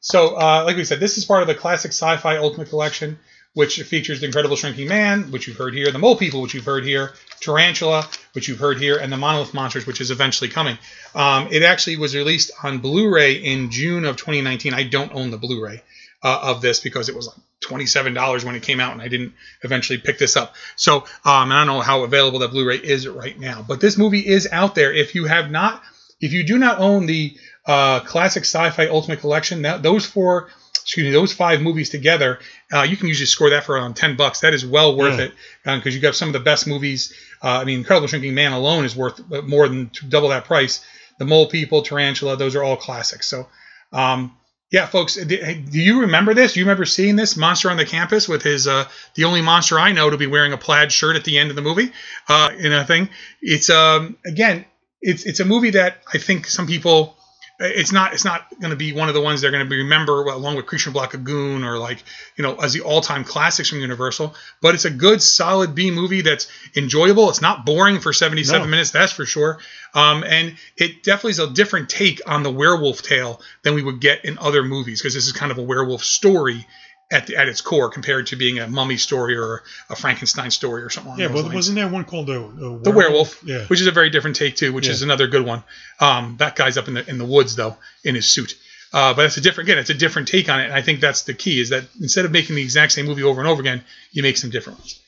So, 0.01 0.35
uh, 0.35 0.63
like 0.65 0.77
we 0.77 0.85
said, 0.85 0.99
this 0.99 1.17
is 1.17 1.25
part 1.25 1.41
of 1.41 1.47
the 1.47 1.55
classic 1.55 1.91
sci-fi 1.91 2.37
Ultimate 2.37 2.69
Collection, 2.69 3.19
which 3.53 3.81
features 3.83 4.21
the 4.21 4.25
Incredible 4.25 4.55
Shrinking 4.55 4.87
Man, 4.87 5.31
which 5.31 5.47
you've 5.47 5.57
heard 5.57 5.73
here, 5.73 5.91
the 5.91 5.99
Mole 5.99 6.15
People, 6.15 6.41
which 6.41 6.53
you've 6.53 6.65
heard 6.65 6.85
here, 6.85 7.13
Tarantula, 7.41 8.07
which 8.33 8.47
you've 8.47 8.59
heard 8.59 8.79
here, 8.79 8.97
and 8.97 9.11
the 9.11 9.17
Monolith 9.17 9.53
Monsters, 9.53 9.85
which 9.85 10.01
is 10.01 10.09
eventually 10.09 10.49
coming. 10.49 10.77
Um, 11.13 11.49
it 11.51 11.63
actually 11.63 11.97
was 11.97 12.15
released 12.15 12.51
on 12.63 12.79
Blu-ray 12.79 13.33
in 13.33 13.71
June 13.71 14.05
of 14.05 14.15
2019. 14.15 14.73
I 14.73 14.83
don't 14.83 15.13
own 15.13 15.31
the 15.31 15.37
Blu-ray 15.37 15.83
uh, 16.23 16.39
of 16.43 16.61
this 16.61 16.79
because 16.79 17.09
it 17.09 17.15
was 17.15 17.27
like 17.27 17.37
$27 17.65 18.43
when 18.43 18.55
it 18.55 18.63
came 18.63 18.79
out, 18.79 18.93
and 18.93 19.01
I 19.01 19.07
didn't 19.07 19.33
eventually 19.63 19.97
pick 19.99 20.17
this 20.17 20.35
up. 20.37 20.55
So, 20.75 20.97
um, 21.25 21.51
I 21.51 21.63
don't 21.65 21.67
know 21.67 21.81
how 21.81 22.03
available 22.03 22.39
that 22.39 22.51
Blu-ray 22.51 22.77
is 22.77 23.07
right 23.07 23.37
now, 23.39 23.63
but 23.67 23.79
this 23.81 23.97
movie 23.97 24.25
is 24.25 24.47
out 24.51 24.75
there. 24.75 24.93
If 24.93 25.15
you 25.15 25.25
have 25.25 25.49
not, 25.51 25.81
if 26.21 26.33
you 26.33 26.43
do 26.45 26.57
not 26.57 26.79
own 26.79 27.05
the 27.05 27.35
uh, 27.65 27.99
classic 28.01 28.43
sci-fi 28.43 28.87
ultimate 28.87 29.19
collection, 29.19 29.61
that 29.63 29.83
those 29.83 30.05
four, 30.05 30.49
excuse 30.73 31.05
me, 31.05 31.11
those 31.11 31.31
five 31.33 31.61
movies 31.61 31.89
together, 31.89 32.39
uh, 32.73 32.81
you 32.81 32.97
can 32.97 33.07
usually 33.07 33.25
score 33.27 33.51
that 33.51 33.63
for 33.65 33.75
around 33.75 33.95
ten 33.95 34.15
bucks. 34.15 34.39
That 34.41 34.53
is 34.53 34.65
well 34.65 34.95
worth 34.97 35.19
Yeah. 35.19 35.25
it 35.25 35.33
because 35.77 35.93
you 35.95 36.01
got 36.01 36.15
some 36.15 36.29
of 36.29 36.33
the 36.33 36.39
best 36.39 36.65
movies. 36.67 37.13
Uh, 37.43 37.59
I 37.61 37.63
mean, 37.65 37.79
Incredible 37.79 38.07
Shrinking 38.07 38.33
Man 38.33 38.51
alone 38.53 38.85
is 38.85 38.95
worth 38.95 39.21
uh, 39.31 39.41
more 39.43 39.67
than 39.69 39.91
double 40.09 40.29
that 40.29 40.45
price. 40.45 40.83
The 41.19 41.25
Mole 41.25 41.47
People, 41.47 41.81
Tarantula, 41.83 42.37
those 42.37 42.55
are 42.55 42.63
all 42.63 42.77
classics. 42.77 43.27
So, 43.27 43.47
um, 43.93 44.35
yeah, 44.71 44.85
folks, 44.85 45.15
do 45.15 45.57
you 45.71 46.01
remember 46.01 46.35
this? 46.35 46.55
You 46.55 46.63
remember 46.63 46.85
seeing 46.85 47.15
this 47.15 47.35
monster 47.35 47.71
on 47.71 47.77
the 47.77 47.85
campus 47.85 48.29
with 48.29 48.43
his 48.43 48.67
uh, 48.67 48.87
the 49.15 49.23
only 49.23 49.41
monster 49.41 49.79
I 49.79 49.93
know 49.93 50.09
to 50.11 50.17
be 50.17 50.27
wearing 50.27 50.53
a 50.53 50.57
plaid 50.57 50.91
shirt 50.91 51.15
at 51.15 51.23
the 51.23 51.39
end 51.39 51.49
of 51.49 51.55
the 51.55 51.63
movie? 51.63 51.91
Uh, 52.27 52.51
in 52.57 52.71
a 52.71 52.85
thing, 52.85 53.09
it's 53.41 53.71
um, 53.71 54.17
again, 54.25 54.65
it's 55.01 55.25
it's 55.25 55.39
a 55.39 55.45
movie 55.45 55.71
that 55.71 55.97
I 56.13 56.19
think 56.19 56.45
some 56.47 56.67
people. 56.67 57.15
It's 57.61 57.91
not. 57.91 58.13
It's 58.13 58.23
not 58.23 58.49
going 58.61 58.69
to 58.71 58.77
be 58.77 58.93
one 58.93 59.09
of 59.09 59.13
the 59.13 59.19
ones 59.21 59.41
they're 59.41 59.51
going 59.51 59.65
to 59.65 59.69
be 59.69 59.79
remember 59.79 60.23
along 60.23 60.55
with 60.55 60.65
Creature 60.65 60.91
Black 60.91 61.11
Lagoon 61.13 61.65
or 61.65 61.77
like 61.77 62.01
you 62.37 62.43
know 62.43 62.55
as 62.55 62.71
the 62.71 62.81
all-time 62.81 63.25
classics 63.25 63.69
from 63.69 63.79
Universal. 63.79 64.33
But 64.61 64.75
it's 64.75 64.85
a 64.85 64.89
good, 64.89 65.21
solid 65.21 65.75
B 65.75 65.91
movie 65.91 66.21
that's 66.21 66.47
enjoyable. 66.77 67.29
It's 67.29 67.41
not 67.41 67.65
boring 67.65 67.99
for 67.99 68.13
77 68.13 68.61
No. 68.61 68.67
minutes, 68.67 68.91
that's 68.91 69.11
for 69.11 69.25
sure. 69.25 69.59
Um, 69.93 70.23
and 70.23 70.55
it 70.77 71.03
definitely 71.03 71.31
is 71.31 71.39
a 71.39 71.49
different 71.49 71.89
take 71.89 72.21
on 72.25 72.43
the 72.43 72.51
werewolf 72.51 73.01
tale 73.01 73.41
than 73.63 73.75
we 73.75 73.83
would 73.83 73.99
get 73.99 74.23
in 74.23 74.37
other 74.37 74.63
movies 74.63 75.01
because 75.01 75.13
this 75.13 75.25
is 75.25 75.33
kind 75.33 75.51
of 75.51 75.57
a 75.57 75.63
werewolf 75.63 76.03
story 76.03 76.65
at 77.11 77.25
the, 77.27 77.35
at 77.35 77.47
its 77.47 77.61
core 77.61 77.89
compared 77.89 78.27
to 78.27 78.35
being 78.35 78.59
a 78.59 78.67
mummy 78.67 78.97
story 78.97 79.35
or 79.35 79.63
a 79.89 79.95
Frankenstein 79.95 80.51
story 80.51 80.83
or 80.83 80.89
something. 80.89 81.17
Yeah, 81.17 81.27
but 81.29 81.41
lines. 81.43 81.53
wasn't 81.55 81.75
there 81.77 81.87
one 81.87 82.05
called 82.05 82.29
a, 82.29 82.39
a 82.39 82.79
The 82.79 82.91
werewolf, 82.91 83.43
Yeah. 83.43 83.65
which 83.65 83.81
is 83.81 83.87
a 83.87 83.91
very 83.91 84.09
different 84.11 84.35
take 84.35 84.55
too, 84.55 84.71
which 84.73 84.85
Yeah. 84.85 84.91
is 84.93 85.01
another 85.01 85.27
good 85.27 85.45
one. 85.45 85.63
Um, 85.99 86.35
that 86.37 86.55
guy's 86.55 86.77
up 86.77 86.87
in 86.87 86.93
the 86.93 87.09
in 87.09 87.17
the 87.17 87.25
woods 87.25 87.55
though, 87.55 87.77
in 88.03 88.13
his 88.15 88.27
suit. 88.27 88.55
Uh, 88.93 89.13
but 89.13 89.25
it's 89.25 89.37
a 89.37 89.41
different 89.41 89.69
again, 89.69 89.79
it's 89.79 89.89
a 89.91 89.93
different 89.95 90.27
take 90.27 90.49
on 90.49 90.59
it, 90.59 90.65
and 90.65 90.73
I 90.73 90.81
think 90.81 90.99
that's 90.99 91.23
the 91.23 91.33
key 91.33 91.59
is 91.59 91.69
that 91.69 91.83
instead 91.99 92.25
of 92.25 92.31
making 92.31 92.55
the 92.55 92.61
exact 92.63 92.91
same 92.91 93.05
movie 93.05 93.23
over 93.23 93.39
and 93.41 93.47
over 93.49 93.61
again, 93.61 93.83
you 94.11 94.21
make 94.23 94.37
some 94.37 94.49
different 94.49 94.79
ones. 94.79 94.99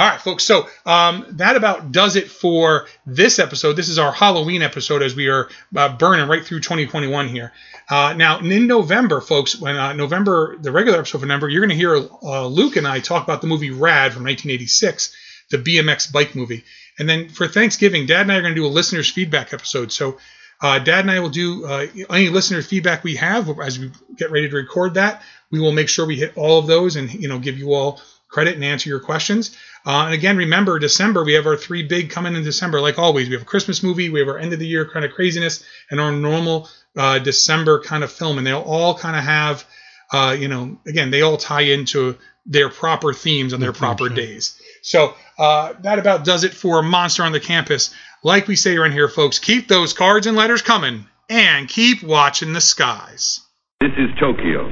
All 0.00 0.06
right, 0.06 0.18
folks. 0.18 0.44
So 0.44 0.66
um, 0.86 1.26
that 1.32 1.56
about 1.56 1.92
does 1.92 2.16
it 2.16 2.30
for 2.30 2.86
this 3.04 3.38
episode. 3.38 3.74
This 3.74 3.90
is 3.90 3.98
our 3.98 4.10
Halloween 4.10 4.62
episode 4.62 5.02
as 5.02 5.14
we 5.14 5.28
are 5.28 5.50
uh, 5.76 5.94
burning 5.94 6.26
right 6.26 6.42
through 6.42 6.60
2021 6.60 7.28
here. 7.28 7.52
Uh, 7.86 8.14
now, 8.16 8.38
in 8.38 8.66
November, 8.66 9.20
folks, 9.20 9.60
when 9.60 9.76
uh, 9.76 9.92
November, 9.92 10.56
the 10.58 10.72
regular 10.72 11.00
episode 11.00 11.18
of 11.18 11.24
November, 11.24 11.50
you're 11.50 11.60
going 11.60 11.68
to 11.68 11.76
hear 11.76 11.96
uh, 12.22 12.46
Luke 12.46 12.76
and 12.76 12.88
I 12.88 13.00
talk 13.00 13.24
about 13.24 13.42
the 13.42 13.46
movie 13.46 13.72
Rad 13.72 14.14
from 14.14 14.24
1986, 14.24 15.14
the 15.50 15.58
BMX 15.58 16.10
bike 16.10 16.34
movie. 16.34 16.64
And 16.98 17.06
then 17.06 17.28
for 17.28 17.46
Thanksgiving, 17.46 18.06
Dad 18.06 18.22
and 18.22 18.32
I 18.32 18.36
are 18.36 18.40
going 18.40 18.54
to 18.54 18.58
do 18.58 18.66
a 18.66 18.68
listeners' 18.68 19.10
feedback 19.10 19.52
episode. 19.52 19.92
So 19.92 20.16
uh, 20.62 20.78
Dad 20.78 21.00
and 21.00 21.10
I 21.10 21.20
will 21.20 21.28
do 21.28 21.66
uh, 21.66 21.86
any 22.08 22.30
listener 22.30 22.62
feedback 22.62 23.04
we 23.04 23.16
have 23.16 23.50
as 23.60 23.78
we 23.78 23.90
get 24.16 24.30
ready 24.30 24.48
to 24.48 24.56
record 24.56 24.94
that. 24.94 25.20
We 25.50 25.60
will 25.60 25.72
make 25.72 25.90
sure 25.90 26.06
we 26.06 26.16
hit 26.16 26.38
all 26.38 26.58
of 26.58 26.66
those 26.66 26.96
and 26.96 27.12
you 27.12 27.28
know 27.28 27.38
give 27.38 27.58
you 27.58 27.74
all 27.74 28.00
credit 28.30 28.54
and 28.54 28.64
answer 28.64 28.88
your 28.88 29.00
questions. 29.00 29.56
Uh, 29.84 30.04
and 30.04 30.14
again, 30.14 30.36
remember 30.36 30.78
December 30.78 31.24
we 31.24 31.34
have 31.34 31.46
our 31.46 31.56
three 31.56 31.82
big 31.82 32.10
coming 32.10 32.34
in 32.34 32.44
December. 32.44 32.80
Like 32.80 32.98
always, 32.98 33.28
we 33.28 33.34
have 33.34 33.42
a 33.42 33.46
Christmas 33.46 33.82
movie, 33.82 34.08
we 34.08 34.20
have 34.20 34.28
our 34.28 34.38
end 34.38 34.52
of 34.52 34.58
the 34.58 34.66
year 34.66 34.88
kind 34.88 35.04
of 35.04 35.12
craziness, 35.12 35.64
and 35.90 36.00
our 36.00 36.12
normal 36.12 36.68
uh, 36.96 37.18
December 37.18 37.80
kind 37.80 38.04
of 38.04 38.12
film, 38.12 38.38
and 38.38 38.46
they'll 38.46 38.60
all 38.60 38.96
kind 38.96 39.16
of 39.16 39.24
have, 39.24 39.64
uh, 40.12 40.36
you 40.38 40.48
know, 40.48 40.78
again 40.86 41.10
they 41.10 41.22
all 41.22 41.36
tie 41.36 41.62
into 41.62 42.16
their 42.46 42.68
proper 42.68 43.12
themes 43.12 43.52
on 43.52 43.60
their 43.60 43.72
proper 43.72 44.08
yeah. 44.08 44.16
days. 44.16 44.60
So 44.82 45.14
uh, 45.38 45.74
that 45.80 45.98
about 45.98 46.24
does 46.24 46.44
it 46.44 46.54
for 46.54 46.82
Monster 46.82 47.22
on 47.24 47.32
the 47.32 47.40
Campus. 47.40 47.94
Like 48.22 48.48
we 48.48 48.56
say 48.56 48.76
around 48.76 48.92
here, 48.92 49.08
folks, 49.08 49.38
keep 49.38 49.66
those 49.66 49.92
cards 49.92 50.26
and 50.26 50.36
letters 50.36 50.62
coming, 50.62 51.06
and 51.28 51.68
keep 51.68 52.02
watching 52.02 52.52
the 52.52 52.60
skies. 52.60 53.40
This 53.80 53.92
is 53.96 54.10
Tokyo, 54.20 54.68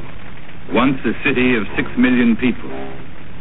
once 0.72 0.98
a 1.04 1.12
city 1.24 1.56
of 1.56 1.64
six 1.76 1.88
million 1.96 2.36
people. 2.36 3.07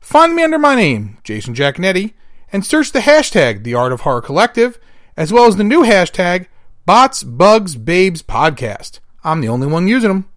find 0.00 0.34
me 0.34 0.42
under 0.42 0.58
my 0.58 0.74
name, 0.74 1.18
Jason 1.22 1.54
Giaconetti, 1.54 2.14
and 2.52 2.66
search 2.66 2.92
the 2.92 3.00
hashtag 3.00 3.62
The 3.62 3.74
Art 3.74 3.92
of 3.92 4.00
Horror 4.00 4.22
Collective, 4.22 4.78
as 5.16 5.32
well 5.32 5.46
as 5.46 5.56
the 5.56 5.64
new 5.64 5.84
hashtag 5.84 6.46
Bots, 6.86 7.22
Bugs, 7.22 7.76
Babes 7.76 8.22
Podcast. 8.22 9.00
I'm 9.22 9.40
the 9.40 9.48
only 9.48 9.66
one 9.66 9.86
using 9.86 10.08
them. 10.08 10.28